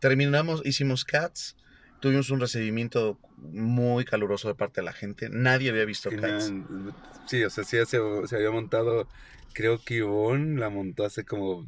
Terminamos, 0.00 0.62
hicimos 0.64 1.04
Cats, 1.04 1.56
tuvimos 2.00 2.30
un 2.30 2.40
recibimiento 2.40 3.18
muy 3.36 4.04
caluroso 4.04 4.48
de 4.48 4.54
parte 4.54 4.80
de 4.80 4.84
la 4.86 4.92
gente, 4.92 5.28
nadie 5.30 5.70
había 5.70 5.84
visto 5.84 6.10
Cats. 6.10 6.52
sí, 7.26 7.42
o 7.44 7.50
sea, 7.50 7.64
sí 7.64 7.78
se, 7.86 7.98
se 8.26 8.36
había 8.36 8.50
montado, 8.50 9.08
creo 9.52 9.80
que 9.82 9.96
Ivonne 9.96 10.60
la 10.60 10.68
montó 10.68 11.04
hace 11.04 11.24
como 11.24 11.66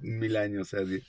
mil 0.00 0.36
años, 0.36 0.72
o 0.72 0.76
sea, 0.76 0.86
sí. 0.86 1.02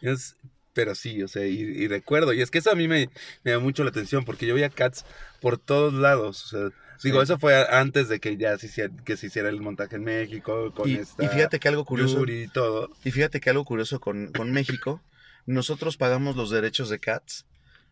Es- 0.00 0.36
pero 0.72 0.94
sí, 0.94 1.22
o 1.24 1.28
sea, 1.28 1.44
y, 1.44 1.58
y 1.60 1.88
recuerdo, 1.88 2.32
y 2.32 2.40
es 2.40 2.52
que 2.52 2.58
eso 2.58 2.70
a 2.70 2.76
mí 2.76 2.86
me, 2.86 3.10
me 3.42 3.50
da 3.50 3.58
mucho 3.58 3.82
la 3.82 3.90
atención, 3.90 4.24
porque 4.24 4.46
yo 4.46 4.54
veía 4.54 4.70
Cats 4.70 5.04
por 5.40 5.58
todos 5.58 5.92
lados, 5.92 6.44
o 6.44 6.48
sea, 6.48 6.70
digo, 7.02 7.18
Sí. 7.18 7.24
eso 7.24 7.38
fue 7.38 7.66
antes 7.70 8.08
de 8.08 8.20
que 8.20 8.36
ya 8.36 8.56
se 8.58 8.66
hiciera, 8.66 8.92
que 9.04 9.16
se 9.16 9.26
hiciera 9.28 9.48
el 9.48 9.60
montaje 9.60 9.96
en 9.96 10.04
México, 10.04 10.72
con 10.74 10.88
Y, 10.88 10.94
esta 10.94 11.24
y 11.24 11.28
fíjate 11.28 11.58
que 11.60 11.68
algo 11.68 11.84
curioso, 11.84 12.24
y 12.26 12.48
todo. 12.48 12.90
y 13.04 13.10
fíjate 13.10 13.40
que 13.40 13.50
algo 13.50 13.64
curioso 13.64 14.00
con, 14.00 14.32
con 14.32 14.50
México, 14.52 15.02
nosotros 15.46 15.96
pagamos 15.96 16.36
los 16.36 16.50
derechos 16.50 16.88
de 16.90 16.98
Cats, 16.98 17.46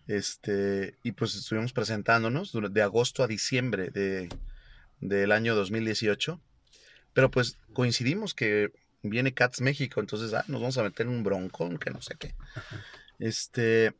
este, 0.07 0.94
y 1.02 1.12
pues 1.12 1.34
estuvimos 1.34 1.72
presentándonos 1.72 2.52
de 2.72 2.82
agosto 2.82 3.22
a 3.24 3.26
diciembre 3.26 3.90
de, 3.90 4.28
del 5.00 5.32
año 5.32 5.54
2018, 5.57 6.40
pero 7.12 7.30
pues 7.30 7.59
coincidimos 7.72 8.34
que 8.34 8.70
viene 9.02 9.34
Cats 9.34 9.61
México, 9.61 10.00
entonces 10.00 10.32
ah, 10.34 10.44
nos 10.48 10.61
vamos 10.61 10.78
a 10.78 10.82
meter 10.82 11.07
en 11.07 11.12
un 11.12 11.22
broncón, 11.24 11.78
que 11.78 11.90
no 11.90 12.02
sé 12.02 12.14
qué. 12.18 12.34
Este, 13.18 13.94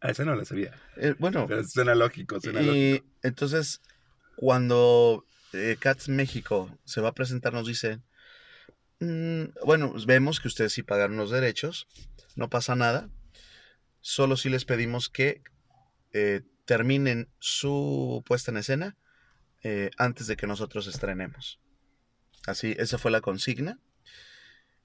A 0.00 0.10
esa 0.10 0.24
no 0.24 0.34
la 0.34 0.44
sabía, 0.44 0.74
eh, 0.96 1.14
bueno, 1.18 1.46
pero 1.48 1.64
suena 1.64 1.94
lógico, 1.94 2.40
suena 2.40 2.60
lógico. 2.60 2.76
y 2.76 3.02
entonces 3.22 3.80
cuando 4.36 5.24
eh, 5.52 5.76
Cats 5.78 6.08
México 6.08 6.76
se 6.84 7.00
va 7.00 7.10
a 7.10 7.14
presentar 7.14 7.52
nos 7.52 7.66
dice, 7.66 8.00
"Mm, 9.00 9.44
bueno, 9.64 9.92
pues 9.92 10.06
vemos 10.06 10.40
que 10.40 10.48
ustedes 10.48 10.72
sí 10.72 10.82
pagaron 10.82 11.16
los 11.16 11.30
derechos, 11.30 11.86
no 12.36 12.50
pasa 12.50 12.74
nada, 12.74 13.08
solo 14.00 14.36
sí 14.36 14.50
les 14.50 14.64
pedimos 14.64 15.08
que 15.08 15.42
eh, 16.12 16.42
terminen 16.64 17.28
su 17.38 18.22
puesta 18.26 18.50
en 18.50 18.58
escena 18.58 18.96
eh, 19.62 19.90
antes 19.98 20.26
de 20.26 20.36
que 20.36 20.46
nosotros 20.46 20.86
estrenemos. 20.86 21.58
Así, 22.46 22.74
esa 22.78 22.98
fue 22.98 23.10
la 23.10 23.20
consigna. 23.20 23.78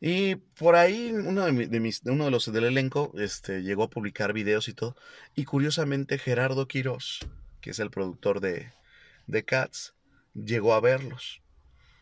Y 0.02 0.36
por 0.36 0.76
ahí 0.76 1.12
uno 1.12 1.45
de 1.45 1.80
mis, 1.80 2.02
uno 2.06 2.26
de 2.26 2.32
los 2.32 2.52
del 2.52 2.64
elenco 2.64 3.12
este, 3.18 3.64
llegó 3.64 3.84
a 3.84 3.89
publicar 3.89 4.32
videos 4.32 4.70
y 4.70 4.74
todo. 4.74 4.95
Y 5.36 5.43
curiosamente 5.43 6.18
Gerardo 6.18 6.68
Quirós, 6.68 7.20
que 7.60 7.72
es 7.72 7.80
el 7.80 7.91
productor 7.91 8.39
de, 8.39 8.72
de 9.30 9.46
Cats, 9.46 9.94
llegó 10.34 10.74
a 10.74 10.82
verlos. 10.82 11.42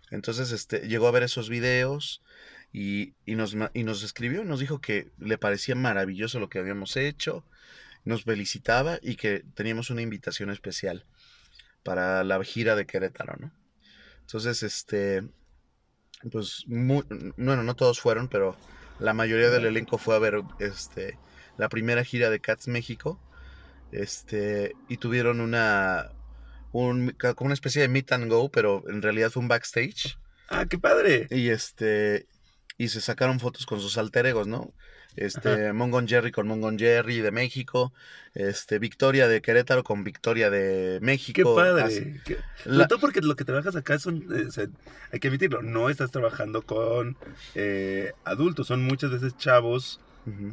Entonces 0.09 0.51
este, 0.51 0.87
llegó 0.87 1.07
a 1.07 1.11
ver 1.11 1.23
esos 1.23 1.49
videos 1.49 2.23
y, 2.71 3.13
y 3.25 3.35
nos, 3.35 3.55
y 3.73 3.83
nos 3.83 4.03
escribió 4.03 4.41
y 4.41 4.45
nos 4.45 4.59
dijo 4.59 4.79
que 4.79 5.11
le 5.17 5.37
parecía 5.37 5.75
maravilloso 5.75 6.39
lo 6.39 6.49
que 6.49 6.59
habíamos 6.59 6.95
hecho, 6.95 7.43
nos 8.05 8.23
felicitaba 8.23 8.99
y 9.01 9.15
que 9.15 9.43
teníamos 9.53 9.89
una 9.89 10.01
invitación 10.01 10.49
especial 10.49 11.05
para 11.83 12.23
la 12.23 12.41
gira 12.43 12.75
de 12.75 12.85
Querétaro, 12.85 13.35
¿no? 13.39 13.51
Entonces, 14.21 14.63
este, 14.63 15.23
pues, 16.31 16.63
bueno, 16.67 17.63
no 17.63 17.75
todos 17.75 17.99
fueron, 17.99 18.27
pero 18.27 18.57
la 18.99 19.13
mayoría 19.13 19.49
del 19.49 19.65
elenco 19.65 19.97
fue 19.97 20.15
a 20.15 20.19
ver, 20.19 20.41
este, 20.59 21.17
la 21.57 21.69
primera 21.69 22.03
gira 22.03 22.29
de 22.29 22.39
Cats 22.39 22.67
México, 22.67 23.19
este, 23.91 24.73
y 24.89 24.97
tuvieron 24.97 25.39
una, 25.39 26.11
un, 26.71 27.11
como 27.35 27.47
una 27.47 27.53
especie 27.53 27.81
de 27.81 27.87
meet 27.87 28.11
and 28.11 28.29
go, 28.29 28.49
pero 28.51 28.83
en 28.89 29.01
realidad 29.01 29.31
fue 29.31 29.41
un 29.41 29.47
backstage, 29.47 30.17
Ah, 30.49 30.65
qué 30.65 30.77
padre. 30.77 31.27
y 31.29 31.49
este, 31.49 32.27
y 32.77 32.87
se 32.89 33.01
sacaron 33.01 33.39
fotos 33.39 33.65
con 33.65 33.79
sus 33.79 33.97
alter 33.97 34.25
egos, 34.27 34.47
¿no? 34.47 34.73
Este, 35.15 35.73
Mongon 35.73 36.07
Jerry 36.07 36.31
con 36.31 36.47
Mongon 36.47 36.77
Jerry 36.77 37.21
de 37.21 37.31
México, 37.31 37.91
este, 38.35 38.77
Victoria 38.77 39.27
de 39.27 39.41
Querétaro 39.41 39.83
con 39.83 40.03
Victoria 40.03 40.49
de 40.51 40.99
Qué 40.99 41.05
México. 41.05 41.55
padre. 41.55 42.21
Qué- 42.23 42.37
La- 42.65 42.73
Sobre 42.73 42.87
todo 42.87 42.99
porque 42.99 43.21
lo 43.21 43.35
que 43.35 43.43
trabajas 43.43 43.75
acá 43.75 43.97
son, 43.97 44.17
eh, 44.31 44.45
o 44.47 44.51
sea, 44.51 44.67
hay 45.11 45.19
que 45.19 45.27
admitirlo, 45.27 45.63
no 45.63 45.89
estás 45.89 46.11
trabajando 46.11 46.61
con 46.61 47.17
eh, 47.55 48.13
adultos, 48.23 48.67
son 48.67 48.83
muchas 48.83 49.09
veces 49.11 49.35
chavos 49.37 49.99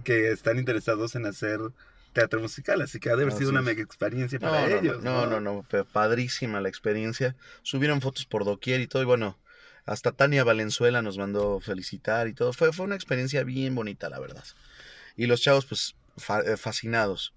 que 0.04 0.30
están 0.30 0.58
interesados 0.58 1.14
en 1.16 1.26
hacer 1.26 1.58
teatro 2.14 2.40
musical, 2.40 2.80
así 2.80 2.98
que 2.98 3.10
ha 3.10 3.16
de 3.16 3.24
haber 3.24 3.34
sido 3.34 3.50
una 3.50 3.60
mega 3.60 3.82
experiencia 3.82 4.38
No, 4.38 4.48
para 4.48 4.68
no, 4.68 4.76
ellos. 4.78 5.02
no, 5.02 5.26
no, 5.26 5.40
no, 5.40 5.62
pe- 5.64 5.84
padrísima 5.84 6.62
la 6.62 6.70
experiencia. 6.70 7.36
Subieron 7.62 8.00
fotos 8.00 8.24
por 8.24 8.46
doquier 8.46 8.80
y 8.80 8.86
todo, 8.86 9.02
y 9.02 9.06
bueno, 9.06 9.38
hasta 9.84 10.12
Tania 10.12 10.44
Valenzuela 10.44 11.02
nos 11.02 11.18
mandó 11.18 11.60
felicitar 11.60 12.26
y 12.28 12.32
todo. 12.32 12.54
Fue, 12.54 12.72
fue 12.72 12.86
una 12.86 12.94
experiencia 12.94 13.44
bien 13.44 13.74
bonita, 13.74 14.08
la 14.08 14.18
verdad. 14.18 14.44
Y 15.16 15.26
los 15.26 15.42
chavos, 15.42 15.66
pues, 15.66 15.94
fa- 16.16 16.40
eh, 16.40 16.56
fascinados. 16.56 17.34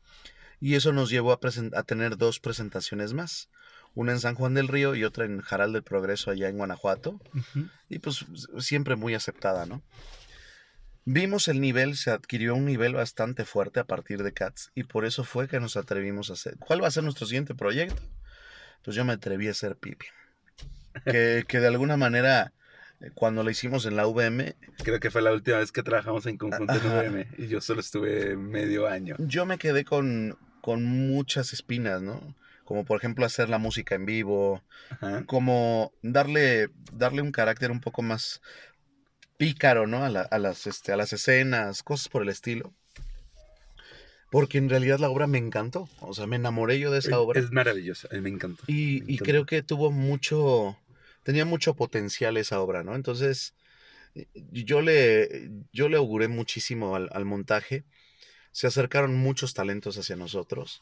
Y 0.62 0.76
eso 0.76 0.94
nos 0.94 1.10
llevó 1.10 1.34
a, 1.34 1.40
a 1.74 1.84
tener 1.84 2.16
dos 2.18 2.40
presentaciones 2.40 3.12
más. 3.14 3.50
Una 3.96 4.12
en 4.12 4.20
San 4.20 4.36
Juan 4.36 4.54
del 4.54 4.68
Río 4.68 4.96
y 4.96 5.04
otra 5.04 5.26
en 5.26 5.42
Jaral 5.42 5.74
del 5.74 5.84
Progreso, 5.84 6.32
allá 6.32 6.48
en 6.50 6.58
Guanajuato. 6.58 7.20
Ujú. 7.34 7.68
Y 7.90 8.00
pues 8.00 8.26
siempre 8.60 8.96
muy 8.96 9.14
aceptada, 9.16 9.66
¿no? 9.66 9.82
Vimos 11.10 11.48
el 11.48 11.62
nivel, 11.62 11.96
se 11.96 12.12
adquirió 12.12 12.54
un 12.54 12.66
nivel 12.66 12.94
bastante 12.94 13.46
fuerte 13.46 13.80
a 13.80 13.86
partir 13.86 14.24
de 14.24 14.34
Cats 14.34 14.72
y 14.76 14.84
por 14.84 15.06
eso 15.06 15.24
fue 15.24 15.48
que 15.48 15.62
nos 15.62 15.78
atrevimos 15.78 16.30
a 16.30 16.34
hacer. 16.34 16.58
¿Cuál 16.58 16.84
va 16.84 16.90
a 16.90 16.92
ser 16.92 17.06
nuestro 17.06 17.26
siguiente 17.26 17.56
proyecto? 17.56 18.02
Pues 18.84 18.94
yo 18.94 19.06
me 19.06 19.14
atreví 19.14 19.48
a 19.48 19.52
hacer 19.52 19.78
Pipi. 19.78 20.06
Que, 21.06 21.46
que 21.48 21.62
de 21.62 21.68
alguna 21.68 21.96
manera, 21.96 22.52
eh, 23.00 23.10
cuando 23.14 23.42
lo 23.42 23.50
hicimos 23.50 23.86
en 23.86 23.96
la 23.96 24.06
VM, 24.06 24.58
Creo 24.84 25.00
que 25.00 25.10
fue 25.10 25.22
la 25.22 25.32
última 25.32 25.60
vez 25.60 25.72
que 25.72 25.82
trabajamos 25.82 26.26
en 26.26 26.38
conjunto 26.38 26.74
en. 26.74 26.86
UVM 26.86 27.26
y 27.38 27.48
yo 27.48 27.62
solo 27.62 27.80
estuve 27.80 28.36
medio 28.36 28.86
año. 28.90 29.16
yo 29.18 29.46
me 29.46 29.58
quedé 29.58 29.86
con, 29.86 30.38
con 30.60 30.84
muchas 30.84 31.54
espinas, 31.54 32.02
¿no? 32.02 32.36
Como 32.66 32.84
por 32.84 32.98
ejemplo 32.98 33.26
hacer 33.26 33.48
la 33.48 33.60
música 33.60 33.96
en 33.96 34.06
vivo, 34.06 34.62
Ajá. 34.90 35.24
como 35.26 35.94
darle, 36.02 36.68
darle 36.92 37.22
un 37.22 37.32
carácter 37.32 37.72
un 37.72 37.80
poco 37.80 38.02
más 38.02 38.42
pícaro, 39.38 39.88
¿no? 39.88 40.04
A, 40.04 40.10
la- 40.10 40.22
a 40.22 40.40
las, 40.40 40.68
este, 40.68 40.92
a 40.92 40.98
las 40.98 41.14
escenas, 41.14 41.84
cosas 41.84 42.10
por 42.10 42.24
el 42.24 42.30
estilo. 42.30 42.74
Porque 44.30 44.58
en 44.58 44.70
realidad 44.70 45.00
la 45.00 45.10
obra 45.10 45.26
me 45.28 45.38
encantó. 45.38 45.88
O 46.02 46.14
sea, 46.14 46.28
me 46.28 46.36
enamoré 46.36 46.80
yo 46.80 46.92
de 46.92 47.00
esa 47.00 47.20
obra. 47.20 47.40
Es 47.40 47.52
maravillosa, 47.52 48.10
mí 48.12 48.20
me 48.20 48.30
encantó. 48.30 48.64
y, 48.68 48.74
me 48.74 48.82
y 48.82 49.00
encanta. 49.14 49.24
creo 49.24 49.46
que 49.46 49.64
tuvo 49.64 49.90
mucho, 49.92 50.78
tenía 51.24 51.46
mucho 51.46 51.76
potencial 51.76 52.36
esa 52.36 52.60
obra, 52.60 52.84
¿no? 52.84 52.96
Entonces, 52.96 53.54
eh, 54.16 54.28
yo 54.52 54.82
le, 54.82 55.50
yo 55.72 55.88
le 55.88 55.96
auguré 55.98 56.28
muchísimo 56.28 56.96
al, 56.96 57.10
al 57.14 57.24
montaje. 57.24 57.86
Se 58.52 58.68
acercaron 58.68 59.16
muchos 59.16 59.54
talentos 59.54 59.98
hacia 59.98 60.18
nosotros. 60.18 60.82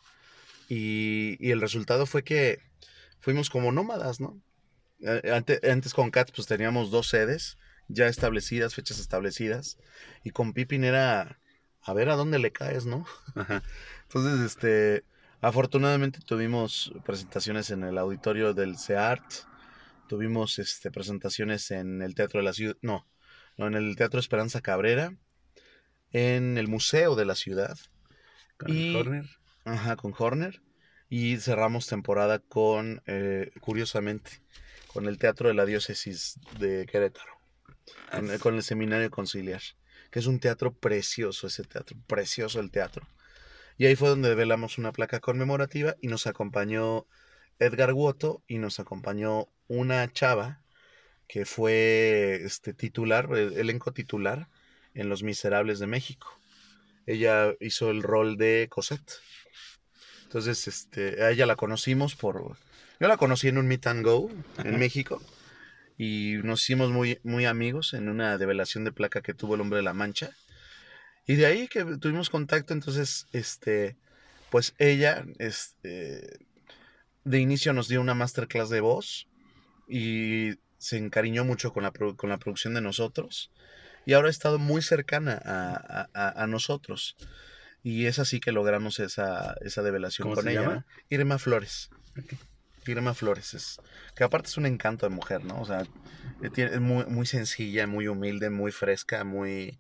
Y, 0.68 1.38
y 1.40 1.52
el 1.52 1.62
resultado 1.62 2.08
fue 2.08 2.24
que 2.24 2.60
fuimos 3.20 3.52
como 3.52 3.72
nómadas, 3.72 4.20
¿no? 4.20 4.42
Eh, 5.02 5.30
Antes, 5.32 5.60
antes 5.70 5.94
con 5.94 6.10
Cats 6.10 6.32
pues 6.32 6.48
teníamos 6.48 6.90
dos 6.90 7.10
sedes 7.10 7.60
ya 7.88 8.08
establecidas, 8.08 8.74
fechas 8.76 9.00
establecidas. 9.00 9.78
Y 10.24 10.32
con 10.32 10.54
Pippin 10.54 10.84
era 10.84 11.40
a 11.82 11.94
ver 11.94 12.10
a 12.10 12.16
dónde 12.16 12.40
le 12.40 12.52
caes, 12.52 12.86
¿no? 12.86 13.06
Entonces, 14.04 14.40
este, 14.46 15.04
afortunadamente 15.42 16.20
tuvimos 16.26 16.92
presentaciones 17.06 17.70
en 17.70 17.84
el 17.84 17.98
auditorio 17.98 18.54
del 18.54 18.78
CEART, 18.78 19.24
tuvimos 20.08 20.58
este, 20.60 20.92
presentaciones 20.92 21.70
en 21.72 22.02
el 22.02 22.16
Teatro 22.16 22.40
de 22.40 22.46
la 22.46 22.54
Ciudad, 22.54 22.76
no, 22.82 23.08
no, 23.58 23.68
en 23.68 23.76
el 23.76 23.96
Teatro 23.96 24.20
Esperanza 24.20 24.62
Cabrera, 24.62 25.16
en 26.12 26.58
el 26.58 26.68
Museo 26.68 27.16
de 27.16 27.26
la 27.26 27.36
Ciudad, 27.36 27.78
Con 28.58 28.72
Y- 28.72 28.94
corner. 28.94 29.26
ajá, 29.66 29.96
con 29.96 30.14
Horner, 30.18 30.62
y 31.10 31.38
cerramos 31.38 31.88
temporada 31.88 32.40
con, 32.40 33.02
eh, 33.06 33.52
curiosamente, 33.62 34.42
con 34.88 35.08
el 35.08 35.18
Teatro 35.18 35.50
de 35.50 35.54
la 35.56 35.66
Diócesis 35.66 36.40
de 36.60 36.86
Querétaro, 36.86 37.35
con, 38.12 38.30
el- 38.30 38.40
con 38.40 38.56
el 38.56 38.64
Seminario 38.64 39.10
Conciliar, 39.12 39.62
que 40.12 40.20
es 40.20 40.26
un 40.28 40.40
teatro 40.40 40.74
precioso, 40.74 41.48
ese 41.48 41.64
teatro, 41.64 41.98
precioso 42.08 42.60
el 42.60 42.72
teatro. 42.72 43.08
Y 43.78 43.86
ahí 43.86 43.96
fue 43.96 44.10
donde 44.10 44.34
velamos 44.36 44.78
una 44.78 44.92
placa 44.92 45.20
conmemorativa 45.20 45.96
y 46.02 46.08
nos 46.08 46.28
acompañó 46.28 47.08
Edgar 47.60 47.94
Woto 47.94 48.44
y 48.48 48.58
nos 48.58 48.80
acompañó 48.80 49.50
una 49.68 50.12
chava 50.12 50.62
que 51.28 51.46
fue 51.46 52.42
este 52.44 52.74
titular, 52.74 53.28
el 53.34 53.58
elenco 53.58 53.92
titular 53.92 54.48
en 54.94 55.10
Los 55.10 55.24
Miserables 55.24 55.80
de 55.80 55.88
México. 55.88 56.40
Ella 57.06 57.54
hizo 57.60 57.90
el 57.92 58.02
rol 58.04 58.38
de 58.38 58.68
Cosette. 58.70 59.20
Entonces, 60.24 60.68
este, 60.68 61.24
a 61.24 61.32
ella 61.32 61.46
la 61.46 61.56
conocimos 61.56 62.16
por... 62.16 62.58
Yo 63.00 63.08
la 63.08 63.18
conocí 63.18 63.48
en 63.48 63.58
un 63.58 63.68
meet 63.68 63.88
and 63.88 64.04
go 64.06 64.30
en 64.64 64.80
México 64.80 65.22
y 65.98 66.36
nos 66.44 66.62
hicimos 66.64 66.92
muy, 66.92 67.20
muy 67.24 67.46
amigos 67.46 67.94
en 67.94 68.10
una 68.10 68.38
develación 68.38 68.84
de 68.84 68.92
placa 68.92 69.22
que 69.22 69.34
tuvo 69.34 69.56
el 69.56 69.62
hombre 69.62 69.78
de 69.78 69.84
la 69.84 69.94
mancha. 69.94 70.32
Y 71.26 71.36
de 71.36 71.46
ahí 71.46 71.68
que 71.68 71.84
tuvimos 72.00 72.30
contacto, 72.30 72.74
entonces, 72.74 73.28
este, 73.32 73.98
pues 74.52 74.76
ella, 74.78 75.26
este, 75.40 76.40
de 77.24 77.40
inicio 77.40 77.74
nos 77.74 77.88
dio 77.88 78.02
una 78.02 78.14
masterclass 78.14 78.70
de 78.70 78.82
voz 78.82 79.28
y 79.88 80.56
se 80.78 80.98
encariñó 80.98 81.46
mucho 81.46 81.74
con 81.74 81.84
la, 81.84 81.92
con 81.92 82.30
la 82.30 82.38
producción 82.38 82.74
de 82.76 82.82
nosotros 82.82 83.52
y 84.06 84.14
ahora 84.14 84.28
ha 84.28 84.32
estado 84.32 84.60
muy 84.60 84.82
cercana 84.82 85.42
a, 85.44 86.08
a- 86.14 86.44
a- 86.44 86.48
nosotros. 86.48 87.16
Y 87.82 88.06
es 88.06 88.20
así 88.20 88.40
que 88.40 88.52
logramos 88.52 89.00
esa, 89.00 89.56
esa 89.62 89.82
develación 89.82 90.28
¿Cómo 90.28 90.36
con 90.36 90.48
ella. 90.48 90.62
llama? 90.62 90.86
Irma 91.10 91.38
Flores. 91.40 91.90
Irma 92.92 93.14
Flores 93.14 93.54
es, 93.54 93.78
que 94.16 94.24
aparte 94.24 94.50
es 94.50 94.58
un 94.58 94.66
encanto 94.66 95.08
de 95.08 95.16
mujer, 95.16 95.44
¿no? 95.44 95.60
O 95.62 95.66
sea, 95.66 95.82
eh, 96.42 96.52
es 96.56 96.80
muy, 96.80 97.06
muy 97.06 97.26
sencilla, 97.26 97.88
muy 97.88 98.08
humilde, 98.08 98.50
muy 98.50 98.72
fresca, 98.72 99.24
muy, 99.24 99.80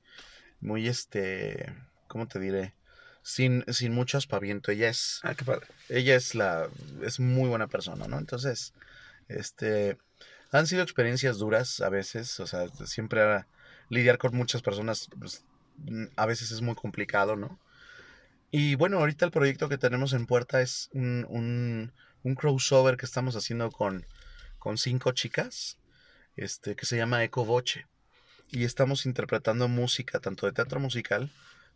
muy 0.59 0.87
este, 0.87 1.73
¿cómo 2.07 2.27
te 2.27 2.39
diré? 2.39 2.73
Sin, 3.21 3.63
sin 3.73 3.93
mucho 3.93 4.17
aspaviento. 4.17 4.71
Ella 4.71 4.89
es, 4.89 5.19
Ah, 5.23 5.33
qué 5.33 5.45
padre. 5.45 5.65
ella 5.89 6.15
es 6.15 6.35
la, 6.35 6.69
es 7.01 7.19
muy 7.19 7.49
buena 7.49 7.67
persona, 7.67 8.07
¿no? 8.07 8.19
Entonces, 8.19 8.73
este, 9.27 9.97
han 10.51 10.67
sido 10.67 10.83
experiencias 10.83 11.37
duras 11.37 11.81
a 11.81 11.89
veces, 11.89 12.39
o 12.39 12.47
sea, 12.47 12.67
siempre 12.85 13.45
lidiar 13.89 14.17
con 14.17 14.35
muchas 14.35 14.61
personas, 14.61 15.09
pues, 15.19 15.43
a 16.15 16.25
veces 16.25 16.51
es 16.51 16.61
muy 16.61 16.75
complicado, 16.75 17.35
¿no? 17.35 17.59
Y 18.51 18.75
bueno, 18.75 18.99
ahorita 18.99 19.25
el 19.25 19.31
proyecto 19.31 19.67
que 19.67 19.77
tenemos 19.77 20.13
en 20.13 20.27
puerta 20.27 20.61
es 20.61 20.89
un, 20.93 21.25
un, 21.29 21.91
un 22.26 22.34
crossover 22.36 22.97
que 22.97 23.05
estamos 23.05 23.36
haciendo 23.36 23.69
con, 23.71 24.03
con 24.57 24.78
cinco 24.80 25.11
chicas, 25.11 25.78
este, 26.36 26.76
que 26.76 26.86
se 26.88 26.97
llama 26.97 27.23
Eco 27.23 27.45
Voce. 27.45 27.86
Y 28.49 28.63
estamos 28.63 29.05
interpretando 29.05 29.67
música, 29.67 30.19
tanto 30.19 30.47
de 30.47 30.51
teatro 30.51 30.80
musical, 30.80 31.30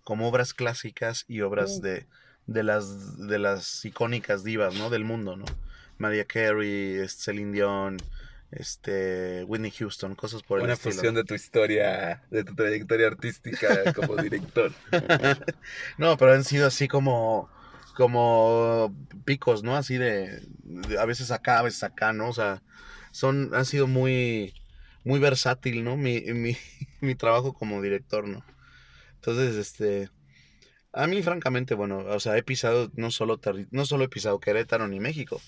como 0.03 0.27
obras 0.27 0.53
clásicas 0.55 1.23
y 1.27 1.41
obras 1.41 1.77
Uh. 1.77 1.81
de, 1.81 2.07
de, 2.47 2.63
las, 2.63 3.17
de 3.27 3.37
las 3.37 3.85
icónicas 3.85 4.43
divas, 4.43 4.73
¿no? 4.73 4.89
Del 4.89 5.03
mundo, 5.03 5.37
¿no? 5.37 5.45
Mariah 5.99 6.25
Carey, 6.25 6.93
este, 6.95 7.23
Celine 7.25 7.51
Dion, 7.53 7.97
este, 8.51 9.43
Whitney 9.43 9.69
Houston, 9.71 10.15
cosas 10.15 10.41
por 10.41 10.57
el 10.59 10.63
Una 10.65 10.73
estilo. 10.73 10.95
fusión 10.95 11.13
de 11.15 11.23
tu 11.25 11.35
historia, 11.35 12.23
de 12.31 12.43
tu 12.43 12.55
trayectoria 12.55 13.05
artística 13.07 13.93
como 13.93 14.15
director. 14.15 14.71
No, 15.99 16.17
pero 16.17 16.33
han 16.33 16.43
sido 16.43 16.65
así 16.67 16.87
como, 16.87 17.49
como 17.99 18.95
picos, 19.25 19.61
¿no? 19.61 19.75
Así 19.75 19.97
de, 19.97 20.41
a 20.97 21.03
veces 21.05 21.31
acá, 21.31 21.59
a 21.59 21.63
veces 21.63 21.83
acá, 21.83 22.13
¿no? 22.13 22.29
O 22.29 22.33
sea, 22.33 22.63
son, 23.11 23.51
han 23.53 23.65
sido 23.65 23.87
muy, 23.87 24.53
muy 25.03 25.19
versátil, 25.19 25.83
¿no? 25.83 25.97
Mi, 25.97 26.21
mi, 26.33 26.55
mi 27.01 27.15
trabajo 27.15 27.51
como 27.53 27.81
director, 27.81 28.25
¿no? 28.25 28.45
Entonces, 29.15 29.55
este, 29.57 30.09
a 30.93 31.07
mí 31.07 31.21
francamente, 31.21 31.75
bueno, 31.75 31.97
o 31.99 32.19
sea, 32.21 32.37
he 32.37 32.43
pisado 32.43 32.89
no 32.95 33.11
solo, 33.11 33.39
no 33.71 33.85
solo 33.85 34.05
he 34.05 34.09
pisado 34.09 34.39
Querétaro 34.39 34.87
ni 34.87 35.01
México, 35.01 35.41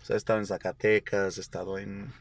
o 0.00 0.04
sea, 0.04 0.14
he 0.14 0.16
estado 0.16 0.38
en 0.38 0.46
Zacatecas, 0.46 1.38
he 1.38 1.40
estado 1.40 1.76
en, 1.78 2.12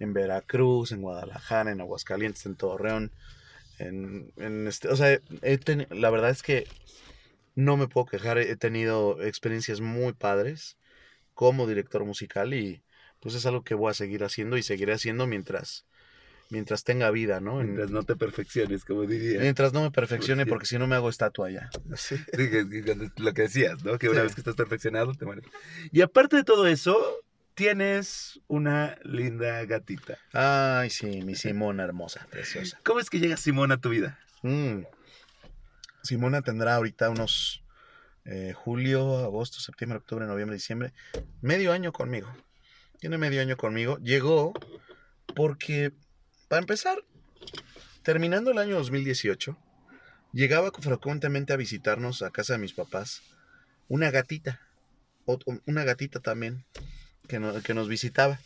en 0.00 0.12
Veracruz, 0.14 0.90
en 0.90 1.00
Guadalajara, 1.02 1.70
en 1.70 1.80
Aguascalientes, 1.80 2.44
en 2.46 2.56
Torreón, 2.56 3.12
en, 3.78 4.32
en 4.36 4.66
este, 4.66 4.88
o 4.88 4.96
sea, 4.96 5.12
he 5.12 5.60
teni- 5.60 5.88
la 5.94 6.10
verdad 6.10 6.30
es 6.30 6.42
que 6.42 6.66
no 7.58 7.76
me 7.76 7.88
puedo 7.88 8.06
quejar, 8.06 8.38
he 8.38 8.56
tenido 8.56 9.20
experiencias 9.20 9.80
muy 9.80 10.12
padres 10.12 10.78
como 11.34 11.66
director 11.66 12.04
musical 12.04 12.54
y 12.54 12.84
pues 13.18 13.34
es 13.34 13.46
algo 13.46 13.64
que 13.64 13.74
voy 13.74 13.90
a 13.90 13.94
seguir 13.94 14.22
haciendo 14.22 14.56
y 14.56 14.62
seguiré 14.62 14.92
haciendo 14.92 15.26
mientras 15.26 15.84
mientras 16.50 16.84
tenga 16.84 17.10
vida, 17.10 17.40
¿no? 17.40 17.60
En- 17.60 17.66
Mientras 17.66 17.90
no 17.90 18.04
te 18.04 18.14
perfecciones, 18.14 18.84
como 18.84 19.06
diría. 19.06 19.40
mientras 19.40 19.72
no 19.72 19.82
me 19.82 19.90
perfeccione 19.90 20.46
porque 20.46 20.66
si 20.66 20.78
no 20.78 20.86
me 20.86 20.94
hago 20.94 21.08
estatua 21.08 21.50
ya. 21.50 21.68
Sí, 21.96 22.24
lo 23.16 23.34
que 23.34 23.42
decías, 23.42 23.82
¿no? 23.84 23.98
Que 23.98 24.08
una 24.08 24.20
Sí. 24.20 24.22
vez 24.26 24.34
que 24.36 24.40
estás 24.42 24.54
perfeccionado, 24.54 25.12
te 25.14 25.24
mueres. 25.24 25.44
Y 25.90 26.00
aparte 26.02 26.36
de 26.36 26.44
todo 26.44 26.68
eso, 26.68 26.96
tienes 27.54 28.40
una 28.46 28.96
linda 29.02 29.64
gatita. 29.64 30.16
Ay, 30.32 30.90
sí, 30.90 31.22
mi 31.22 31.34
Simona 31.34 31.82
hermosa, 31.82 32.24
preciosa. 32.30 32.78
¿Cómo 32.84 33.00
es 33.00 33.10
que 33.10 33.18
llega 33.18 33.36
Simón 33.36 33.72
a 33.72 33.78
tu 33.80 33.88
vida? 33.88 34.16
Mm. 34.42 34.82
Simona 36.08 36.40
tendrá 36.40 36.76
ahorita 36.76 37.10
unos 37.10 37.62
eh, 38.24 38.54
julio, 38.54 39.18
agosto, 39.18 39.60
septiembre, 39.60 39.98
octubre, 39.98 40.26
noviembre, 40.26 40.56
diciembre, 40.56 40.94
medio 41.42 41.70
año 41.70 41.92
conmigo. 41.92 42.34
Tiene 42.98 43.18
medio 43.18 43.42
año 43.42 43.58
conmigo. 43.58 43.98
Llegó 43.98 44.54
porque, 45.36 45.92
para 46.48 46.60
empezar, 46.60 47.04
terminando 48.02 48.52
el 48.52 48.58
año 48.58 48.76
2018, 48.76 49.58
llegaba 50.32 50.70
frecuentemente 50.80 51.52
a 51.52 51.56
visitarnos 51.56 52.22
a 52.22 52.30
casa 52.30 52.54
de 52.54 52.60
mis 52.60 52.72
papás 52.72 53.22
una 53.88 54.10
gatita, 54.10 54.60
una 55.66 55.84
gatita 55.84 56.20
también, 56.20 56.64
que, 57.28 57.38
que 57.62 57.74
nos 57.74 57.86
visitaba. 57.86 58.40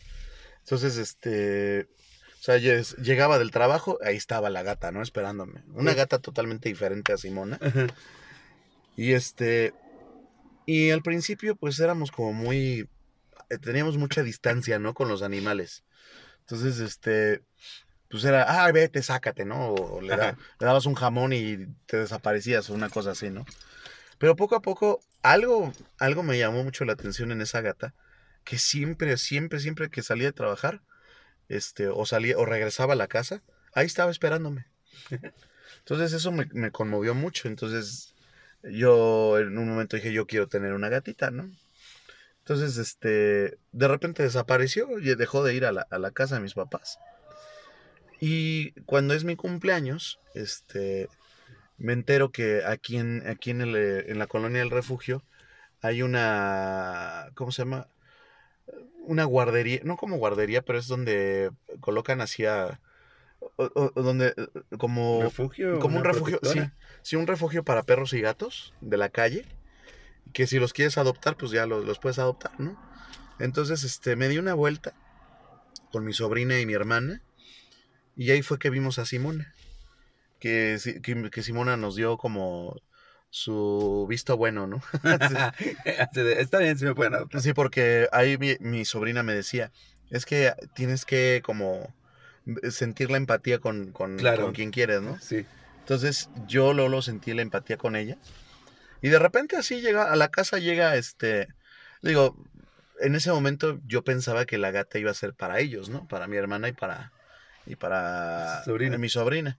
Entonces, 0.65 0.97
este, 0.97 1.89
sea, 2.45 2.57
yes- 2.59 2.97
llegaba 2.97 3.39
del 3.39 3.51
trabajo, 3.51 3.99
ahí 4.05 4.17
estaba 4.17 4.51
la 4.51 4.63
gata, 4.63 4.91
¿no? 4.91 5.03
Esperándome. 5.03 5.63
Una 5.75 5.95
gata 5.95 6.19
totalmente 6.19 6.69
diferente 6.69 7.13
a 7.13 7.17
Simona. 7.17 7.59
Y 8.97 9.13
este, 9.13 9.73
y 10.67 10.91
al 10.91 11.03
principio 11.03 11.57
pues 11.57 11.79
éramos 11.81 12.11
como 12.11 12.33
muy, 12.33 12.89
eh, 13.51 13.59
teníamos 13.59 13.97
mucha 13.97 14.23
distancia, 14.23 14.79
¿no? 14.79 14.95
Con 14.95 15.09
los 15.09 15.23
animales. 15.23 15.85
Entonces, 16.41 16.81
este, 16.81 17.43
pues 18.09 18.25
era, 18.25 18.65
ah, 18.65 18.71
vete, 18.73 19.03
sácate, 19.03 19.45
¿no? 19.45 19.69
O 19.71 20.01
le, 20.01 20.09
da- 20.17 20.37
le 20.59 20.67
dabas 20.67 20.87
un 20.87 20.95
jamón 20.95 21.33
y 21.33 21.67
te 21.87 21.97
desaparecías 21.99 22.69
o 22.69 22.75
una 22.75 22.91
cosa 22.91 23.13
así, 23.13 23.31
¿no? 23.31 23.47
Pero 24.19 24.37
poco 24.37 24.55
a 24.57 24.61
poco, 24.63 25.01
algo, 25.23 25.73
algo 25.99 26.23
me 26.23 26.39
llamó 26.39 26.63
mucho 26.65 26.85
la 26.85 26.93
atención 26.93 27.33
en 27.33 27.41
esa 27.41 27.61
gata, 27.61 27.95
que 28.45 28.59
siempre, 28.59 29.17
siempre, 29.17 29.61
siempre 29.61 29.89
que 29.89 30.03
salía 30.03 30.27
de 30.27 30.33
trabajar, 30.33 30.83
este, 31.49 31.89
o 31.89 32.07
salía, 32.07 32.39
o 32.39 32.45
regresaba 32.45 32.95
a 32.95 32.97
la 32.97 33.09
casa, 33.09 33.43
ahí 33.75 33.87
estaba 33.87 34.11
esperándome. 34.11 34.67
Entonces 35.79 36.13
eso 36.13 36.33
me, 36.33 36.47
me 36.53 36.71
conmovió 36.71 37.15
mucho. 37.15 37.49
Entonces 37.49 38.15
yo 38.63 39.39
en 39.39 39.59
un 39.59 39.69
momento 39.69 39.97
dije, 39.97 40.13
yo 40.13 40.27
quiero 40.27 40.49
tener 40.49 40.73
una 40.73 40.89
gatita, 40.89 41.31
¿no? 41.31 41.51
Entonces, 42.43 42.77
este, 42.77 43.59
de 43.71 43.89
repente 43.89 44.25
desapareció 44.25 44.99
y 44.99 45.15
dejó 45.15 45.45
de 45.45 45.55
ir 45.55 45.65
a 45.65 45.71
la, 45.71 45.87
a 45.91 45.99
la 45.99 46.11
casa 46.11 46.35
de 46.35 46.41
mis 46.41 46.55
papás. 46.55 46.99
Y 48.21 48.73
cuando 48.83 49.15
es 49.15 49.23
mi 49.23 49.37
cumpleaños, 49.37 50.19
este, 50.35 51.09
me 51.77 51.93
entero 51.93 52.33
que 52.33 52.65
aquí 52.65 52.97
en, 52.97 53.27
aquí 53.29 53.51
en, 53.51 53.61
el, 53.61 53.77
en 53.77 54.19
la 54.19 54.27
colonia 54.27 54.59
del 54.59 54.71
refugio 54.71 55.23
hay 55.81 56.03
una, 56.03 57.31
¿cómo 57.35 57.53
se 57.53 57.63
llama? 57.63 57.89
Una 59.05 59.25
guardería, 59.25 59.81
no 59.85 59.97
como 59.97 60.17
guardería, 60.17 60.63
pero 60.63 60.79
es 60.79 60.87
donde 60.87 61.51
colocan 61.81 62.21
así 62.21 62.45
a... 62.47 62.81
o- 63.41 63.53
o- 63.75 63.93
o 63.95 64.03
donde, 64.03 64.29
eh, 64.37 64.77
como... 64.79 65.23
refugio. 65.23 65.81
como 65.81 65.99
un 65.99 66.05
refugio, 66.05 66.39
sí, 66.43 66.49
protectora. 66.61 66.77
sí, 67.03 67.17
un 67.17 67.27
refugio 67.27 67.65
para 67.65 67.83
perros 67.83 68.13
y 68.13 68.21
gatos 68.21 68.75
de 68.81 68.97
la 68.97 69.09
calle, 69.09 69.45
que 70.33 70.47
si 70.47 70.59
los 70.59 70.73
quieres 70.73 70.99
adoptar, 70.99 71.37
pues 71.37 71.51
ya 71.53 71.67
los, 71.67 71.85
los 71.85 71.99
puedes 71.99 72.19
adoptar, 72.19 72.53
¿no? 72.59 72.77
Entonces, 73.39 73.83
este, 73.85 74.15
me 74.17 74.29
di 74.29 74.39
una 74.39 74.55
vuelta 74.55 74.95
con 75.91 76.05
mi 76.05 76.13
sobrina 76.13 76.59
y 76.61 76.67
mi 76.67 76.75
hermana, 76.75 77.21
y 78.17 78.31
ahí 78.31 78.43
fue 78.43 78.59
que 78.59 78.71
vimos 78.71 78.99
a 78.99 79.05
Simona, 79.07 79.55
que, 80.39 80.79
si- 80.79 81.01
que, 81.03 81.31
que 81.31 81.43
Simona 81.43 81.77
nos 81.77 81.97
dio 81.97 82.17
como 82.19 82.81
su 83.35 84.07
visto 84.11 84.37
bueno, 84.37 84.67
¿no? 84.67 84.83
Está 86.25 86.59
bien, 86.59 86.79
si 86.79 86.85
me 86.85 86.95
pueden 86.95 87.15
adoptar. 87.15 87.41
Sí, 87.41 87.55
porque 87.55 88.07
ahí 88.13 88.37
mi, 88.37 88.57
mi 88.61 88.85
sobrina 88.85 89.23
me 89.23 89.33
decía, 89.35 89.73
es 90.11 90.27
que 90.27 90.53
tienes 90.75 91.07
que 91.07 91.41
como 91.43 91.95
sentir 92.71 93.11
la 93.11 93.17
empatía 93.17 93.59
con, 93.59 93.91
con, 93.93 94.19
Claro. 94.19 94.43
con 94.45 94.53
quien 94.53 94.71
quieres, 94.71 95.01
¿no? 95.01 95.19
Sí. 95.19 95.47
Entonces 95.79 96.29
yo 96.47 96.75
Lolo 96.75 97.01
sentí 97.01 97.33
la 97.33 97.41
empatía 97.41 97.79
con 97.79 97.97
ella. 97.97 98.19
Y 99.01 99.09
de 99.09 99.19
repente 99.19 99.57
así 99.57 99.81
llega, 99.81 100.13
a 100.13 100.17
la 100.17 100.29
casa 100.29 100.59
llega 100.59 100.95
este, 100.97 101.49
digo, 102.03 102.37
en 103.01 103.15
ese 103.15 103.33
momento 103.33 103.81
yo 103.87 104.05
pensaba 104.05 104.45
que 104.45 104.59
la 104.59 104.71
gata 104.73 104.99
iba 104.99 105.11
a 105.11 105.15
ser 105.15 105.33
para 105.33 105.59
ellos, 105.59 105.89
¿no? 105.89 106.07
Para 106.07 106.27
mi 106.29 106.37
hermana 106.37 106.69
y 106.69 106.73
para, 106.73 107.13
y 107.65 107.77
para 107.77 108.63
Sobrina. 108.65 108.99
mi 108.99 109.09
sobrina. 109.09 109.59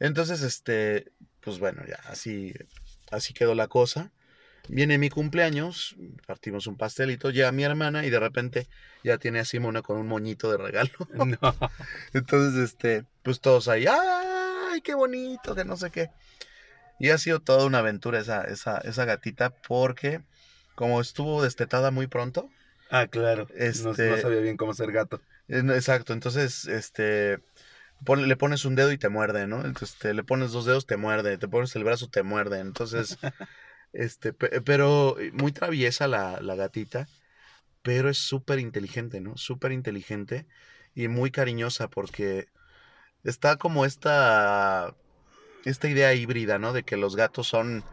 Entonces, 0.00 0.42
este, 0.42 1.12
pues 1.40 1.60
bueno, 1.60 1.84
ya 1.88 2.00
así, 2.10 2.52
así 3.10 3.32
quedó 3.34 3.54
la 3.54 3.68
cosa. 3.68 4.10
Viene 4.68 4.98
mi 4.98 5.10
cumpleaños, 5.10 5.94
partimos 6.26 6.66
un 6.66 6.76
pastelito, 6.76 7.30
llega 7.30 7.52
mi 7.52 7.62
hermana 7.62 8.04
y 8.04 8.10
de 8.10 8.18
repente 8.18 8.66
ya 9.04 9.16
tiene 9.16 9.38
a 9.38 9.44
Simona 9.44 9.82
con 9.82 9.96
un 9.96 10.08
moñito 10.08 10.50
de 10.50 10.56
regalo. 10.58 10.90
No. 11.40 11.54
Entonces, 12.12 12.60
este, 12.70 13.04
pues 13.22 13.40
todos 13.40 13.68
ahí, 13.68 13.86
¡ay, 13.88 14.80
qué 14.82 14.94
bonito! 14.94 15.54
Que 15.54 15.64
no 15.64 15.76
sé 15.76 15.90
qué. 15.90 16.10
Y 16.98 17.10
ha 17.10 17.18
sido 17.18 17.40
toda 17.40 17.64
una 17.66 17.78
aventura 17.78 18.18
esa, 18.18 18.42
esa, 18.42 18.78
esa 18.78 19.04
gatita 19.04 19.50
porque 19.50 20.22
como 20.74 21.00
estuvo 21.00 21.42
destetada 21.42 21.90
muy 21.90 22.06
pronto, 22.06 22.48
Ah, 22.90 23.06
claro. 23.08 23.48
No- 23.50 23.54
No, 23.56 23.90
Este- 23.90 24.20
sabía 24.22 24.40
bien 24.40 24.56
cómo 24.56 24.72
ser 24.74 24.92
gato. 24.92 25.20
eh, 25.48 25.62
exacto, 25.74 26.12
entonces, 26.12 26.66
este, 26.66 27.40
pon- 28.04 28.28
le 28.28 28.36
pones 28.36 28.64
un 28.64 28.74
dedo 28.74 28.92
y 28.92 28.98
te 28.98 29.08
muerde, 29.08 29.46
¿no? 29.46 29.64
Entonces, 29.64 29.96
te, 29.98 30.14
le 30.14 30.24
pones 30.24 30.52
dos 30.52 30.64
dedos, 30.66 30.86
te 30.86 30.96
muerde, 30.96 31.38
te 31.38 31.48
pones 31.48 31.74
el 31.76 31.84
brazo, 31.84 32.08
te 32.08 32.22
muerde. 32.22 32.60
Entonces, 32.60 33.18
este, 33.92 34.32
pe- 34.32 34.60
pero 34.62 35.16
muy 35.32 35.52
traviesa 35.52 36.08
la, 36.08 36.40
la 36.40 36.56
gatita, 36.56 37.10
pero 37.82 38.10
es 38.10 38.18
súper 38.18 38.58
inteligente, 38.60 39.20
¿no? 39.20 39.36
Súper 39.36 39.72
inteligente 39.72 40.46
y 40.94 41.08
muy 41.08 41.30
cariñosa 41.30 41.88
porque 41.88 42.48
está 43.24 43.56
como 43.56 43.84
esta, 43.84 44.96
esta 45.64 45.88
idea 45.88 46.14
híbrida, 46.14 46.58
¿no? 46.58 46.72
De 46.72 46.84
que 46.84 46.96
los 46.96 47.16
gatos 47.16 47.48
son, 47.48 47.84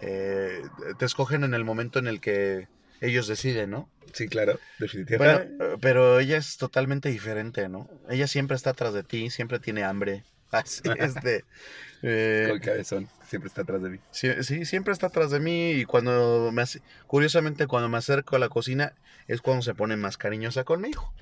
eh, 0.00 0.70
te 0.98 1.04
escogen 1.04 1.44
en 1.44 1.54
el 1.54 1.64
momento 1.64 1.98
en 1.98 2.06
el 2.08 2.20
que 2.20 2.68
ellos 3.04 3.26
deciden, 3.26 3.70
¿no? 3.70 3.90
Sí, 4.12 4.28
claro, 4.28 4.58
definitivamente. 4.78 5.54
Bueno, 5.56 5.74
eh, 5.74 5.78
pero 5.80 6.20
ella 6.20 6.36
es 6.36 6.56
totalmente 6.56 7.08
diferente, 7.08 7.68
¿no? 7.68 7.88
Ella 8.08 8.26
siempre 8.26 8.56
está 8.56 8.70
atrás 8.70 8.94
de 8.94 9.02
ti, 9.02 9.30
siempre 9.30 9.58
tiene 9.58 9.84
hambre. 9.84 10.24
Así, 10.50 10.82
este, 10.98 11.44
eh, 12.02 12.46
Con 12.50 12.60
cabezón, 12.60 13.08
siempre 13.28 13.48
está 13.48 13.62
atrás 13.62 13.82
de 13.82 13.90
mí. 13.90 13.98
sí, 14.12 14.30
sí, 14.42 14.64
siempre 14.64 14.92
está 14.92 15.08
atrás 15.08 15.30
de 15.30 15.40
mí 15.40 15.72
y 15.72 15.84
cuando 15.84 16.50
me 16.52 16.62
hace, 16.62 16.80
curiosamente 17.06 17.66
cuando 17.66 17.88
me 17.88 17.98
acerco 17.98 18.36
a 18.36 18.38
la 18.38 18.48
cocina 18.48 18.94
es 19.26 19.40
cuando 19.40 19.62
se 19.62 19.74
pone 19.74 19.96
más 19.96 20.16
cariñosa 20.16 20.64
conmigo. 20.64 21.12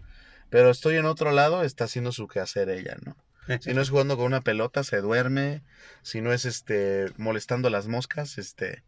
Pero 0.50 0.70
estoy 0.70 0.96
en 0.96 1.06
otro 1.06 1.32
lado, 1.32 1.62
está 1.62 1.84
haciendo 1.84 2.12
su 2.12 2.28
quehacer 2.28 2.68
ella, 2.68 2.96
¿no? 3.04 3.16
Si 3.60 3.72
no 3.74 3.80
es 3.80 3.90
jugando 3.90 4.16
con 4.16 4.26
una 4.26 4.42
pelota, 4.42 4.84
se 4.84 5.00
duerme. 5.00 5.62
Si 6.02 6.20
no 6.20 6.32
es 6.32 6.44
este 6.44 7.06
molestando 7.16 7.70
las 7.70 7.88
moscas, 7.88 8.38
este 8.38 8.82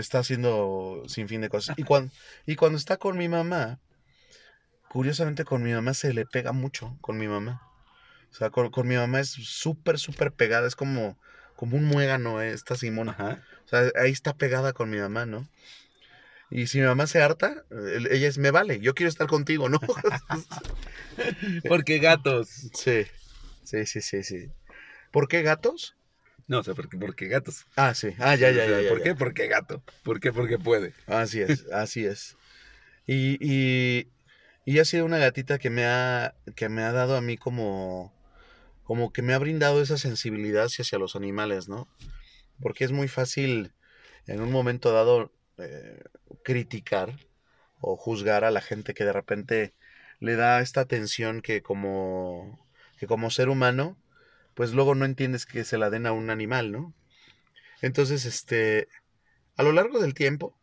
está 0.00 0.18
haciendo 0.20 1.02
sin 1.08 1.28
fin 1.28 1.40
de 1.40 1.48
cosas. 1.48 1.76
Y 1.78 1.82
cuando, 1.84 2.12
y 2.46 2.56
cuando 2.56 2.78
está 2.78 2.96
con 2.96 3.16
mi 3.18 3.28
mamá, 3.28 3.78
curiosamente 4.90 5.44
con 5.44 5.62
mi 5.62 5.72
mamá 5.72 5.94
se 5.94 6.12
le 6.12 6.26
pega 6.26 6.52
mucho 6.52 6.96
con 7.00 7.18
mi 7.18 7.28
mamá. 7.28 7.60
O 8.32 8.34
sea, 8.34 8.50
con, 8.50 8.70
con 8.70 8.86
mi 8.86 8.96
mamá 8.96 9.20
es 9.20 9.30
súper, 9.30 9.98
súper 9.98 10.32
pegada. 10.32 10.66
Es 10.66 10.76
como, 10.76 11.18
como 11.56 11.76
un 11.76 11.84
muégano, 11.84 12.42
eh, 12.42 12.50
esta 12.50 12.74
Simona. 12.74 13.12
Ajá. 13.12 13.42
O 13.64 13.68
sea, 13.68 13.90
ahí 14.00 14.12
está 14.12 14.34
pegada 14.34 14.72
con 14.72 14.90
mi 14.90 14.98
mamá, 14.98 15.26
¿no? 15.26 15.48
Y 16.50 16.68
si 16.68 16.78
mi 16.80 16.86
mamá 16.86 17.06
se 17.06 17.20
harta, 17.22 17.64
el- 17.70 18.06
ella 18.12 18.28
es, 18.28 18.38
me 18.38 18.50
vale, 18.50 18.78
yo 18.80 18.94
quiero 18.94 19.08
estar 19.08 19.26
contigo, 19.26 19.68
¿no? 19.68 19.80
Porque 21.68 21.98
gatos. 21.98 22.48
sí, 22.74 23.04
sí, 23.64 23.86
sí, 23.86 24.00
sí, 24.00 24.22
sí. 24.22 24.46
¿Por 25.10 25.28
qué 25.28 25.42
gatos? 25.42 25.95
No, 26.48 26.60
o 26.60 26.62
sea, 26.64 26.74
porque, 26.74 26.96
porque 26.96 27.26
gatos. 27.26 27.66
Ah, 27.76 27.94
sí. 27.94 28.10
Ah, 28.18 28.36
ya, 28.36 28.50
ya, 28.50 28.64
O 28.64 28.66
sea, 28.66 28.76
ya. 28.76 28.82
ya, 28.82 28.88
¿Por 28.88 28.98
ya. 28.98 29.04
qué? 29.04 29.14
Porque 29.14 29.46
gato. 29.48 29.82
¿Por 30.02 30.20
qué? 30.20 30.32
Porque 30.32 30.58
puede. 30.58 30.94
Así 31.06 31.40
es, 31.40 31.66
así 31.72 32.04
es. 32.04 32.36
Y, 33.06 33.36
y, 33.40 34.08
y 34.64 34.78
ha 34.78 34.84
sido 34.84 35.04
una 35.04 35.18
gatita 35.18 35.58
que 35.58 35.70
me 35.70 35.84
ha, 35.86 36.34
que 36.54 36.68
me 36.68 36.82
ha 36.82 36.92
dado 36.92 37.16
a 37.16 37.20
mí 37.20 37.36
como, 37.36 38.12
como 38.84 39.12
que 39.12 39.22
me 39.22 39.34
ha 39.34 39.38
brindado 39.38 39.82
esa 39.82 39.98
sensibilidad 39.98 40.64
hacia, 40.64 40.82
hacia 40.82 40.98
los 40.98 41.16
animales, 41.16 41.68
¿no? 41.68 41.88
Porque 42.60 42.84
es 42.84 42.92
muy 42.92 43.08
fácil 43.08 43.72
en 44.26 44.40
un 44.40 44.50
momento 44.50 44.92
dado 44.92 45.32
eh, 45.58 46.02
criticar 46.42 47.16
o 47.80 47.96
juzgar 47.96 48.44
a 48.44 48.50
la 48.50 48.60
gente 48.60 48.94
que 48.94 49.04
de 49.04 49.12
repente 49.12 49.74
le 50.20 50.36
da 50.36 50.60
esta 50.60 50.80
atención 50.80 51.42
que 51.42 51.62
como, 51.62 52.66
que 52.98 53.06
como 53.06 53.30
ser 53.30 53.48
humano, 53.48 53.96
pues 54.56 54.74
luego 54.74 54.96
no 54.96 55.06
entiendes 55.06 55.46
que 55.46 55.64
se 55.64 55.78
la 55.78 55.90
den 55.90 56.06
a 56.06 56.12
un 56.14 56.30
animal, 56.30 56.72
¿no? 56.72 56.94
Entonces, 57.82 58.24
este, 58.24 58.88
a 59.56 59.62
lo 59.62 59.72
largo 59.72 60.00
del 60.00 60.14
tiempo, 60.14 60.54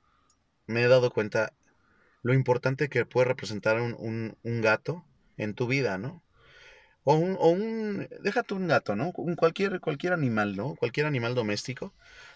me 0.68 0.84
he 0.84 0.90
dado 0.90 1.12
cuenta 1.12 1.54
lo 2.24 2.34
importante 2.34 2.90
que 2.90 3.06
puede 3.06 3.28
representar 3.28 3.82
un, 3.82 4.38
un- 4.44 4.62
gato 4.62 5.06
en 5.38 5.54
tu 5.56 5.68
vida, 5.68 5.98
¿no? 5.98 6.24
O 7.04 7.16
un, 7.16 7.36
o 7.40 7.50
un, 7.50 8.08
déjate 8.22 8.54
un 8.54 8.68
gato, 8.68 8.96
¿no? 8.96 9.12
Un 9.18 9.36
cualquier, 9.36 9.80
cualquier 9.82 10.14
animal, 10.14 10.56
¿no? 10.56 10.76
Cualquier 10.76 11.06
animal 11.08 11.36
doméstico. 11.36 11.94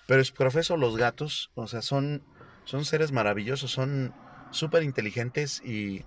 Pero 0.07 0.21
es 0.21 0.31
profeso 0.31 0.77
los 0.77 0.97
gatos, 0.97 1.51
o 1.55 1.67
sea, 1.67 1.81
son, 1.81 2.23
son 2.65 2.85
seres 2.85 3.11
maravillosos, 3.11 3.71
son 3.71 4.13
súper 4.51 4.83
inteligentes 4.83 5.61
y, 5.63 6.03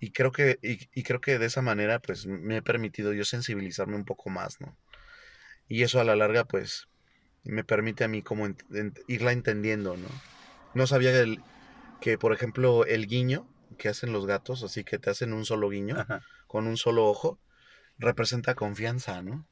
y 0.00 0.12
creo 0.12 0.32
que, 0.32 0.58
y, 0.62 0.88
y 0.94 1.02
creo 1.02 1.20
que 1.20 1.38
de 1.38 1.46
esa 1.46 1.62
manera, 1.62 1.98
pues, 1.98 2.26
me 2.26 2.58
he 2.58 2.62
permitido 2.62 3.12
yo 3.12 3.24
sensibilizarme 3.24 3.96
un 3.96 4.04
poco 4.04 4.30
más, 4.30 4.60
¿no? 4.60 4.76
Y 5.68 5.82
eso 5.82 6.00
a 6.00 6.04
la 6.04 6.16
larga, 6.16 6.44
pues, 6.44 6.86
me 7.44 7.64
permite 7.64 8.04
a 8.04 8.08
mí 8.08 8.22
como 8.22 8.46
ent- 8.46 8.66
ent- 8.70 9.02
irla 9.06 9.32
entendiendo, 9.32 9.96
¿no? 9.96 10.08
No 10.74 10.86
sabía 10.86 11.18
el- 11.20 11.42
que, 12.00 12.16
por 12.18 12.32
ejemplo, 12.32 12.84
el 12.86 13.06
guiño 13.06 13.48
que 13.78 13.88
hacen 13.88 14.12
los 14.12 14.26
gatos, 14.26 14.62
así 14.62 14.84
que 14.84 14.98
te 14.98 15.10
hacen 15.10 15.32
un 15.32 15.44
solo 15.44 15.68
guiño 15.68 15.98
Ajá. 15.98 16.22
con 16.46 16.66
un 16.66 16.76
solo 16.76 17.06
ojo, 17.06 17.38
representa 17.98 18.54
confianza, 18.54 19.22
¿no? 19.22 19.46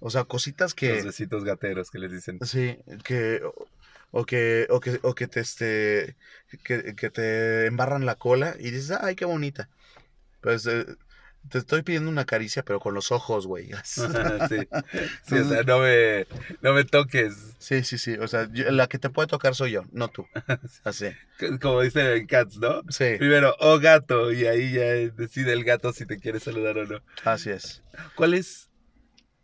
O 0.00 0.08
sea, 0.10 0.24
cositas 0.24 0.72
que... 0.74 0.94
Los 0.94 1.04
besitos 1.04 1.44
gateros 1.44 1.90
que 1.90 1.98
les 1.98 2.12
dicen. 2.12 2.38
Sí, 2.42 2.78
que 3.04 3.42
o, 3.44 3.68
o 4.12 4.24
que 4.24 4.66
o 4.70 4.80
que 4.80 4.98
o 5.02 5.14
que 5.14 5.26
te 5.28 5.40
este 5.40 6.16
que, 6.64 6.94
que 6.94 7.10
te 7.10 7.66
embarran 7.66 8.06
la 8.06 8.14
cola 8.16 8.56
y 8.58 8.70
dices, 8.70 8.92
"Ay, 9.00 9.14
qué 9.14 9.24
bonita." 9.26 9.68
Pues 10.40 10.66
eh, 10.66 10.86
te 11.48 11.58
estoy 11.58 11.82
pidiendo 11.82 12.10
una 12.10 12.24
caricia, 12.26 12.62
pero 12.64 12.80
con 12.80 12.94
los 12.94 13.12
ojos, 13.12 13.46
güey. 13.46 13.70
sí. 13.84 14.68
Sí, 15.24 15.36
o 15.38 15.44
sea, 15.48 15.62
no 15.62 15.80
me, 15.80 16.26
no 16.62 16.72
me 16.74 16.84
toques. 16.84 17.54
Sí, 17.58 17.82
sí, 17.84 17.98
sí, 17.98 18.14
o 18.14 18.26
sea, 18.28 18.48
yo- 18.52 18.70
la 18.70 18.88
que 18.88 18.98
te 18.98 19.10
puede 19.10 19.28
tocar 19.28 19.54
soy 19.54 19.72
yo, 19.72 19.84
no 19.92 20.08
tú. 20.08 20.26
Así. 20.84 21.06
Como 21.60 21.80
dicen 21.80 22.06
en 22.06 22.26
Cats, 22.26 22.56
¿no? 22.58 22.82
Sí, 22.90 23.16
Primero, 23.18 23.54
oh 23.60 23.78
gato, 23.78 24.32
y 24.32 24.46
ahí 24.46 24.72
ya 24.72 24.84
decide 25.14 25.52
el 25.52 25.64
gato 25.64 25.92
si 25.92 26.04
te 26.06 26.18
quiere 26.18 26.40
saludar 26.40 26.76
o 26.78 26.86
no. 26.86 27.00
así 27.24 27.50
es. 27.50 27.82
¿Cuál 28.14 28.34
es 28.34 28.68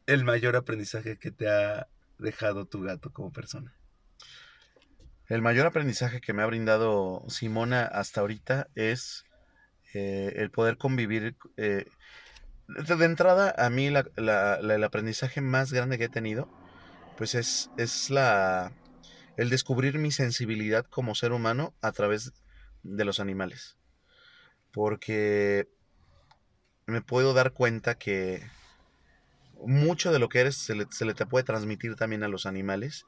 el 0.06 0.24
mayor 0.24 0.56
aprendizaje 0.56 1.18
que 1.18 1.30
te 1.30 1.48
ha 1.48 1.88
dejado 2.18 2.66
tu 2.66 2.82
gato 2.82 3.10
como 3.12 3.32
persona? 3.32 3.74
El 5.28 5.42
mayor 5.42 5.66
aprendizaje 5.66 6.20
que 6.20 6.32
me 6.32 6.42
ha 6.42 6.46
brindado 6.46 7.24
Simona 7.28 7.82
hasta 7.84 8.20
ahorita 8.20 8.68
es 8.74 9.24
eh, 9.96 10.32
el 10.36 10.50
poder 10.50 10.76
convivir. 10.76 11.36
eh, 11.56 11.86
de, 12.68 13.04
entrada, 13.04 13.54
a 13.56 13.70
mí 13.70 13.90
la- 13.90 14.06
la- 14.16 14.60
la- 14.60 14.74
el 14.74 14.84
aprendizaje 14.84 15.40
más 15.40 15.72
grande 15.72 15.98
que 15.98 16.04
he 16.04 16.08
tenido, 16.08 16.48
pues 17.16 17.34
es, 17.34 17.70
es 17.76 18.10
la, 18.10 18.72
el 19.36 19.50
descubrir 19.50 19.98
mi 19.98 20.10
sensibilidad 20.10 20.84
como 20.86 21.14
ser 21.14 21.32
humano 21.32 21.74
a 21.80 21.92
través 21.92 22.32
de 22.82 23.04
los 23.04 23.20
animales. 23.20 23.76
Porque 24.72 25.68
me 26.86 27.00
puedo 27.02 27.32
dar 27.34 27.52
cuenta 27.52 27.96
que 27.96 28.42
mucho 29.64 30.12
de 30.12 30.18
lo 30.18 30.28
que 30.28 30.40
eres 30.40 30.56
se 30.56 30.74
le, 30.74 30.86
se 30.90 31.04
le 31.04 31.14
te 31.14 31.26
puede 31.26 31.44
transmitir 31.44 31.96
también 31.96 32.22
a 32.22 32.28
los 32.28 32.46
animales 32.46 33.06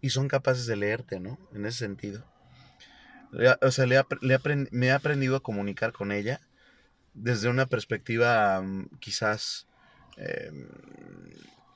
y 0.00 0.10
son 0.10 0.28
capaces 0.28 0.66
de 0.66 0.76
leerte, 0.76 1.20
¿no? 1.20 1.38
En 1.54 1.64
ese 1.66 1.78
sentido. 1.78 2.24
O 3.62 3.70
sea, 3.70 3.86
le 3.86 4.02
le 4.22 4.68
me 4.70 4.86
he 4.86 4.92
aprendido 4.92 5.36
a 5.36 5.42
comunicar 5.42 5.92
con 5.92 6.12
ella 6.12 6.40
desde 7.16 7.48
una 7.48 7.66
perspectiva 7.66 8.60
mm, 8.60 8.98
quizás 9.00 9.66
em, 10.16 10.68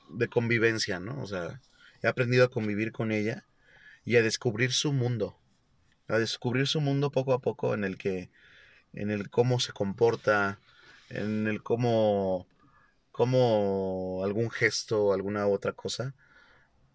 de 0.09 0.27
convivencia, 0.27 0.99
¿no? 0.99 1.21
O 1.21 1.27
sea, 1.27 1.61
he 2.01 2.07
aprendido 2.07 2.45
a 2.45 2.51
convivir 2.51 2.91
con 2.91 3.11
ella 3.11 3.45
y 4.05 4.15
a 4.15 4.23
descubrir 4.23 4.71
su 4.71 4.93
mundo, 4.93 5.37
a 6.07 6.17
descubrir 6.19 6.67
su 6.67 6.81
mundo 6.81 7.11
poco 7.11 7.33
a 7.33 7.39
poco 7.39 7.73
en 7.73 7.83
el 7.83 7.97
que, 7.97 8.29
en 8.93 9.11
el 9.11 9.29
cómo 9.29 9.59
se 9.59 9.73
comporta, 9.73 10.59
en 11.09 11.47
el 11.47 11.63
cómo, 11.63 12.47
cómo 13.11 14.21
algún 14.23 14.51
gesto, 14.51 15.13
alguna 15.13 15.47
otra 15.47 15.73
cosa, 15.73 16.13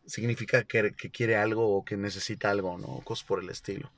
significa 0.07 0.65
que, 0.65 0.93
quiere 0.95 1.37
algo 1.37 1.77
o 1.77 1.85
que 1.85 1.97
necesita 1.97 2.51
algo, 2.51 2.79
¿no? 2.79 3.01
Cosas 3.05 3.25
por 3.27 3.43
el 3.43 3.51
estilo. 3.51 3.91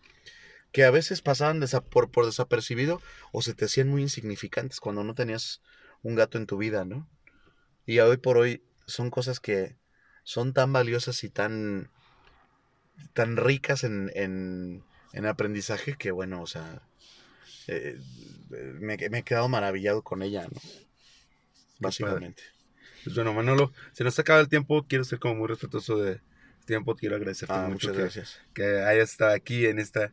Que 0.72 0.84
a 0.84 0.90
veces 0.90 1.22
pasaban 1.22 1.62
por, 1.90 2.10
por 2.10 2.26
desapercibido 2.26 3.00
o 3.32 3.42
se 3.42 3.54
te 3.54 3.64
hacían 3.64 3.88
muy 3.88 4.02
insignificantes 4.02 4.80
cuando 4.80 5.02
no 5.04 5.14
tenías 5.14 5.62
un 6.02 6.14
gato 6.14 6.38
en 6.38 6.46
tu 6.46 6.58
vida, 6.58 6.84
¿no? 6.84 7.08
Y 7.86 7.98
hoy 8.00 8.18
por 8.18 8.36
hoy 8.36 8.62
son 8.86 9.10
cosas 9.10 9.40
que 9.40 9.76
son 10.24 10.52
tan 10.52 10.72
valiosas 10.72 11.24
y 11.24 11.30
tan, 11.30 11.90
tan 13.14 13.36
ricas 13.36 13.82
en, 13.84 14.10
en, 14.14 14.84
en 15.14 15.26
aprendizaje 15.26 15.96
que, 15.96 16.10
bueno, 16.10 16.42
o 16.42 16.46
sea, 16.46 16.82
eh, 17.66 17.98
me, 18.50 18.96
me, 18.96 19.18
he 19.18 19.22
quedado 19.22 19.48
maravillado 19.48 20.02
con 20.02 20.22
ella, 20.22 20.46
¿no? 20.50 20.60
Básicamente. 21.78 22.42
Pues 23.04 23.14
bueno, 23.14 23.32
Manolo, 23.32 23.72
se 23.92 24.04
nos 24.04 24.18
acaba 24.18 24.40
el 24.40 24.48
tiempo. 24.48 24.84
Quiero 24.86 25.04
ser 25.04 25.18
como 25.18 25.36
muy 25.36 25.48
respetuoso 25.48 25.96
de 25.98 26.20
tiempo. 26.66 26.96
Quiero 26.96 27.16
agradecerte 27.16 27.54
ah, 27.54 27.68
mucho 27.68 27.92
que, 27.92 27.98
gracias. 27.98 28.40
que 28.54 28.82
hayas 28.82 29.10
estado 29.10 29.32
aquí 29.32 29.66
en 29.66 29.78
esta 29.78 30.12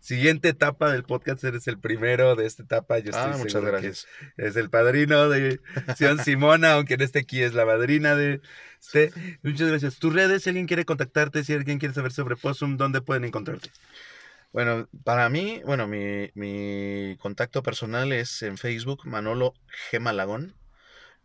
siguiente 0.00 0.48
etapa 0.48 0.90
del 0.90 1.04
podcast. 1.04 1.44
Eres 1.44 1.66
el 1.68 1.78
primero 1.78 2.36
de 2.36 2.46
esta 2.46 2.62
etapa. 2.62 2.98
Yo 2.98 3.10
estoy 3.10 3.32
ah, 3.34 3.36
muchas 3.38 3.62
gracias. 3.62 4.06
Es 4.36 4.56
el 4.56 4.70
padrino 4.70 5.28
de 5.28 5.60
Sion 5.96 6.18
Simona, 6.24 6.72
aunque 6.72 6.94
en 6.94 7.02
este 7.02 7.20
aquí 7.20 7.42
es 7.42 7.54
la 7.54 7.64
madrina 7.64 8.14
de 8.14 8.40
este. 8.80 9.12
Muchas 9.42 9.68
gracias. 9.68 9.98
Tus 9.98 10.12
redes, 10.12 10.42
si 10.42 10.50
alguien 10.50 10.66
quiere 10.66 10.84
contactarte, 10.84 11.44
si 11.44 11.52
alguien 11.52 11.78
quiere 11.78 11.94
saber 11.94 12.12
sobre 12.12 12.36
Possum, 12.36 12.76
¿dónde 12.76 13.00
pueden 13.00 13.24
encontrarte? 13.24 13.70
Bueno, 14.52 14.88
para 15.04 15.28
mí, 15.28 15.62
bueno, 15.64 15.86
mi, 15.86 16.30
mi 16.34 17.16
contacto 17.20 17.62
personal 17.62 18.12
es 18.12 18.42
en 18.42 18.58
Facebook, 18.58 19.06
Manolo 19.06 19.54
G. 19.90 20.00
Malagón. 20.00 20.54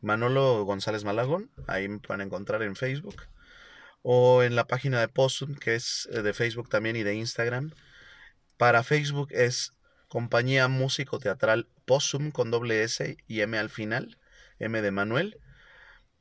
Manolo 0.02 0.64
González 0.66 1.04
Malagón, 1.04 1.50
ahí 1.68 1.88
me 1.88 1.98
pueden 2.00 2.22
encontrar 2.22 2.62
en 2.62 2.76
Facebook. 2.76 3.24
O 4.04 4.44
en 4.44 4.56
la 4.56 4.68
página 4.68 5.00
de 5.00 5.08
Possum, 5.08 5.56
que 5.56 5.74
es 5.74 6.08
eh, 6.12 6.22
de 6.22 6.34
Facebook 6.34 6.70
también 6.70 6.96
y 6.96 7.02
de 7.02 7.16
Instagram. 7.16 7.72
Para 8.58 8.84
Facebook 8.84 9.30
es 9.32 9.74
Compañía 10.08 10.68
Músico 10.68 11.20
Teatral 11.20 11.68
Possum 11.86 12.32
con 12.32 12.52
doble 12.52 12.84
S 12.84 13.18
y 13.28 13.42
M 13.42 13.58
al 13.58 13.70
final, 13.70 14.18
M 14.60 14.82
de 14.82 14.92
Manuel. 14.92 15.40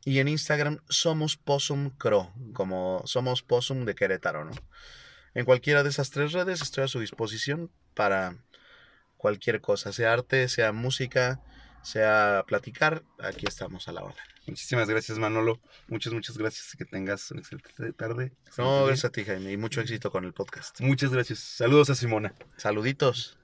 Y 0.05 0.19
en 0.19 0.29
Instagram 0.29 0.81
somos 0.89 1.37
Possum 1.37 1.91
Cro, 1.91 2.33
como 2.53 3.03
somos 3.07 3.43
Possum 3.43 3.85
de 3.85 3.95
Querétaro, 3.95 4.45
¿no? 4.45 4.53
En 5.33 5.45
cualquiera 5.45 5.83
de 5.83 5.91
esas 5.91 6.11
tres 6.11 6.33
redes 6.33 6.61
estoy 6.61 6.85
a 6.85 6.89
su 6.89 7.01
disposición 7.01 7.71
para 7.95 8.37
cualquier 9.17 9.61
cosa, 9.61 9.93
sea 9.93 10.13
arte, 10.13 10.49
sea 10.49 10.73
música, 10.73 11.41
sea 11.85 12.45
platicar, 12.47 13.05
aquí 13.21 13.47
estamos 13.47 13.89
a 13.89 13.93
la 13.93 14.03
hora. 14.03 14.17
Muchísimas 14.47 14.89
gracias, 14.89 15.19
Manolo. 15.19 15.61
Muchas, 15.89 16.13
muchas 16.13 16.37
gracias. 16.37 16.75
Que 16.77 16.85
tengas 16.85 17.31
una 17.31 17.41
excelente 17.41 17.93
tarde. 17.93 18.33
No, 18.59 18.87
gracias 18.87 19.07
a 19.07 19.11
ti, 19.11 19.25
Jaime, 19.25 19.53
y 19.53 19.57
mucho 19.57 19.81
éxito 19.81 20.11
con 20.11 20.25
el 20.25 20.35
podcast. 20.35 20.81
Muchas 20.81 21.11
gracias. 21.11 21.39
Saludos 21.39 21.91
a 21.91 21.95
Simona. 21.95 22.35
Saluditos. 22.57 23.39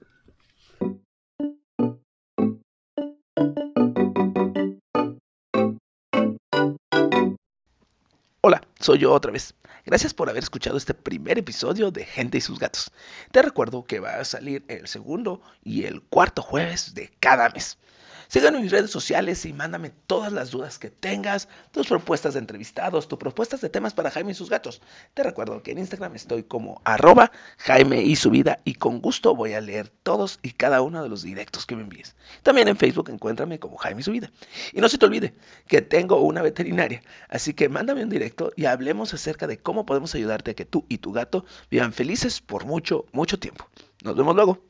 Hola, 8.41 8.61
soy 8.79 8.99
yo 8.99 9.13
otra 9.13 9.31
vez. 9.31 9.55
Gracias 9.85 10.13
por 10.13 10.29
haber 10.29 10.43
escuchado 10.43 10.77
este 10.77 10.93
primer 10.93 11.39
episodio 11.39 11.89
de 11.89 12.05
Gente 12.05 12.37
y 12.37 12.41
sus 12.41 12.59
gatos. 12.59 12.91
Te 13.31 13.41
recuerdo 13.41 13.83
que 13.83 13.99
va 13.99 14.17
a 14.17 14.25
salir 14.25 14.63
el 14.67 14.87
segundo 14.87 15.41
y 15.63 15.85
el 15.85 16.01
cuarto 16.03 16.43
jueves 16.43 16.93
de 16.93 17.11
cada 17.19 17.49
mes. 17.49 17.79
Síganme 18.31 18.59
en 18.59 18.63
mis 18.63 18.71
redes 18.71 18.91
sociales 18.91 19.45
y 19.45 19.51
mándame 19.51 19.89
todas 20.07 20.31
las 20.31 20.51
dudas 20.51 20.79
que 20.79 20.89
tengas, 20.89 21.49
tus 21.71 21.87
propuestas 21.87 22.33
de 22.33 22.39
entrevistados, 22.39 23.09
tus 23.09 23.19
propuestas 23.19 23.59
de 23.59 23.67
temas 23.67 23.93
para 23.93 24.09
Jaime 24.09 24.31
y 24.31 24.35
sus 24.35 24.49
gatos. 24.49 24.81
Te 25.13 25.21
recuerdo 25.21 25.61
que 25.61 25.71
en 25.71 25.79
Instagram 25.79 26.15
estoy 26.15 26.43
como 26.43 26.79
arroba 26.85 27.33
Jaime 27.57 28.03
y 28.03 28.15
su 28.15 28.29
vida 28.29 28.59
y 28.63 28.75
con 28.75 29.01
gusto 29.01 29.35
voy 29.35 29.51
a 29.51 29.59
leer 29.59 29.89
todos 29.89 30.39
y 30.43 30.51
cada 30.51 30.81
uno 30.81 31.03
de 31.03 31.09
los 31.09 31.23
directos 31.23 31.65
que 31.65 31.75
me 31.75 31.81
envíes. 31.81 32.15
También 32.41 32.69
en 32.69 32.77
Facebook 32.77 33.09
encuéntrame 33.09 33.59
como 33.59 33.75
Jaime 33.75 33.99
y 33.99 34.03
su 34.05 34.13
vida. 34.13 34.31
Y 34.71 34.79
no 34.79 34.87
se 34.87 34.97
te 34.97 35.05
olvide 35.05 35.33
que 35.67 35.81
tengo 35.81 36.21
una 36.21 36.41
veterinaria, 36.41 37.03
así 37.27 37.53
que 37.53 37.67
mándame 37.67 38.01
un 38.01 38.09
directo 38.09 38.53
y 38.55 38.63
hablemos 38.63 39.13
acerca 39.13 39.45
de 39.45 39.57
cómo 39.57 39.85
podemos 39.85 40.15
ayudarte 40.15 40.51
a 40.51 40.53
que 40.53 40.63
tú 40.63 40.85
y 40.87 40.99
tu 40.99 41.11
gato 41.11 41.43
vivan 41.69 41.91
felices 41.91 42.39
por 42.39 42.63
mucho, 42.63 43.03
mucho 43.11 43.39
tiempo. 43.39 43.67
Nos 44.05 44.15
vemos 44.15 44.33
luego. 44.37 44.63